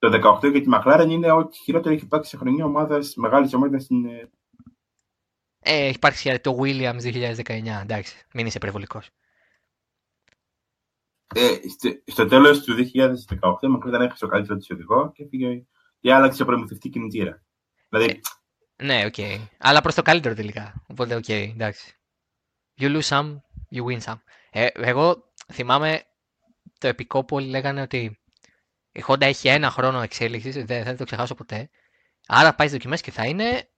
το 0.00 0.38
18 0.42 0.50
για 0.50 0.60
τη 0.60 0.66
McLaren 0.72 1.06
είναι 1.08 1.30
ότι 1.32 1.58
χειρότερο 1.58 1.94
έχει 1.94 2.04
υπάρξει 2.04 2.30
σε 2.30 2.36
χρονιά 2.36 2.64
ομάδας, 2.64 3.14
μεγάλης 3.14 3.54
ομάδας 3.54 3.82
στην, 3.82 4.06
ε, 5.60 5.74
ε, 5.74 5.86
έχει 5.86 5.94
υπάρξει 5.94 6.40
το 6.40 6.58
Williams 6.60 7.00
2019. 7.00 7.80
Εντάξει, 7.82 8.14
μην 8.34 8.46
είσαι 8.46 8.56
υπερβολικός. 8.56 9.10
Ε, 11.34 11.56
στο 12.06 12.26
τέλος 12.26 12.62
του 12.62 12.74
2018 12.74 12.82
η 12.82 13.88
ήταν 13.88 14.02
έχασε 14.02 14.24
ο 14.24 14.28
καλύτερο 14.28 14.58
της 14.58 14.70
οδηγό 14.70 15.12
και 15.12 15.24
πήγε 15.24 15.64
και 16.00 16.12
άλλαξε 16.12 16.44
προμηθευτή 16.44 16.88
κινητήρα. 16.88 17.42
Δηλαδή... 17.88 18.20
Ε, 18.76 18.84
ναι, 18.84 19.04
OK. 19.04 19.14
Okay. 19.16 19.38
Αλλά 19.58 19.80
προς 19.80 19.94
το 19.94 20.02
καλύτερο 20.02 20.34
τελικά. 20.34 20.84
Οπότε, 20.88 21.14
OK, 21.14 21.24
okay, 21.26 21.50
εντάξει. 21.52 21.94
You 22.80 22.96
lose 22.96 23.08
some, 23.08 23.36
you 23.70 23.84
win 23.84 24.00
some. 24.00 24.20
Ε, 24.50 24.66
εγώ 24.72 25.32
θυμάμαι 25.52 26.02
το 26.78 26.88
επικό 26.88 27.24
που 27.24 27.36
όλοι 27.36 27.46
λέγανε 27.46 27.82
ότι 27.82 28.20
η 28.92 29.04
Honda 29.06 29.20
έχει 29.20 29.48
ένα 29.48 29.70
χρόνο 29.70 30.00
εξέλιξης, 30.00 30.64
δεν 30.64 30.84
θα 30.84 30.94
το 30.94 31.04
ξεχάσω 31.04 31.34
ποτέ. 31.34 31.70
Άρα 32.26 32.54
πάει 32.54 32.66
στις 32.66 32.78
δοκιμές 32.78 33.00
και 33.00 33.10
θα 33.10 33.26
είναι 33.26 33.70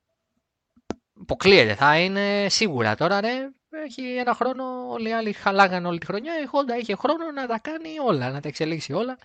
Αποκλείεται, 1.21 1.75
θα 1.75 1.99
είναι 1.99 2.47
σίγουρα 2.49 2.95
τώρα, 2.95 3.21
ρε. 3.21 3.51
Έχει 3.85 4.17
ένα 4.17 4.35
χρόνο, 4.35 4.89
όλοι 4.89 5.09
οι 5.09 5.13
άλλοι 5.13 5.33
χαλάγαν 5.33 5.87
όλη 5.87 5.99
τη 5.99 6.07
χρονιά. 6.07 6.33
Η 6.43 6.49
Honda 6.53 6.81
είχε 6.81 6.95
χρόνο 6.95 7.31
να 7.31 7.47
τα 7.47 7.59
κάνει 7.59 7.99
όλα, 8.07 8.31
να 8.31 8.41
τα 8.41 8.49
εξελίξει 8.49 8.93
όλα. 8.93 9.19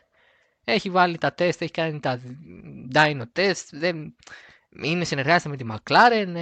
Έχει 0.64 0.90
βάλει 0.90 1.18
τα 1.18 1.34
τεστ, 1.34 1.62
έχει 1.62 1.72
κάνει 1.72 2.00
τα 2.00 2.22
dyno 2.94 3.24
test, 3.36 3.64
δεν... 3.72 4.16
είναι 4.84 5.04
συνεργάζεται 5.04 5.50
με 5.50 5.58
τη 5.58 5.66
McLaren, 5.70 6.36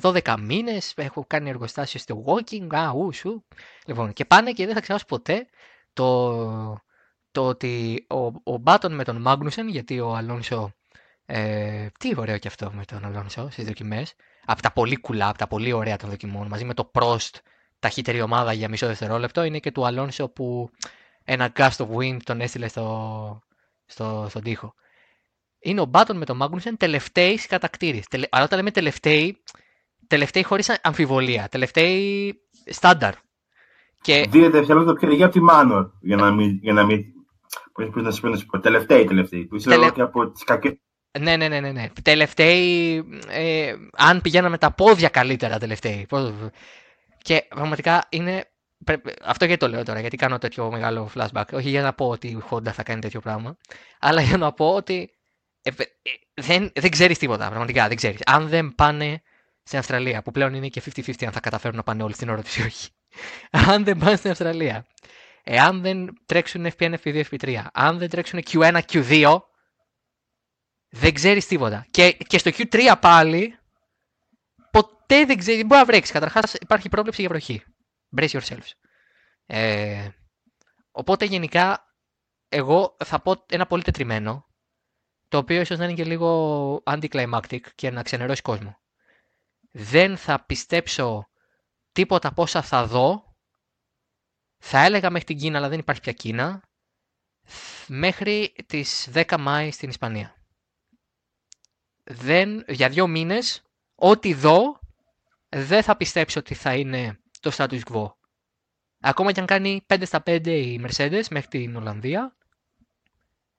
12 0.00 0.26
ε, 0.26 0.34
μήνες, 0.40 0.92
έχω 0.96 1.24
κάνει 1.26 1.48
εργοστάσιο 1.48 2.00
στο 2.00 2.24
walking, 2.26 2.74
α, 2.74 2.90
ου, 2.90 3.12
σου. 3.12 3.44
Λοιπόν, 3.86 4.12
και 4.12 4.24
πάνε 4.24 4.52
και 4.52 4.64
δεν 4.64 4.74
θα 4.74 4.80
ξεχάσω 4.80 5.04
ποτέ 5.04 5.46
το, 5.92 6.80
το 7.30 7.46
ότι 7.46 8.06
ο, 8.08 8.52
ο 8.52 8.56
Μπάτον 8.56 8.94
με 8.94 9.04
τον 9.04 9.20
Μάγνουσεν, 9.20 9.68
γιατί 9.68 10.00
ο 10.00 10.14
Αλόνσο. 10.14 10.72
Ε, 11.26 11.86
τι 11.98 12.12
ωραίο 12.16 12.38
και 12.38 12.48
αυτό 12.48 12.72
με 12.74 12.84
τον 12.84 13.04
Αλόνσο 13.04 13.48
στις 13.50 13.64
δοκιμές. 13.64 14.14
Από 14.44 14.62
τα 14.62 14.72
πολύ 14.72 14.96
κουλά, 14.96 15.28
από 15.28 15.38
τα 15.38 15.46
πολύ 15.46 15.72
ωραία 15.72 15.96
των 15.96 16.10
δοκιμών, 16.10 16.46
μαζί 16.46 16.64
με 16.64 16.74
το 16.74 16.90
Prost, 16.94 17.38
ταχύτερη 17.78 18.20
ομάδα 18.20 18.52
για 18.52 18.68
μισό 18.68 18.86
δευτερόλεπτο, 18.86 19.42
είναι 19.42 19.58
και 19.58 19.72
του 19.72 19.86
Αλόνσο 19.86 20.28
που 20.28 20.70
ένα 21.24 21.52
gust 21.56 21.76
of 21.76 21.88
wind 21.96 22.16
τον 22.24 22.40
έστειλε 22.40 22.68
στο, 22.68 23.42
στο, 23.86 24.26
στον 24.28 24.42
τοίχο. 24.42 24.74
Είναι 25.58 25.80
ο 25.80 25.84
Μπάτον 25.84 26.16
με 26.16 26.24
τον 26.24 26.36
Μάγνουσεν 26.36 26.76
τελευταίοι 26.76 27.34
κατακτήρι. 27.34 28.02
Τελε, 28.10 28.26
αλλά 28.30 28.44
όταν 28.44 28.58
λέμε 28.58 28.70
τελευταίοι, 28.70 29.42
τελευταίοι 30.06 30.42
χωρίς 30.42 30.80
αμφιβολία. 30.82 31.48
Τελευταίοι 31.50 32.34
στάνταρ. 32.66 33.14
Και... 34.00 34.26
Δύο 34.30 34.50
δευτερόλεπτα 34.50 34.94
πιο 34.94 35.24
από 35.24 35.32
τη 35.32 35.40
Μάνορ. 35.40 35.90
Για 36.00 36.16
να 36.16 36.30
μην. 36.30 36.58
Για 36.62 36.72
να 36.72 36.84
μην... 36.84 37.04
Πώς 37.72 38.02
να 38.02 38.10
σου 38.10 38.20
πω, 38.20 38.28
να 38.28 38.36
σου 38.36 38.46
πω. 38.46 38.60
Τελευταίοι, 38.60 39.04
τελευταίοι. 39.04 39.44
Που 39.46 39.56
Τελε... 39.56 39.90
και 39.90 40.02
από 40.02 40.30
τις 40.30 40.44
κακές... 40.44 40.80
Ναι, 41.18 41.36
ναι, 41.36 41.48
ναι, 41.48 41.60
ναι, 41.60 41.72
ναι. 41.72 41.88
Τελευταίοι, 42.02 42.96
ε, 43.28 43.74
αν 43.92 44.20
πηγαίναμε 44.20 44.58
τα 44.58 44.72
πόδια 44.72 45.08
καλύτερα 45.08 45.58
τελευταίοι. 45.58 46.06
Και 47.22 47.44
πραγματικά 47.48 48.06
είναι. 48.08 48.46
Αυτό 49.22 49.44
γιατί 49.44 49.60
το 49.60 49.68
λέω 49.68 49.82
τώρα, 49.82 50.00
γιατί 50.00 50.16
κάνω 50.16 50.38
τέτοιο 50.38 50.70
μεγάλο 50.70 51.10
flashback. 51.14 51.44
Όχι 51.52 51.68
για 51.68 51.82
να 51.82 51.92
πω 51.92 52.08
ότι 52.08 52.26
η 52.26 52.42
Honda 52.50 52.70
θα 52.72 52.82
κάνει 52.82 53.00
τέτοιο 53.00 53.20
πράγμα, 53.20 53.56
αλλά 53.98 54.22
για 54.22 54.36
να 54.36 54.52
πω 54.52 54.74
ότι 54.74 55.10
ε, 55.62 55.70
ε, 55.76 55.84
δεν, 56.34 56.70
δεν 56.74 56.90
ξέρεις 56.90 57.18
τίποτα. 57.18 57.46
Πραγματικά 57.46 57.88
δεν 57.88 57.96
ξέρεις. 57.96 58.20
Αν 58.26 58.48
δεν 58.48 58.74
πάνε 58.74 59.22
στην 59.62 59.78
Αυστραλία, 59.78 60.22
που 60.22 60.30
πλέον 60.30 60.54
είναι 60.54 60.68
και 60.68 60.82
50-50 60.96 61.12
αν 61.24 61.32
θα 61.32 61.40
καταφέρουν 61.40 61.76
να 61.76 61.82
πάνε 61.82 62.02
όλοι 62.02 62.14
στην 62.14 62.28
ώρα 62.28 62.42
του 62.42 62.50
ή 62.58 62.62
όχι 62.62 62.88
αν 63.50 63.84
δεν 63.84 63.98
πάνε 63.98 64.16
στην 64.16 64.30
Αυστραλία, 64.30 64.86
εάν 65.42 65.80
δεν 65.80 66.20
τρέξουν 66.26 66.66
FP1, 66.78 66.94
FP2, 67.04 67.22
FP3, 67.30 67.62
αν 67.72 67.98
δεν 67.98 68.10
τρέξουν 68.10 68.40
Q1, 68.50 68.78
Q2, 68.92 69.40
δεν 70.94 71.14
ξέρεις 71.14 71.46
τίποτα. 71.46 71.86
Και, 71.90 72.12
και 72.12 72.38
στο 72.38 72.50
Q3 72.54 72.96
πάλι, 73.00 73.58
ποτέ 74.70 75.24
δεν 75.24 75.38
ξέρεις, 75.38 75.64
μπορεί 75.64 75.80
να 75.80 75.84
βρέξεις. 75.84 76.12
Καταρχάς 76.12 76.54
υπάρχει 76.54 76.88
πρόβλεψη 76.88 77.20
για 77.20 77.30
βροχή. 77.30 77.62
Brace 78.16 78.28
yourselves. 78.28 78.70
Ε, 79.46 80.08
οπότε 80.90 81.24
γενικά, 81.24 81.84
εγώ 82.48 82.96
θα 83.04 83.20
πω 83.20 83.44
ένα 83.48 83.66
πολύ 83.66 83.82
τετριμένο, 83.82 84.46
το 85.28 85.38
οποίο 85.38 85.60
ίσως 85.60 85.78
να 85.78 85.84
είναι 85.84 85.94
και 85.94 86.04
λίγο 86.04 86.82
anticlimactic 86.84 87.60
και 87.74 87.90
να 87.90 88.02
ξενερώσει 88.02 88.42
κόσμο. 88.42 88.80
Δεν 89.70 90.16
θα 90.16 90.44
πιστέψω 90.44 91.28
τίποτα 91.92 92.28
από 92.28 92.42
όσα 92.42 92.62
θα 92.62 92.86
δω, 92.86 93.36
θα 94.58 94.78
έλεγα 94.84 95.10
μέχρι 95.10 95.26
την 95.26 95.38
Κίνα, 95.38 95.58
αλλά 95.58 95.68
δεν 95.68 95.78
υπάρχει 95.78 96.00
πια 96.00 96.12
Κίνα, 96.12 96.62
μέχρι 97.86 98.54
τις 98.66 99.08
10 99.12 99.36
Μάη 99.38 99.70
στην 99.70 99.88
Ισπανία. 99.88 100.41
Δεν, 102.04 102.64
για 102.68 102.88
δύο 102.88 103.06
μήνες, 103.06 103.62
ό,τι 103.94 104.34
δω, 104.34 104.78
δεν 105.48 105.82
θα 105.82 105.96
πιστέψω 105.96 106.40
ότι 106.40 106.54
θα 106.54 106.74
είναι 106.74 107.20
το 107.40 107.50
status 107.56 107.80
quo. 107.92 108.12
Ακόμα 109.00 109.32
και 109.32 109.40
αν 109.40 109.46
κάνει 109.46 109.86
5 109.86 110.02
στα 110.04 110.22
5 110.26 110.46
η 110.46 110.80
Mercedes 110.84 111.24
μέχρι 111.30 111.48
την 111.48 111.76
Ολλανδία, 111.76 112.36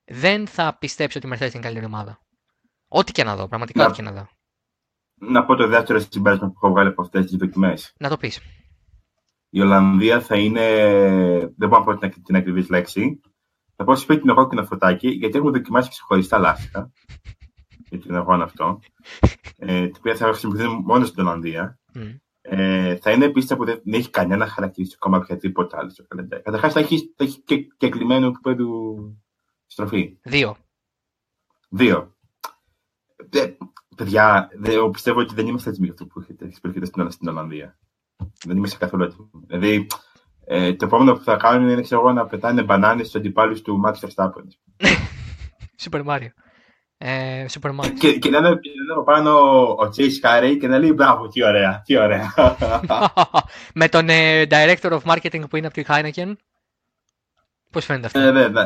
δεν 0.06 0.48
θα 0.48 0.78
πιστέψω 0.78 1.20
ότι 1.20 1.28
η 1.28 1.32
Mercedes 1.34 1.54
είναι 1.54 1.64
καλύτερη 1.64 1.86
ομάδα. 1.86 2.20
Ό,τι 2.88 3.12
και 3.12 3.24
να 3.24 3.36
δω, 3.36 3.48
πραγματικά 3.48 3.86
ό,τι 3.86 3.94
και 3.94 4.02
να 4.02 4.12
δω 4.12 4.28
να 5.28 5.46
πω 5.46 5.56
το 5.56 5.68
δεύτερο 5.68 6.00
συμπέρασμα 6.00 6.48
που 6.48 6.54
έχω 6.56 6.70
βγάλει 6.70 6.90
από 6.90 7.02
αυτές 7.02 7.26
τις 7.26 7.36
δοκιμές. 7.36 7.94
Να 8.00 8.10
το 8.10 8.18
πεις. 8.18 8.40
Η 9.50 9.62
Ολλανδία 9.62 10.22
θα 10.22 10.38
είναι. 10.38 10.66
Δεν 11.58 11.70
μπορώ 11.70 11.84
να 11.84 11.84
πω 11.84 11.98
την, 11.98 12.24
την 12.24 12.36
ακριβής 12.36 12.70
λέξη. 12.70 13.20
Θα 13.76 13.84
πω 13.84 13.96
σπίτι 13.96 14.22
εγώ 14.30 14.48
και 14.48 14.56
ένα 14.58 14.66
φωτάκι, 14.66 15.08
γιατί 15.10 15.38
έχουμε 15.38 15.52
δοκιμάσει 15.52 15.90
ξεχωριστά 15.90 16.38
λάστιχα 16.38 16.92
για 17.98 18.08
τον 18.08 18.16
αγώνα 18.16 18.44
αυτό. 18.44 18.80
ε, 19.58 19.88
τα 19.88 19.96
οποία 19.98 20.16
θα 20.16 20.26
χρησιμοποιηθούν 20.26 20.82
μόνος 20.86 21.08
στην 21.08 21.26
Ολλανδία. 21.26 21.80
Mm. 21.96 22.18
Ε, 22.42 22.96
θα 22.96 23.12
είναι 23.12 23.30
πίστα 23.30 23.56
που 23.56 23.66
δεν 23.66 23.82
έχει 23.86 24.10
κανένα 24.10 24.48
χαρακτηριστικό 24.48 25.10
με 25.10 25.18
οποιαδήποτε 25.18 25.78
άλλη 25.78 25.92
στο 25.92 26.04
καλεντάρι. 26.08 26.44
Καταρχάς 26.44 26.74
θα 26.74 26.80
έχει, 26.80 27.14
θα 27.16 27.24
έχει 27.24 27.40
και, 27.40 27.58
και 27.78 27.90
κλειμένο 27.90 28.28
επίπεδο 28.28 28.96
στροφή. 29.68 30.18
Δύο. 30.24 30.56
Δύο. 31.70 32.16
Ε, 33.30 33.54
Παιδιά, 33.96 34.50
δε, 34.54 34.90
πιστεύω 34.92 35.20
ότι 35.20 35.34
δεν 35.36 35.48
είμαστε 35.48 35.70
έτοιμοι 35.70 35.86
για 35.86 35.94
αυτό 35.94 36.06
που 36.06 36.20
έχετε 36.20 36.86
στην, 36.86 37.12
στην 37.12 37.28
Ολλανδία. 37.28 37.78
Δεν 38.46 38.58
είμαστε 38.58 38.78
καθόλου 38.78 39.04
έτοιμοι. 39.04 39.30
Δηλαδή, 39.48 39.88
ε, 40.46 40.74
το 40.74 40.86
επόμενο 40.86 41.14
που 41.14 41.24
θα 41.24 41.36
κάνουν 41.36 41.70
είναι 41.70 41.82
ξέρω, 41.82 42.12
να 42.12 42.26
πετάνε 42.26 42.64
μπανάνες 42.64 43.08
στους 43.08 43.20
αντιπάλους 43.20 43.62
του 43.62 43.82
Max 43.86 43.94
Verstappen. 43.94 44.46
Super 45.90 46.06
Mario. 46.06 46.30
Ε, 47.06 47.46
Super 47.50 47.70
Mario. 47.70 47.94
Και, 48.00 48.18
και 48.18 48.30
να 48.30 48.38
είναι 48.38 48.60
πάνω 49.06 49.32
ο 49.72 49.90
Chase 49.96 50.22
Carey 50.22 50.58
και 50.60 50.68
να 50.68 50.78
λέει 50.78 50.92
μπράβο, 50.96 51.28
τι 51.28 51.44
ωραία, 51.44 51.82
τι 51.86 51.98
ωραία. 51.98 52.34
Με 53.80 53.90
τον 53.90 54.10
ε, 54.10 54.46
Director 54.50 55.00
of 55.00 55.00
Marketing 55.00 55.50
που 55.50 55.56
είναι 55.56 55.68
από 55.68 55.76
τη 55.76 55.84
Heineken. 55.88 56.34
Πώς 57.72 57.86
φαίνεται 57.86 58.06
αυτό; 58.06 58.20
Ε, 58.20 58.32
ναι, 58.32 58.48
ναι. 58.48 58.62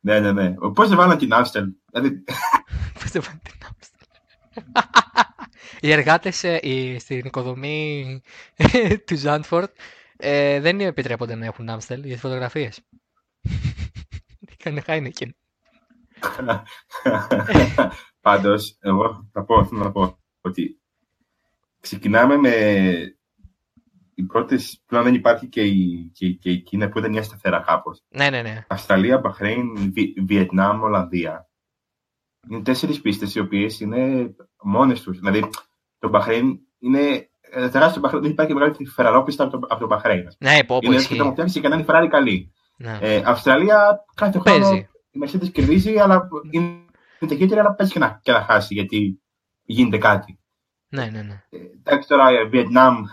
Ναι, 0.00 0.20
ναι, 0.20 0.32
ναι. 0.32 0.54
Πώς 0.74 0.88
δεν 0.88 0.96
βάλαν 0.96 1.18
την 1.18 1.28
Amstel. 1.32 1.64
Δηλαδή... 1.92 2.24
Πώς 3.00 3.10
δεν 3.10 3.22
βάλαν 3.22 3.40
την 3.42 3.52
Amstel; 3.62 4.06
Οι 5.80 5.92
εργάτες 5.92 6.44
ε, 6.44 6.60
στην 6.98 7.18
οικοδομή 7.24 8.20
ε, 8.56 8.96
του 8.96 9.16
Ζάντφορντ 9.16 9.68
ε, 10.16 10.60
δεν 10.60 10.80
επιτρέπονται 10.80 11.34
να 11.34 11.44
έχουν 11.44 11.68
Άμστελ 11.68 12.00
για 12.04 12.12
τις 12.12 12.20
φωτογραφίες. 12.20 12.80
Κάνε 14.64 14.80
Χάινεκεν. 14.80 15.36
Πάντως, 18.20 18.76
εγώ 18.80 19.28
θα 19.32 19.44
πω, 19.44 19.64
θέλω 19.64 19.82
να 19.82 19.92
πω 19.92 20.18
ότι 20.40 20.80
ξεκινάμε 21.80 22.36
με 22.36 22.54
οι 24.14 24.22
πρώτες. 24.22 24.82
Πλέον 24.86 25.04
δεν 25.04 25.14
υπάρχει 25.14 25.46
και 25.46 25.62
η, 25.62 26.10
και, 26.14 26.28
και 26.28 26.50
η 26.50 26.62
Κίνα 26.62 26.88
που 26.88 26.98
ήταν 26.98 27.10
μια 27.10 27.22
σταθερά 27.22 27.60
κάπως. 27.60 28.02
Ναι, 28.08 28.30
ναι, 28.30 28.42
ναι. 28.42 28.64
Αυστραλία, 28.68 29.18
Μπαχρέιν, 29.18 29.92
Βιετνάμ, 30.26 30.82
Ολλανδία 30.82 31.46
είναι 32.48 32.62
τέσσερις 32.62 33.00
πίστες 33.00 33.34
οι 33.34 33.40
οποίες 33.40 33.80
είναι 33.80 34.34
μόνες 34.62 35.02
τους. 35.02 35.18
Δηλαδή, 35.18 35.50
το 35.98 36.08
Μπαχρέιν 36.08 36.58
είναι 36.78 37.28
ε, 37.40 37.68
τεράστιο 37.68 38.00
Μπαχρέιν. 38.00 38.22
Δεν 38.22 38.32
υπάρχει 38.32 38.54
μεγαλύτερη 38.54 38.86
φεραρόπιστα 38.86 39.44
από 39.44 39.58
το, 39.58 39.66
από 39.68 39.80
το 39.80 39.86
Μπαχρέιν. 39.86 40.28
Ναι, 40.38 40.64
πω, 40.64 40.78
είναι 40.80 41.02
και 41.02 41.16
το 41.16 41.30
φτιάξει 41.30 41.60
και 41.60 41.68
να 41.68 41.74
είναι 41.74 41.84
Ferrari 41.88 42.06
καλή. 42.10 42.52
Ναι. 42.76 42.98
Ε, 43.00 43.22
Αυστραλία 43.24 44.04
κάθε 44.14 44.38
χρόνο 44.38 44.86
η 45.12 45.20
Mercedes 45.24 45.50
κερδίζει, 45.52 45.98
αλλά 45.98 46.28
είναι 46.50 46.84
ταχύτερη, 47.18 47.60
αλλά 47.60 47.74
παίζει 47.74 47.92
και 47.92 47.98
να, 47.98 48.20
και 48.22 48.32
να 48.32 48.42
χάσει 48.42 48.74
γιατί 48.74 49.22
γίνεται 49.62 49.98
κάτι. 49.98 50.38
Ναι, 50.88 51.04
ναι, 51.04 51.22
ναι. 51.22 51.42
Ε, 51.50 51.58
εντάξει 51.78 52.08
τώρα, 52.08 52.48
Βιετνάμ 52.48 53.04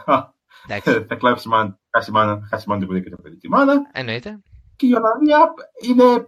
θα 1.07 1.15
κλάψει 1.15 1.47
μάνα, 1.47 1.79
χάσει 1.91 2.11
μάνα, 2.11 2.47
χάσει 2.49 2.69
μάνα 2.69 2.81
το 2.81 2.87
παιδί 2.87 3.03
και 3.03 3.09
το 3.09 3.17
παιδί 3.21 3.37
τη 3.37 3.49
μάνα. 3.49 3.73
Εννοείται. 3.91 4.41
Και 4.75 4.85
η 4.85 4.93
Ολλανδία 4.93 5.53
είναι 5.81 6.27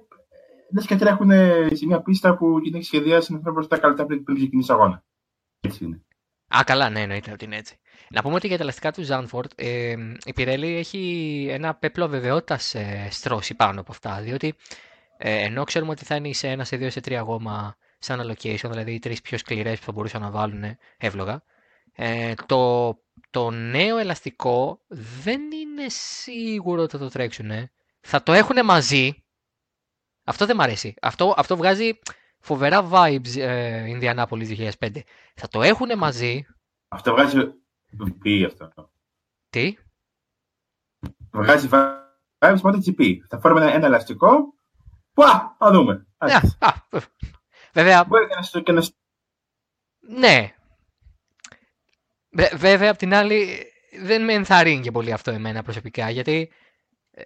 λες 0.74 0.86
και 0.86 0.95
τρέχουν 0.95 1.32
σε 1.72 1.86
μια 1.86 2.01
πίστα 2.01 2.38
που 2.38 2.61
την 2.61 2.76
έχει 2.76 2.84
σχεδιάσει 2.84 3.34
να 3.34 3.51
φέρει 3.53 3.67
τα 3.67 3.78
καλύτερα 3.78 4.07
πριν, 4.07 4.24
πριν 4.24 4.38
ξεκινήσει 4.38 4.72
αγώνας. 4.72 5.01
Έτσι 5.59 5.86
είναι. 5.86 6.01
Α, 6.57 6.63
καλά, 6.65 6.89
ναι, 6.89 7.01
εννοείται 7.01 7.32
ότι 7.32 7.45
είναι 7.45 7.55
έτσι. 7.57 7.80
Να 8.09 8.22
πούμε 8.22 8.36
ότι 8.36 8.47
για 8.47 8.57
τα 8.57 8.63
ελαστικά 8.63 8.91
του 8.91 9.03
Ζάνφορντ, 9.03 9.51
ε, 9.55 9.95
η 10.26 10.34
Πιρέλη 10.34 10.76
έχει 10.76 11.47
ένα 11.49 11.76
πέπλο 11.76 12.07
βεβαιότητα 12.07 12.59
ε, 12.74 13.09
στρώσει 13.09 13.55
πάνω 13.55 13.80
από 13.80 13.91
αυτά. 13.91 14.22
Διότι 14.22 14.55
ε, 15.24 15.43
ενώ 15.43 15.63
ξέρουμε 15.63 15.91
ότι 15.91 16.05
θα 16.05 16.15
είναι 16.15 16.34
σε 16.34 16.47
ένα, 16.47 16.63
σε 16.63 16.78
δύο, 16.78 16.89
σε 16.89 17.01
τρία 17.01 17.22
γόμα 17.22 17.78
σαν 17.99 18.19
allocation, 18.22 18.69
δηλαδή 18.69 18.93
οι 18.93 18.99
τρεις 18.99 19.22
πιο 19.22 19.38
σκληρές 19.38 19.80
που 19.80 19.86
θα 19.86 19.91
μπορούσαν 19.91 20.22
να 20.22 20.32
βάλουν 20.32 20.63
εύλογα, 20.97 21.43
ε, 21.91 22.34
το, 22.45 22.93
το 23.30 23.49
νέο 23.49 23.97
ελαστικό 23.97 24.82
δεν 24.88 25.41
είναι 25.51 25.89
σίγουρο 25.89 26.82
ότι 26.82 26.91
θα 26.91 26.97
το 26.97 27.09
τρέξουν. 27.09 27.51
Θα 27.99 28.24
το 28.24 28.34
έχουν 28.34 28.65
μαζί, 28.65 29.24
αυτό 30.24 30.45
δεν 30.45 30.55
μ' 30.55 30.61
αρέσει. 30.61 30.93
Αυτό, 31.01 31.34
αυτό 31.38 31.57
βγάζει 31.57 31.99
φοβερά 32.39 32.89
vibes 32.91 33.38
ε, 33.38 33.86
Indianapolis 33.97 34.72
2005. 34.80 35.01
Θα 35.36 35.47
το 35.47 35.61
έχουν 35.61 35.97
μαζί. 35.97 36.45
Αυτό 36.88 37.11
βγάζει 37.11 37.38
VP 37.99 38.43
αυτό. 38.45 38.91
Τι; 39.49 39.76
Βγάζει 41.32 41.69
vibes 41.72 42.59
GP. 42.61 43.15
Θα 43.28 43.39
φέρουμε 43.39 43.61
ένα, 43.61 43.74
ένα 43.74 43.86
ελαστικό. 43.86 44.53
Πουά, 45.14 45.55
θα 45.57 45.72
δούμε. 45.72 46.07
βέβαια. 47.74 48.03
Μπορεί 48.03 48.28
και 48.64 48.72
να... 48.72 48.84
Ναι. 49.99 50.53
Βέβαια, 52.55 52.91
απ' 52.91 52.97
την 52.97 53.14
άλλη, 53.14 53.66
δεν 54.01 54.24
με 54.24 54.34
ενθαρρύνει 54.34 54.82
και 54.82 54.91
πολύ 54.91 55.12
αυτό 55.12 55.32
εμένα 55.32 55.64
προσωπικά, 55.64 56.09
γιατί 56.09 56.51
ε, 57.12 57.24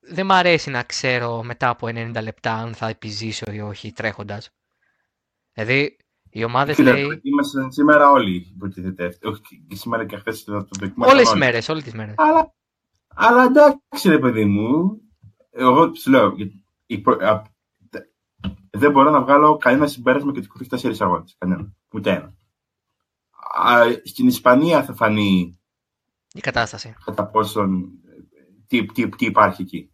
δεν 0.00 0.26
μ' 0.26 0.32
αρέσει 0.32 0.70
να 0.70 0.82
ξέρω 0.82 1.42
μετά 1.42 1.68
από 1.68 1.86
90 1.86 2.22
λεπτά 2.22 2.52
αν 2.54 2.74
θα 2.74 2.88
επιζήσω 2.88 3.52
ή 3.52 3.60
όχι 3.60 3.92
τρέχοντας. 3.92 4.50
Δηλαδή, 5.52 5.96
οι 6.30 6.44
ομάδες 6.44 6.78
λέει. 6.78 7.20
Είμαστε 7.22 7.70
σήμερα 7.70 8.10
όλοι 8.10 8.52
υποτίθεται. 8.54 9.18
Όχι 9.22 9.40
και 9.68 9.76
σήμερα 9.76 10.06
και 10.06 10.16
χθες 10.16 10.44
το, 10.44 10.64
το 10.64 10.92
Όλες 10.96 11.28
τις 11.28 11.38
μέρες, 11.38 11.68
όλες 11.68 11.82
τις 11.82 11.92
μέρες. 11.92 12.14
Αλλά, 12.16 12.54
αλλά 13.08 13.44
εντάξει, 13.44 14.08
ρε 14.08 14.18
παιδί 14.18 14.44
μου. 14.44 14.96
Εγώ 15.50 15.94
σου 15.94 16.10
λέω, 16.10 16.34
δεν 18.70 18.90
μπορώ 18.90 19.10
να 19.10 19.22
βγάλω 19.22 19.56
κανένα 19.56 19.86
συμπέρασμα 19.86 20.32
και 20.32 20.40
του 20.40 20.66
τέσσερις 20.68 21.00
αγώνες. 21.00 21.34
Κανένα. 21.38 21.72
Ούτε 21.92 22.10
ένα. 22.10 22.34
Στην 24.04 24.26
Ισπανία 24.26 24.84
θα 24.84 24.94
φανεί 24.94 25.60
η 26.34 26.40
κατάσταση. 26.40 26.94
Κατά 27.04 27.26
πόσον. 27.26 27.90
Τι, 28.66 28.86
τι, 28.86 29.08
τι 29.08 29.26
υπάρχει 29.26 29.62
εκεί. 29.62 29.92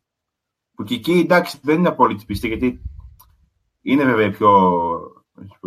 Που 0.74 0.84
και 0.84 0.94
εκεί 0.94 1.12
εντάξει 1.12 1.58
δεν 1.62 1.78
είναι 1.78 1.88
απόλυτη 1.88 2.24
πίστη 2.24 2.48
γιατί 2.48 2.82
είναι 3.80 4.04
βέβαια 4.04 4.30
πιο, 4.30 4.70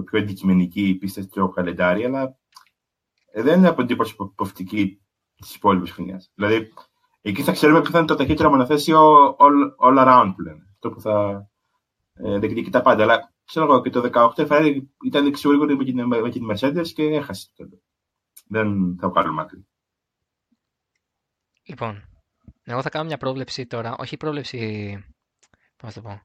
πιο 0.06 0.20
αντικειμενική 0.20 0.88
η 0.88 0.96
πίστη 0.96 1.22
στο 1.22 1.50
καλεντάρι, 1.50 2.06
αλλά 2.06 2.40
δεν 3.34 3.58
είναι 3.58 3.68
από 3.68 3.86
την 3.86 3.98
προοπτική 4.36 5.02
της 5.36 5.56
υπόλοιπης 5.56 5.92
χρονιάς. 5.92 6.32
Δηλαδή, 6.36 6.74
εκεί 7.22 7.44
θα 7.44 7.52
ξέρουμε 7.52 7.82
ποιο 7.82 7.92
θα 7.92 7.98
είναι 7.98 8.08
το 8.08 8.16
ταχύτερο 8.16 8.50
μονοθέσιο 8.50 9.30
all, 9.40 9.90
all 9.90 9.98
around 9.98 10.34
που 10.36 10.42
λένε. 10.42 10.71
Αυτό 10.84 10.96
που 10.96 11.02
θα 11.02 11.48
ε, 12.14 12.40
διεκδικεί 12.40 12.70
τα 12.70 12.82
πάντα. 12.82 13.04
Αλλά 13.04 13.34
ξέρω 13.46 13.66
εγώ 13.66 13.82
και 13.82 13.90
το 13.90 14.10
18 14.36 14.46
θα 14.46 14.60
ήταν 15.06 15.26
εξωγρήγορη 15.26 15.76
με 15.76 15.84
την, 15.84 16.08
με 16.08 16.30
την 16.30 16.48
Mercedes 16.52 16.88
και 16.88 17.04
έχασε 17.04 17.48
το 17.56 17.66
Δεν 18.48 18.98
θα 19.00 19.10
βγάλω 19.10 19.32
μάκρυ. 19.32 19.68
Λοιπόν, 21.64 22.06
εγώ 22.64 22.82
θα 22.82 22.90
κάνω 22.90 23.06
μια 23.06 23.18
πρόβλεψη 23.18 23.68
τώρα, 23.68 23.96
όχι 23.98 24.18
πρόβλεψη, 24.18 24.60
πώς 25.76 25.96
να 25.96 26.02
το 26.02 26.10
πω, 26.10 26.22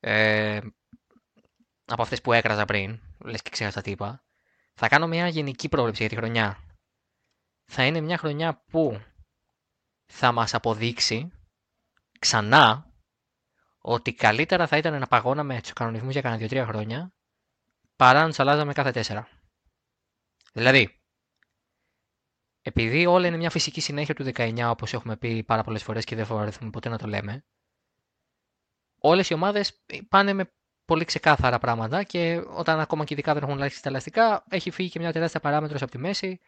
ε, 0.00 0.60
από 1.84 2.02
αυτές 2.02 2.20
που 2.20 2.32
έκραζα 2.32 2.64
πριν, 2.64 3.00
λες 3.24 3.42
και 3.42 3.50
ξέχασα 3.50 3.80
τι 3.80 3.90
είπα, 3.90 4.24
θα 4.74 4.88
κάνω 4.88 5.06
μια 5.06 5.28
γενική 5.28 5.68
πρόβλεψη 5.68 6.00
για 6.00 6.10
τη 6.10 6.16
χρονιά. 6.16 6.58
Θα 7.64 7.86
είναι 7.86 8.00
μια 8.00 8.18
χρονιά 8.18 8.64
που 8.70 9.00
θα 10.06 10.32
μας 10.32 10.54
αποδείξει 10.54 11.30
ξανά 12.18 12.87
ότι 13.90 14.12
καλύτερα 14.12 14.66
θα 14.66 14.76
ήταν 14.76 14.98
να 14.98 15.06
παγώναμε 15.06 15.60
τους 15.60 15.72
κανονισμούς 15.72 16.12
για 16.12 16.20
κανένα 16.20 16.48
2-3 16.50 16.64
χρόνια 16.66 17.12
παρά 17.96 18.22
να 18.22 18.28
τους 18.28 18.38
αλλάζαμε 18.38 18.72
κάθε 18.72 19.04
4. 19.08 19.22
Δηλαδή, 20.52 21.00
επειδή 22.62 23.06
όλα 23.06 23.26
είναι 23.26 23.36
μια 23.36 23.50
φυσική 23.50 23.80
συνέχεια 23.80 24.14
του 24.14 24.24
19, 24.34 24.68
όπως 24.70 24.92
έχουμε 24.92 25.16
πει 25.16 25.42
πάρα 25.42 25.62
πολλές 25.62 25.82
φορές 25.82 26.04
και 26.04 26.16
δεν 26.16 26.26
θα 26.26 26.52
ποτέ 26.72 26.88
να 26.88 26.98
το 26.98 27.06
λέμε, 27.06 27.44
όλες 28.98 29.30
οι 29.30 29.34
ομάδες 29.34 29.82
πάνε 30.08 30.32
με 30.32 30.52
πολύ 30.84 31.04
ξεκάθαρα 31.04 31.58
πράγματα 31.58 32.02
και 32.02 32.42
όταν 32.48 32.80
ακόμα 32.80 33.04
και 33.04 33.14
ειδικά 33.14 33.34
δεν 33.34 33.42
έχουν 33.42 33.54
αλλάξει 33.54 33.82
τα 33.82 33.88
ελαστικά, 33.88 34.44
έχει 34.48 34.70
φύγει 34.70 34.90
και 34.90 34.98
μια 34.98 35.12
τεράστια 35.12 35.40
παράμετρος 35.40 35.82
από 35.82 35.90
τη 35.90 35.98
μέση. 35.98 36.40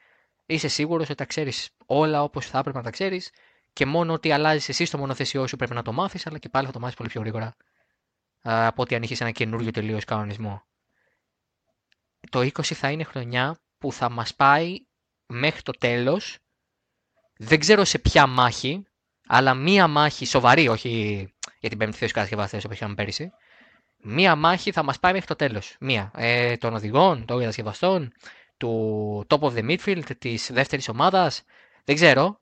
Είσαι 0.47 0.69
σίγουρος 0.69 1.07
ότι 1.07 1.15
τα 1.15 1.25
ξέρεις 1.25 1.71
όλα 1.87 2.23
όπως 2.23 2.47
θα 2.47 2.59
έπρεπε 2.59 2.79
να 2.79 2.85
τα 2.85 2.91
ξέρεις 2.91 3.31
και 3.73 3.87
μόνο 3.87 4.13
ότι 4.13 4.33
αλλάζεις 4.33 4.69
εσύ 4.69 4.85
στο 4.85 4.99
μονοθεσιό 4.99 5.47
σου 5.47 5.57
πρέπει 5.57 5.75
να 5.75 5.83
το 5.83 5.93
μάθεις, 5.93 6.27
αλλά 6.27 6.39
και 6.39 6.49
πάλι 6.49 6.67
θα 6.67 6.73
το 6.73 6.81
μάθεις 6.81 6.97
πολύ 6.97 7.09
πιο 7.09 7.21
γρήγορα 7.21 7.57
από 8.43 8.83
ότι 8.83 8.95
αν 8.95 9.03
είχες 9.03 9.21
ένα 9.21 9.31
καινούριο 9.31 9.71
τελείως 9.71 10.05
κανονισμό. 10.05 10.63
Το 12.31 12.41
20 12.41 12.63
θα 12.63 12.91
είναι 12.91 13.05
χρονιά 13.05 13.59
που 13.79 13.93
θα 13.93 14.11
μας 14.11 14.35
πάει 14.35 14.77
μέχρι 15.27 15.63
το 15.63 15.73
τέλος. 15.73 16.39
Δεν 17.37 17.59
ξέρω 17.59 17.85
σε 17.85 17.99
ποια 17.99 18.27
μάχη, 18.27 18.87
αλλά 19.27 19.55
μία 19.55 19.89
μάχη 19.89 20.27
σοβαρή, 20.27 20.69
όχι 20.69 21.27
για 21.61 21.69
την 21.69 21.79
πέμπτη 21.79 21.97
θέση 21.97 22.13
κατασκευαστές 22.13 22.65
όπως 22.65 22.77
είχαμε 22.77 22.95
πέρυσι. 22.95 23.31
Μία 24.03 24.37
μάχη 24.37 24.73
θα 24.73 24.83
μας 24.83 24.99
πάει 24.99 25.13
μέχρι 25.13 25.27
το 25.27 25.37
τέλος. 25.37 25.77
Μία. 25.81 26.11
Ε, 26.15 26.57
των 26.57 26.75
οδηγών, 26.75 27.25
των 27.25 27.39
κατασκευαστών, 27.39 28.13
του 28.57 29.27
top 29.29 29.39
of 29.39 29.53
the 29.53 29.71
midfield, 29.71 30.17
της 30.19 30.51
δεύτερης 30.53 30.89
ομάδας. 30.89 31.43
Δεν 31.85 31.95
ξέρω. 31.95 32.41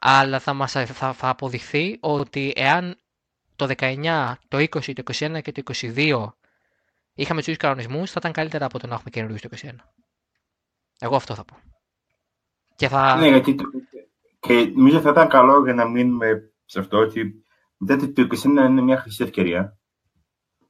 Αλλά 0.00 0.38
θα, 0.38 0.52
μας, 0.54 0.72
θα, 0.72 1.12
θα 1.12 1.28
αποδειχθεί 1.28 1.98
ότι 2.00 2.52
εάν 2.56 2.96
το 3.56 3.66
19, 3.78 4.32
το 4.48 4.58
20, 4.58 4.92
το 4.92 5.02
21 5.12 5.42
και 5.42 5.52
το 5.52 5.62
22 5.64 6.26
είχαμε 7.14 7.38
τους 7.38 7.48
ίδιους 7.48 7.56
κανονισμούς, 7.56 8.10
θα 8.10 8.16
ήταν 8.18 8.32
καλύτερα 8.32 8.64
από 8.64 8.78
το 8.78 8.86
να 8.86 8.94
έχουμε 8.94 9.10
καινούριου 9.10 9.36
το 9.42 9.48
21. 9.62 9.70
Εγώ 10.98 11.16
αυτό 11.16 11.34
θα 11.34 11.44
πω. 11.44 11.56
Και 12.76 12.88
θα... 12.88 13.16
Ναι, 13.16 13.28
γιατί 13.28 13.56
και 14.40 14.72
νομίζω 14.74 15.00
θα 15.00 15.10
ήταν 15.10 15.28
καλό 15.28 15.62
για 15.64 15.74
να 15.74 15.88
μείνουμε 15.88 16.52
σε 16.64 16.78
αυτό 16.78 16.98
ότι 16.98 17.42
μετά 17.76 18.12
το 18.12 18.26
20 18.30 18.44
είναι 18.44 18.68
μια 18.82 18.96
χρυσή 19.00 19.22
ευκαιρία 19.22 19.78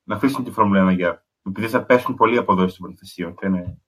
να 0.04 0.14
αφήσουν 0.14 0.44
τη 0.44 0.50
Φόρμουλα 0.50 0.92
1 0.92 0.96
για. 0.96 1.26
Επειδή 1.42 1.68
θα 1.68 1.84
πέσουν 1.84 2.14
πολλοί 2.14 2.38
αποδόσεις 2.38 2.78
των 2.78 2.86
προθεσιών. 2.86 3.34
Θα 3.40 3.46
είναι 3.46 3.78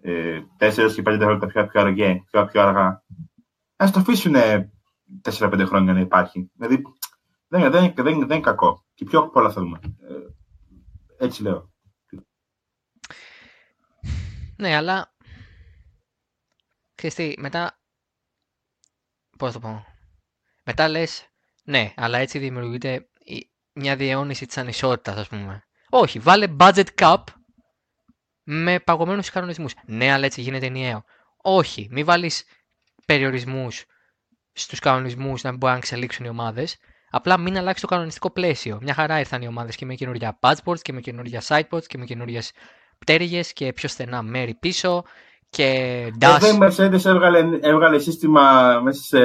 ε, 0.00 0.40
4 0.58 0.72
και 0.94 1.00
5 1.00 1.04
δευτερόλεπτα 1.04 1.46
πιο, 1.46 1.66
πιο, 1.66 1.80
αργά, 1.80 2.22
πιο, 2.30 2.44
πιο 2.44 2.62
αργά. 2.62 3.02
Α 3.76 3.90
το 3.92 3.98
αφήσουν 3.98 4.34
4-5 5.22 5.64
χρόνια 5.66 5.92
να 5.92 6.00
υπάρχει. 6.00 6.50
Δηλαδή 6.54 6.82
δεν, 7.48 7.70
δεν, 7.70 7.92
δεν, 7.94 8.04
δεν 8.04 8.16
είναι 8.16 8.40
κακό. 8.40 8.84
Και 8.94 9.04
πιο 9.04 9.28
πολλά 9.28 9.50
θα 9.50 9.60
δούμε. 9.60 9.78
Ε, 9.82 11.24
έτσι 11.24 11.42
λέω. 11.42 11.74
Ναι, 14.56 14.76
αλλά 14.76 15.14
ξέρεις 16.94 17.36
μετά, 17.38 17.80
πώς 19.38 19.52
το 19.52 19.58
πω, 19.58 19.84
μετά 20.64 20.88
λες, 20.88 21.28
ναι, 21.64 21.92
αλλά 21.96 22.18
έτσι 22.18 22.38
δημιουργείται 22.38 23.08
μια 23.72 23.96
διαιώνιση 23.96 24.46
της 24.46 24.56
ανισότητας, 24.56 25.16
ας 25.16 25.28
πούμε. 25.28 25.64
Όχι, 25.88 26.18
βάλε 26.18 26.56
budget 26.58 26.86
cap 26.94 27.22
με 28.42 28.80
παγωμένους 28.80 29.30
κανονισμούς. 29.30 29.74
Ναι, 29.86 30.12
αλλά 30.12 30.24
έτσι 30.24 30.40
γίνεται 30.40 30.66
ενιαίο. 30.66 31.04
Όχι, 31.36 31.88
μην 31.90 32.04
βάλεις 32.04 32.44
περιορισμούς 33.06 33.84
στους 34.52 34.78
κανονισμούς 34.78 35.42
να 35.42 35.50
μην 35.50 35.58
μπορούν 35.58 35.76
να 35.76 35.82
εξελίξουν 35.82 36.24
οι 36.24 36.28
ομάδες. 36.28 36.76
Απλά 37.10 37.38
μην 37.38 37.56
αλλάξει 37.56 37.82
το 37.82 37.86
κανονιστικό 37.88 38.30
πλαίσιο. 38.30 38.78
Μια 38.82 38.94
χαρά 38.94 39.18
ήρθαν 39.18 39.42
οι 39.42 39.46
ομάδες 39.46 39.76
και 39.76 39.84
με 39.84 39.94
καινούργια 39.94 40.38
patchboards 40.40 40.80
και 40.82 40.92
με 40.92 41.00
καινούργια 41.00 41.42
sideports 41.46 41.86
και 41.86 41.98
με 41.98 42.04
καινούργιε 42.04 42.40
πτέρυγες 42.98 43.52
και 43.52 43.72
πιο 43.72 43.88
στενά 43.88 44.22
μέρη 44.22 44.54
πίσω 44.54 45.04
και 45.48 46.12
Dash. 46.20 46.38
Εδώ 46.42 46.48
η 46.48 46.58
Mercedes 46.60 47.04
έβγαλε, 47.04 47.58
έβγαλε 47.60 47.98
σύστημα 47.98 48.78
μέσα 48.80 49.02
σε 49.02 49.18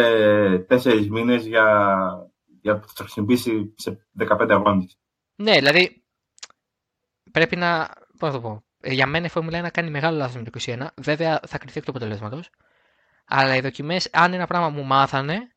τέσσερις 0.60 1.10
μήνες 1.10 1.46
για, 1.46 1.66
για 2.62 2.74
να 2.74 2.80
το 2.80 2.88
χρησιμοποιήσει 2.98 3.74
σε 3.78 4.08
15 4.20 4.48
αγώνες. 4.50 4.98
Ναι, 5.36 5.52
δηλαδή 5.52 6.04
πρέπει 7.32 7.56
να, 7.56 7.90
πώς 8.18 8.30
να 8.30 8.36
το 8.36 8.42
πω, 8.42 8.64
ε, 8.82 8.94
για 8.94 9.08
μένα 9.08 9.26
η 9.26 9.30
Φόρμουλα 9.30 9.68
1 9.68 9.72
κάνει 9.72 9.90
μεγάλο 9.90 10.18
λάθος 10.18 10.36
με 10.36 10.44
το 10.44 10.50
21, 10.66 10.88
βέβαια 11.02 11.40
θα 11.48 11.58
κρυθεί 11.58 11.78
εκ 11.78 11.84
του 11.84 11.92
αποτελέσματος. 11.92 12.50
Αλλά 13.34 13.56
οι 13.56 13.62
δοκιμές, 13.62 14.10
αν 14.12 14.34
ένα 14.34 14.48
πράγμα 14.48 14.70
μου 14.70 14.84
μάθανε, 14.84 15.52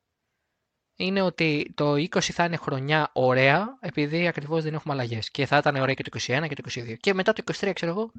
είναι 0.96 1.22
ότι 1.22 1.72
το 1.74 1.92
20 1.92 2.20
θα 2.20 2.44
είναι 2.44 2.56
χρονιά 2.56 3.10
ωραία, 3.12 3.78
επειδή 3.80 4.26
ακριβώς 4.26 4.62
δεν 4.62 4.74
έχουμε 4.74 4.94
αλλαγές. 4.94 5.30
Και 5.30 5.46
θα 5.46 5.56
ήταν 5.56 5.76
ωραία 5.76 5.94
και 5.94 6.02
το 6.02 6.10
21 6.12 6.46
και 6.48 6.54
το 6.54 6.62
22. 6.62 6.96
Και 7.00 7.14
μετά 7.14 7.32
το 7.32 7.42
23, 7.60 7.70
ξέρω 7.74 7.92
εγώ, 7.92 8.12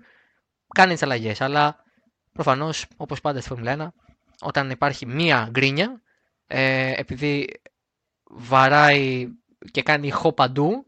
κάνεις 0.68 1.00
τι 1.00 1.06
αλλαγές. 1.06 1.42
Αλλά 1.42 1.86
Προφανώς, 2.36 2.86
όπως 2.98 3.22
πάντα 3.22 3.40
στη 3.40 3.50
Φόρμουλα 3.50 3.72
1, 3.72 3.88
όταν 4.42 4.70
υπάρχει 4.70 5.06
μία 5.06 5.48
γκρίνια, 5.52 6.02
ε, 6.48 6.94
επειδή 6.96 7.62
βαράει 8.24 9.28
και 9.72 9.84
κάνει 9.84 10.08
ηχό 10.08 10.34
παντού, 10.34 10.86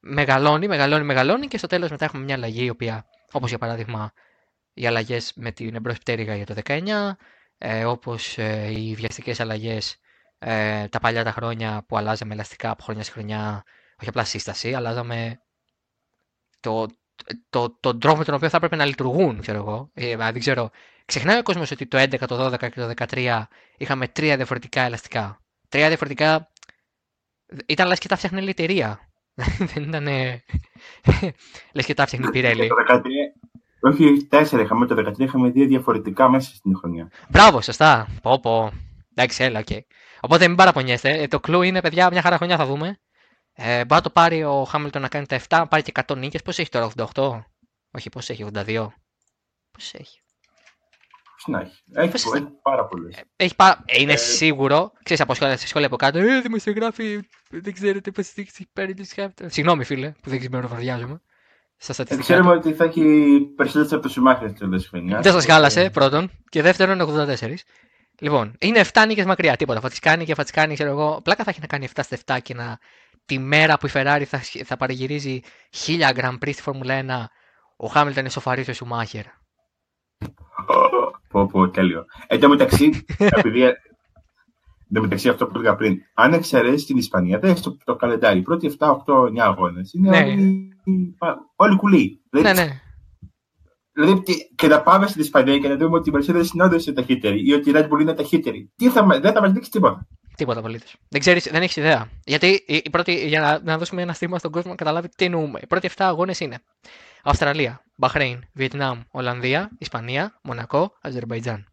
μεγαλώνει, 0.00 0.68
μεγαλώνει, 0.68 1.04
μεγαλώνει 1.04 1.46
και 1.46 1.58
στο 1.58 1.66
τέλος 1.66 1.90
μετά 1.90 2.04
έχουμε 2.04 2.24
μια 2.24 2.34
αλλαγή, 2.34 2.64
η 2.64 2.68
οποία, 2.68 3.06
όπως 3.32 3.48
για 3.48 3.58
παράδειγμα, 3.58 4.12
οι 4.74 4.86
αλλαγές 4.86 5.32
με 5.34 5.52
την 5.52 5.74
εμπρός 5.74 5.98
πτέρυγα 5.98 6.36
για 6.36 6.46
το 6.46 6.54
19, 6.54 7.16
ε, 7.62 7.84
όπως 7.84 8.38
ε, 8.38 8.70
οι 8.70 8.94
βιαστικές 8.94 9.40
αλλαγές 9.40 9.96
ε, 10.38 10.88
τα 10.88 11.00
παλιά 11.00 11.24
τα 11.24 11.32
χρόνια 11.32 11.84
που 11.88 11.96
αλλάζαμε 11.96 12.34
ελαστικά 12.34 12.70
από 12.70 12.82
χρονιά 12.82 13.02
σε 13.02 13.10
χρονιά, 13.10 13.64
όχι 14.00 14.08
απλά 14.08 14.24
σύσταση, 14.24 14.74
αλλάζαμε 14.74 15.40
το, 16.60 16.86
το, 17.50 17.76
τον 17.80 18.00
τρόπο 18.00 18.18
με 18.18 18.24
τον 18.24 18.34
οποίο 18.34 18.48
θα 18.48 18.56
έπρεπε 18.56 18.76
να 18.76 18.84
λειτουργούν, 18.84 19.40
ξέρω 19.40 19.58
εγώ. 19.58 19.90
Ε, 19.94 20.16
δεν 20.16 20.38
ξέρω. 20.38 20.70
Ξεχνάει 21.04 21.38
ο 21.38 21.42
κόσμος 21.42 21.70
ότι 21.70 21.86
το 21.86 21.98
11, 21.98 22.18
το 22.18 22.46
12 22.46 22.58
και 22.58 22.80
το 22.80 22.92
13 22.96 23.42
είχαμε 23.76 24.08
τρία 24.08 24.36
διαφορετικά 24.36 24.82
ελαστικά. 24.82 25.40
Τρία 25.68 25.88
διαφορετικά. 25.88 26.50
Ήταν 27.66 27.86
λες 27.86 27.98
και 27.98 28.08
τα 28.08 28.16
φτιάχνει 28.16 28.44
η 28.44 28.48
εταιρεία. 28.48 29.00
δεν 29.74 29.82
ήταν. 29.82 30.04
λες 31.72 31.86
και 31.86 31.94
τα 31.94 32.06
φτιάχνει 32.06 32.26
η 32.26 32.30
Πιρέλη. 32.30 32.68
Όχι, 33.80 34.26
τέσσερα 34.28 34.62
είχαμε. 34.62 34.86
Το 34.86 34.94
13 35.08 35.18
είχαμε 35.18 35.50
δύο 35.50 35.66
διαφορετικά 35.66 36.28
μέσα 36.28 36.54
στην 36.54 36.76
χρονιά. 36.76 37.10
Μπράβο, 37.28 37.60
σωστά. 37.60 38.08
Πω, 38.22 38.40
πω. 38.40 38.72
Εντάξει, 39.14 39.44
έλα, 39.44 39.62
okay. 39.66 39.80
Οπότε 40.20 40.48
μην 40.48 40.56
παραπονιέστε. 40.56 41.22
Ε, 41.22 41.26
το 41.26 41.40
κλου 41.40 41.62
είναι, 41.62 41.80
παιδιά, 41.80 42.08
μια 42.10 42.22
χαρά 42.22 42.36
χρονιά 42.36 42.56
θα 42.56 42.66
δούμε. 42.66 42.98
Ε, 43.52 43.74
μπορεί 43.76 43.94
να 43.94 44.00
το 44.00 44.10
πάρει 44.10 44.44
ο 44.44 44.64
Χάμιλτον 44.64 45.02
να 45.02 45.08
κάνει 45.08 45.26
τα 45.26 45.40
7, 45.48 45.64
πάρει 45.68 45.82
και 45.82 45.92
100 46.06 46.16
νίκες. 46.16 46.42
Πώς 46.42 46.58
έχει 46.58 46.68
τώρα, 46.68 46.90
88? 47.14 47.40
Όχι, 47.90 48.08
πώς 48.08 48.30
έχει, 48.30 48.46
82? 48.54 48.86
Πώς 49.70 49.94
έχει; 49.94 50.20
να 51.46 51.60
έχει. 51.60 51.82
Έχει, 51.92 52.10
πώς... 52.10 52.24
έχει 52.34 52.48
πάρα 52.62 52.84
πολλές. 52.86 53.16
Ε, 53.16 53.22
έχει 53.36 53.56
πάρα... 53.56 53.84
Ε, 53.86 54.00
είναι 54.00 54.12
ε... 54.12 54.16
σίγουρο, 54.16 54.92
ξέρεις 55.02 55.22
από 55.22 55.34
σχόλια, 55.34 55.56
σχόλια 55.56 55.86
από 55.86 55.96
κάτω, 55.96 56.18
ε, 56.18 56.40
δημοσιογράφοι, 56.40 57.20
δεν 57.50 57.72
ξέρετε 57.72 58.10
πώς 58.10 58.32
έχει 58.36 58.66
παίρνει 58.72 58.94
τη 58.94 59.14
Χάμιλτον. 59.14 59.50
Συγγνώμη 59.50 59.84
φίλε, 59.84 60.12
που 60.22 60.30
δεν 60.30 60.38
ξέρω 60.38 60.60
να 60.60 60.68
βαριάζομαι. 60.68 61.22
Στα 61.82 61.92
στατιστικά. 61.92 62.32
Ξέρουμε 62.32 62.52
ότι 62.54 62.72
θα 62.72 62.84
έχει 62.84 63.40
περισσότερες 63.56 63.92
από 63.92 64.02
το 64.02 64.08
Σουμάχερ 64.08 64.52
της 64.52 64.88
χρονιάς. 64.88 65.22
Δεν 65.22 65.32
σας 65.32 65.46
γάλασε, 65.46 65.90
πρώτον. 65.90 66.30
Και 66.48 66.62
δεύτερον, 66.62 67.00
84. 67.00 67.54
Λοιπόν, 68.20 68.56
είναι 68.58 68.80
7 68.92 69.04
νίκες 69.06 69.24
μακριά, 69.24 69.56
τίποτα. 69.56 69.80
Θα 69.80 69.88
τι 69.88 70.00
κάνει 70.00 70.24
και 70.24 70.34
θα 70.34 70.44
τι 70.44 70.52
κάνει, 70.52 70.74
ξέρω 70.74 70.90
εγώ. 70.90 71.20
Πλάκα 71.24 71.44
θα 71.44 71.50
έχει 71.50 71.60
να 71.60 71.66
κάνει 71.66 71.88
7 71.94 72.00
στα 72.02 72.36
7 72.36 72.38
και 72.42 72.54
να 72.54 72.78
τη 73.24 73.38
μέρα 73.38 73.78
που 73.78 73.86
η 73.86 73.90
Ferrari 73.92 74.22
θα, 74.26 74.40
θα 74.64 74.76
παραγυρίζει 74.76 75.40
1000 75.86 76.12
Grand 76.14 76.38
Prix 76.44 76.52
στη 76.52 76.62
Φόρμουλα 76.62 77.00
1, 77.00 77.06
ο 77.76 77.86
Χάμιλτον 77.86 78.24
ισοφαρίζει 78.24 78.70
ο 78.70 78.74
Σουμάχερ. 78.74 79.24
Πω, 81.28 81.46
πω, 81.46 81.68
τέλειο. 81.68 82.04
Εν 82.26 82.40
τω 82.40 82.48
μεταξύ, 82.48 83.04
επειδή. 83.36 83.62
Εν 84.92 84.96
τω 84.96 85.00
μεταξύ, 85.00 85.28
αυτό 85.28 85.46
που 85.46 85.58
έλεγα 85.58 85.74
πριν, 85.76 85.98
αν 86.14 86.32
εξαιρέσεις 86.32 86.84
την 86.86 86.96
Ισπανία, 86.96 87.38
δεν 87.38 87.50
έχεις 87.50 87.62
το, 87.62 87.76
το 87.84 87.96
καλεντάρι. 87.96 88.38
Οι 88.38 88.42
πρώτοι 88.42 88.76
7, 88.78 88.88
8, 89.06 89.24
9 89.28 89.38
αγώνες 89.38 89.92
είναι 89.92 90.08
Ναι. 90.10 90.16
όλοι, 90.18 90.76
όλοι 91.56 91.76
κουλοί. 91.76 92.20
Ναι, 92.30 92.40
Δηλαδή, 92.40 92.60
ναι. 92.60 92.80
δηλαδή, 93.92 94.22
και, 94.22 94.32
και 94.54 94.66
να 94.66 94.82
πάμε 94.82 95.06
στην 95.06 95.20
Ισπανία 95.20 95.58
και 95.58 95.68
να 95.68 95.76
δούμε 95.76 95.96
ότι 95.96 96.10
η 96.10 96.12
Mercedes 96.16 96.46
είναι 96.54 96.64
όντω 96.64 96.92
ταχύτερη 96.92 97.46
ή 97.48 97.52
ότι 97.52 97.70
η 97.70 97.72
Red 97.76 97.88
Bull 97.88 98.00
είναι 98.00 98.14
ταχύτερη. 98.14 98.72
Τι 98.76 98.88
θα, 98.88 99.04
μα- 99.04 99.20
δεν 99.20 99.32
θα 99.32 99.40
μας 99.40 99.52
δείξει 99.52 99.70
τίποτα. 99.70 100.06
Τίποτα 100.36 100.58
απολύτω. 100.58 100.86
Δεν 101.08 101.20
ξέρεις, 101.20 101.44
δεν 101.50 101.62
έχεις 101.62 101.76
ιδέα. 101.76 102.08
Γιατί 102.24 102.46
η, 102.66 102.80
η 102.84 102.90
πρώτη, 102.90 103.26
για 103.28 103.40
να, 103.40 103.60
να 103.62 103.78
δώσουμε 103.78 104.02
ένα 104.02 104.12
στίγμα 104.12 104.38
στον 104.38 104.50
κόσμο 104.50 104.70
να 104.70 104.76
καταλάβει 104.76 105.08
τι 105.08 105.24
εννοούμε. 105.24 105.58
Οι 105.62 105.66
πρώτοι 105.66 105.88
7 105.90 105.92
αγώνες 105.98 106.40
είναι 106.40 106.58
Αυστραλία, 107.24 107.82
Μπαχρέιν, 107.96 108.38
Βιετνάμ, 108.54 109.00
Ολλανδία, 109.10 109.70
Ισπανία, 109.78 110.38
Μονακό, 110.42 110.92
Αζερβαϊτζάν. 111.02 111.64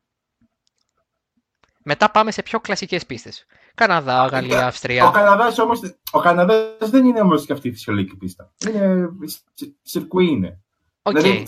Μετά 1.90 2.12
πάμε 2.12 2.32
σε 2.32 2.42
πιο 2.44 2.60
κλασικές 2.60 3.06
πίστες. 3.06 3.46
Καναδά, 3.76 4.26
Γαλλία, 4.26 4.64
Ο 4.64 4.68
Αυστρία. 4.68 5.10
Καναδάς 5.14 5.58
όμω 5.60 5.72
ο 6.12 6.20
Καναδάς 6.20 6.90
δεν 6.90 7.06
είναι 7.06 7.22
όμως 7.22 7.46
και 7.46 7.54
αυτή 7.54 7.68
η 7.68 7.72
φυσιολογική 7.72 8.16
πίστα. 8.18 8.54
Είναι 8.70 9.10
σι- 9.54 9.76
σιρκουί 9.82 10.26
είναι. 10.28 10.60
Οκ. 11.02 11.18
Δηλαδή, 11.20 11.48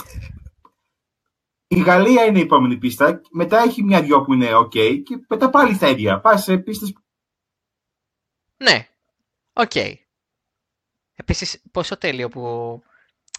η 1.67 1.79
Γαλλία 1.79 2.23
είναι 2.23 2.39
η 2.39 2.41
επόμενη 2.41 2.77
πίστα, 2.77 3.21
μετά 3.31 3.59
έχει 3.59 3.83
μια-δυο 3.83 4.21
που 4.21 4.33
είναι 4.33 4.49
OK 4.55 5.01
και 5.03 5.19
μετά 5.27 5.49
πάλι 5.49 5.77
τα 5.77 5.89
ίδια. 5.89 6.19
Πας 6.19 6.43
σε 6.43 6.57
πίστες. 6.57 6.93
Ναι. 8.57 8.87
Οκ. 9.53 9.75
Επίσης, 11.15 11.61
πόσο 11.71 11.97
τέλειο 11.97 12.29
που 12.29 12.43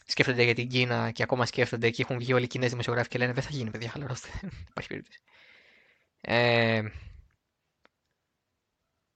σκέφτονται 0.07 0.43
για 0.43 0.55
την 0.55 0.69
Κίνα 0.69 1.11
και 1.11 1.23
ακόμα 1.23 1.47
σκέφτονται 1.47 1.91
και 1.91 2.03
έχουν 2.03 2.19
βγει 2.19 2.33
όλοι 2.33 2.45
οι 2.45 2.49
Κινέζοι 2.49 2.71
δημοσιογράφοι 2.71 3.09
και 3.09 3.19
λένε 3.19 3.33
Δεν 3.33 3.43
θα 3.43 3.51
γίνει, 3.53 3.71
παιδιά, 3.71 3.91
χαλαρώστε. 3.91 4.29
Δεν 4.41 4.51
υπάρχει 4.71 4.89
περίπτωση. 4.89 5.19
Ε, 6.21 6.83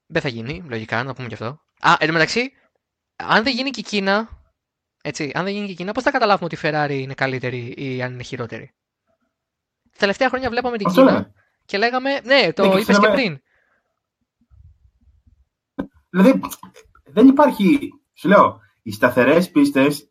δεν 0.07 0.23
θα 0.23 0.29
γίνει, 0.29 0.63
λογικά, 0.69 1.03
να 1.03 1.15
πούμε 1.15 1.29
και 1.29 1.35
αυτό. 1.35 1.47
Α, 1.81 1.97
εν 1.99 2.07
τω 2.07 2.13
μεταξύ, 2.13 2.53
αν 3.17 3.43
δεν 3.45 3.55
γίνει 3.55 3.71
και 3.71 3.81
η 3.81 3.83
Κίνα, 3.83 4.29
έτσι, 5.03 5.31
αν 5.35 5.45
δεν 5.45 5.53
γίνει 5.53 5.67
και 5.67 5.73
η 5.73 5.75
Κίνα, 5.75 5.93
πώς 5.93 6.03
θα 6.03 6.11
καταλάβουμε 6.11 6.49
ότι 6.53 6.55
η 6.55 6.59
Ferrari 6.63 7.01
είναι 7.03 7.15
καλύτερη 7.15 7.75
ή 7.77 8.03
αν 8.03 8.13
είναι 8.13 8.23
χειρότερη; 8.23 8.75
Τα 9.91 9.97
τελευταία 9.99 10.29
χρόνια 10.29 10.51
βλέπαμε 10.51 10.77
την 10.77 10.87
Αυτό 10.87 11.01
Κίνα 11.01 11.13
λέμε. 11.13 11.33
και 11.65 11.79
λέγαμε, 11.79 12.21
ναι, 12.21 12.53
το 12.53 12.63
Ναι, 12.63 12.69
και 12.69 12.75
είπες 12.75 12.87
και 12.87 12.93
ξέραμε- 12.93 13.15
πριν. 13.15 13.39
Δηλαδή, 16.11 16.41
δεν 17.05 17.29
υπάρχει. 17.29 17.79
Σου 18.15 18.29
λέω, 18.29 18.61
οι 18.83 18.91
σταθερές 18.93 19.51
πίστες 19.51 20.11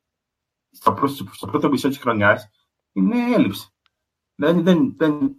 στο, 0.71 0.93
πρω- 0.93 1.07
στο 1.33 1.47
πρώτο 1.47 1.69
μισό 1.69 1.87
της 1.89 1.97
χρονιάς 1.97 2.49
είναι 2.91 3.33
έλλειψη. 3.33 3.67
Δεν, 4.35 4.63
δεν, 4.63 4.95
δεν, 4.97 5.35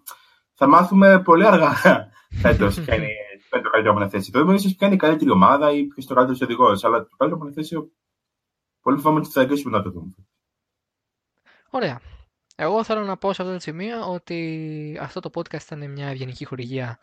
θα 0.55 0.67
μάθουμε 0.67 1.23
πολύ 1.23 1.47
αργά 1.47 1.73
φέτος 2.43 2.81
ποια 2.81 2.95
είναι 2.95 3.07
ποια 3.55 3.59
είναι 3.59 3.63
το 3.63 3.71
καλύτερο 3.71 3.95
μοναθέσιο. 3.95 4.33
Το 4.33 4.41
δούμε 4.41 4.55
ίσως 4.55 4.75
ποια 4.75 4.87
είναι 4.87 4.97
η 4.97 4.99
καλύτερη 4.99 5.31
ομάδα 5.31 5.71
ή 5.71 5.85
ποιο 5.85 5.95
είναι 5.97 6.07
ο 6.11 6.15
καλύτερος 6.15 6.41
οδηγός. 6.41 6.85
Αλλά 6.85 7.03
το 7.03 7.17
καλύτερο 7.17 7.43
μοναθέσιο 7.43 7.91
πολύ 8.81 8.97
φοβάμαι 8.97 9.19
ότι 9.19 9.29
θα 9.29 9.41
αργήσουμε 9.41 9.77
να 9.77 9.83
το 9.83 9.91
δούμε. 9.91 10.15
Ωραία. 11.71 12.01
Εγώ 12.57 12.85
θέλω 12.85 13.05
να 13.05 13.17
πω 13.17 13.33
σε 13.33 13.43
αυτό 13.43 13.55
το 13.55 13.61
σημείο 13.61 14.13
ότι 14.13 14.99
αυτό 15.01 15.21
το 15.21 15.31
podcast 15.35 15.63
ήταν 15.63 15.91
μια 15.91 16.09
ευγενική 16.09 16.45
χορηγία 16.45 16.99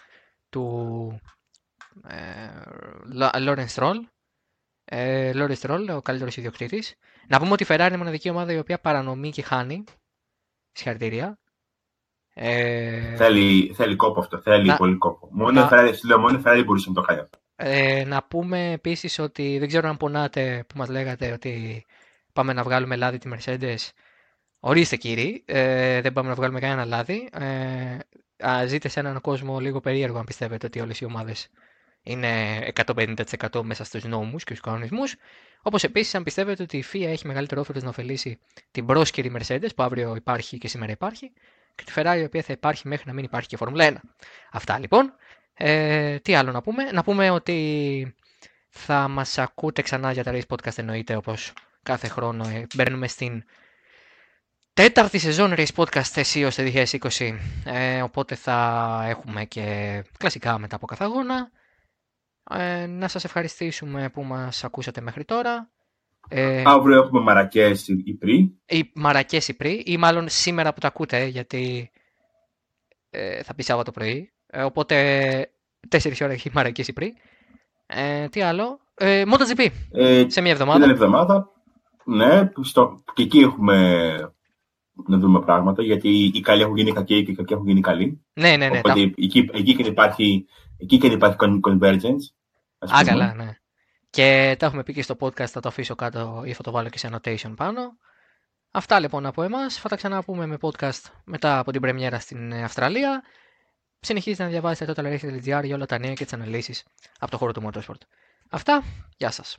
του 0.50 1.22
ε, 2.08 2.62
Lawrence 3.34 3.74
Stroll. 3.76 3.96
Ε, 4.86 5.32
Lawrence 5.36 5.60
Stroll, 5.60 5.88
ο 5.96 6.02
καλύτερος 6.02 6.38
ιδιοκτήτης. 6.38 6.96
Να 7.28 7.40
πούμε 7.40 7.52
ότι 7.52 7.64
η 7.64 7.66
Ferrari 7.70 7.86
είναι 7.86 7.96
η 7.96 7.98
μοναδική 7.98 8.30
ομάδα 8.30 8.54
η 8.54 8.58
οποία 8.58 8.80
παρανομεί 8.80 9.32
και 9.32 9.42
χάνει. 9.42 9.84
Συγχαρητήρια. 10.72 11.41
Ε, 12.34 13.16
Θέλει, 13.16 13.74
θέλει 13.76 13.96
κόπο 13.96 14.20
αυτό. 14.20 14.40
Θέλει 14.42 14.66
Να- 14.68 14.76
πολύ 14.76 14.98
κόπο. 14.98 15.28
Μόνο 15.32 15.52
να- 15.52 15.66
η 15.66 15.70
Ferrari, 15.72 15.96
σου 15.98 16.08
λέω, 16.08 16.20
μόνο 16.20 16.38
η 16.38 16.42
Ferrari 16.46 16.64
μπορούσε 16.66 16.90
να 16.90 16.96
το 16.96 17.02
κάνει 17.02 17.20
αυτό. 17.20 17.40
Ε, 17.56 18.04
να 18.08 18.24
πούμε 18.24 18.72
επίσης 18.72 19.20
ότι 19.20 19.58
δεν 19.60 19.68
ξέρω 19.68 19.90
αν 19.90 19.98
πονάτε 19.98 20.64
που 20.68 20.78
μας 20.78 20.90
λέγατε 20.90 21.32
ότι 21.32 21.86
πάμε 22.34 22.54
να 22.54 22.64
βγάλουμε 22.64 22.96
λάδι 22.96 23.18
τη 23.18 23.30
Mercedes. 23.34 23.76
Ορίστε 24.60 24.96
κύριοι, 24.96 25.44
ε, 25.46 26.02
δεν 26.02 26.14
πάμε 26.14 26.30
να 26.30 26.36
βγάλουμε 26.36 26.60
κανένα 26.60 26.86
λάδι. 26.86 27.30
Ε, 27.40 27.98
α, 28.50 28.66
ζείτε 28.66 28.88
σε 28.88 29.00
έναν 29.00 29.22
κόσμο 29.22 29.60
λίγο 29.60 29.80
περίεργο 29.80 30.18
αν 30.18 30.24
πιστεύετε 30.26 30.66
ότι 30.66 30.80
όλες 30.80 31.00
οι 31.00 31.06
ομάδες 31.06 31.48
είναι 32.04 32.58
150% 32.74 33.64
μέσα 33.64 33.84
στους 33.84 34.04
νόμους 34.04 34.44
και 34.44 34.54
στους 34.56 34.66
κανονισμούς. 34.66 35.16
Όπως 35.62 35.84
επίσης 35.84 36.16
αν 36.16 36.24
πιστεύετε 36.24 36.64
ότι 36.64 36.78
η 36.78 36.84
FIA 36.94 37.06
έχει 37.08 37.28
μεγαλύτερο 37.28 37.62
όφελος 37.62 37.84
να 37.84 37.90
ωφελήσει 37.90 38.40
την 38.72 38.86
πρόσκαιρη 38.86 39.32
Mercedes 39.40 39.70
που 39.76 39.84
αύριο 39.84 40.16
υπάρχει 40.16 40.58
και 40.58 40.68
σήμερα 40.68 40.92
υπάρχει 40.92 41.32
και 41.76 41.84
τη 41.84 41.92
Ferrari 41.96 42.18
η 42.20 42.24
οποία 42.24 42.42
θα 42.42 42.54
υπάρχει 42.54 42.88
μέχρι 42.88 43.04
να 43.08 43.14
μην 43.14 43.24
υπάρχει 43.24 43.48
και 43.48 43.58
Φόρμουλα 43.58 43.90
1. 43.90 43.96
Αυτά 44.52 44.80
λοιπόν. 44.80 45.14
Ε, 45.54 46.20
τι 46.20 46.36
άλλο 46.36 46.52
να 46.52 46.62
πούμε; 46.62 46.84
Να 46.92 47.04
πούμε 47.04 47.30
ότι 47.30 48.16
θα 48.70 49.08
μας 49.08 49.38
ακούτε 49.38 49.82
ξανά 49.82 50.12
για 50.12 50.24
τα 50.24 50.32
Race 50.34 50.48
Podcast 50.48 50.78
εννοείται 50.78 51.16
όπως 51.16 51.54
κάθε 51.84 52.08
χρόνο. 52.08 52.48
Ε, 52.48 52.68
μπαίνουμε 52.76 53.08
στην 53.08 53.44
τέταρτη 54.74 55.18
σεζόν 55.18 55.54
Race 55.58 55.74
Podcast 55.76 56.16
αισίως 56.18 56.56
το 56.56 56.64
2020. 56.64 57.38
Ε, 57.66 58.02
οπότε 58.02 58.36
θα 58.36 59.00
έχουμε 59.08 59.46
και 59.46 60.04
κλασικά 60.18 60.58
μετά 60.58 60.76
από 60.76 60.86
κάθε 60.86 61.04
αγώνα. 61.04 61.52
Ε, 62.50 62.86
να 62.86 63.08
σας 63.08 63.24
ευχαριστήσουμε 63.24 64.10
που 64.10 64.24
μας 64.24 64.64
ακούσατε 64.64 65.02
μέχρι 65.02 65.26
τώρα. 65.26 65.70
Ε, 66.30 66.62
Αύριο 66.66 66.98
έχουμε 66.98 67.20
Μαρακές 67.22 67.88
ή 67.88 68.14
Πρι. 68.14 68.60
ή 68.68 68.92
Μαρακές 68.96 69.48
ή 69.48 69.54
Πρι, 69.54 69.84
ή 69.86 69.98
μάλλον 69.98 70.30
σήμερα 70.30 70.74
που 70.74 70.80
τα 70.80 70.88
ακούτε, 70.88 71.26
γιατί 71.26 71.92
ε, 73.10 73.44
θα 73.44 73.56
πει 73.56 73.64
Σάββατο 73.64 73.92
πρωί. 73.92 74.34
Ε, 74.48 74.64
οπότε 74.64 74.96
4 75.90 76.12
ώρα 76.22 76.32
έχει 76.32 76.50
Μαρακές 76.54 76.88
ή 76.88 76.94
Πρι. 76.94 77.14
Ε, 77.86 78.28
τι 78.28 78.42
άλλο; 78.42 78.80
Ε, 78.94 79.24
MotoGP 79.28 79.68
Ε, 79.92 80.26
σε 80.30 80.42
μια 80.42 80.56
την 80.56 80.62
εβδομάδα. 80.62 80.86
εβδομάδα. 80.90 81.50
Ναι, 82.06 82.46
που 82.46 82.64
στο, 82.64 83.04
και 83.14 83.24
εκεί 83.24 83.40
έχουμε 83.40 84.08
να 85.08 85.18
δούμε 85.18 85.40
πράγματα, 85.42 85.84
γιατί 85.84 86.10
οι 86.34 86.42
καλοί 86.42 86.62
έχουν 86.62 86.78
γίνει 86.78 86.92
κακοί 86.92 87.24
και 87.24 87.32
οι 87.32 87.36
κακοί 87.36 87.54
έχουν 87.54 87.68
γίνει 87.68 87.82
καλοί. 87.82 88.26
Ναι, 88.34 88.50
ναι, 88.50 88.70
ναι. 88.70 88.78
Οπότε 88.78 88.94
τα- 89.08 89.14
εκεί, 89.18 89.50
εκεί 89.54 89.76
και 89.76 89.84
υπάρχει, 89.88 90.46
εκεί 90.78 90.98
και 90.98 91.08
υπάρχει 91.08 91.38
con- 91.40 91.60
convergence. 91.70 92.26
ας 92.80 92.92
Α, 92.92 92.98
πούμε. 92.98 93.04
καλά, 93.12 93.34
ναι. 93.34 93.56
Και 94.12 94.56
τα 94.60 94.66
έχουμε 94.66 94.84
πει 94.84 94.94
και 94.94 95.02
στο 95.02 95.16
podcast, 95.20 95.46
θα 95.46 95.60
το 95.60 95.68
αφήσω 95.68 95.96
κάτω 95.96 96.44
ή 96.46 96.54
θα 96.54 96.64
το 96.64 96.72
βάλω 96.72 96.90
και 96.90 96.98
σε 96.98 97.10
annotation 97.12 97.54
πάνω. 97.56 97.98
Αυτά 98.72 99.00
λοιπόν 99.00 99.26
από 99.26 99.44
εμάς. 99.44 99.78
Θα 99.78 99.90
τα 99.90 99.96
ξαναπούμε 99.96 100.46
με 100.46 100.58
podcast 100.62 101.02
μετά 101.24 101.60
από 101.60 101.72
την 101.72 101.82
πρεμιέρα 101.82 102.20
στην 102.20 102.52
ε, 102.52 102.64
Αυστραλία. 102.64 103.24
Συνεχίζετε 104.00 104.44
να 104.44 104.50
διαβάζετε 104.50 104.94
το 104.94 105.02
totalracing.gr 105.02 105.62
για 105.64 105.76
όλα 105.76 105.86
τα 105.86 105.98
νέα 105.98 106.14
και 106.14 106.24
τις 106.24 106.34
αναλύσεις 106.34 106.84
από 107.20 107.32
το 107.32 107.38
χώρο 107.38 107.52
του 107.52 107.70
motorsport. 107.74 108.02
Αυτά, 108.50 108.84
γεια 109.18 109.32
σας. 109.32 109.58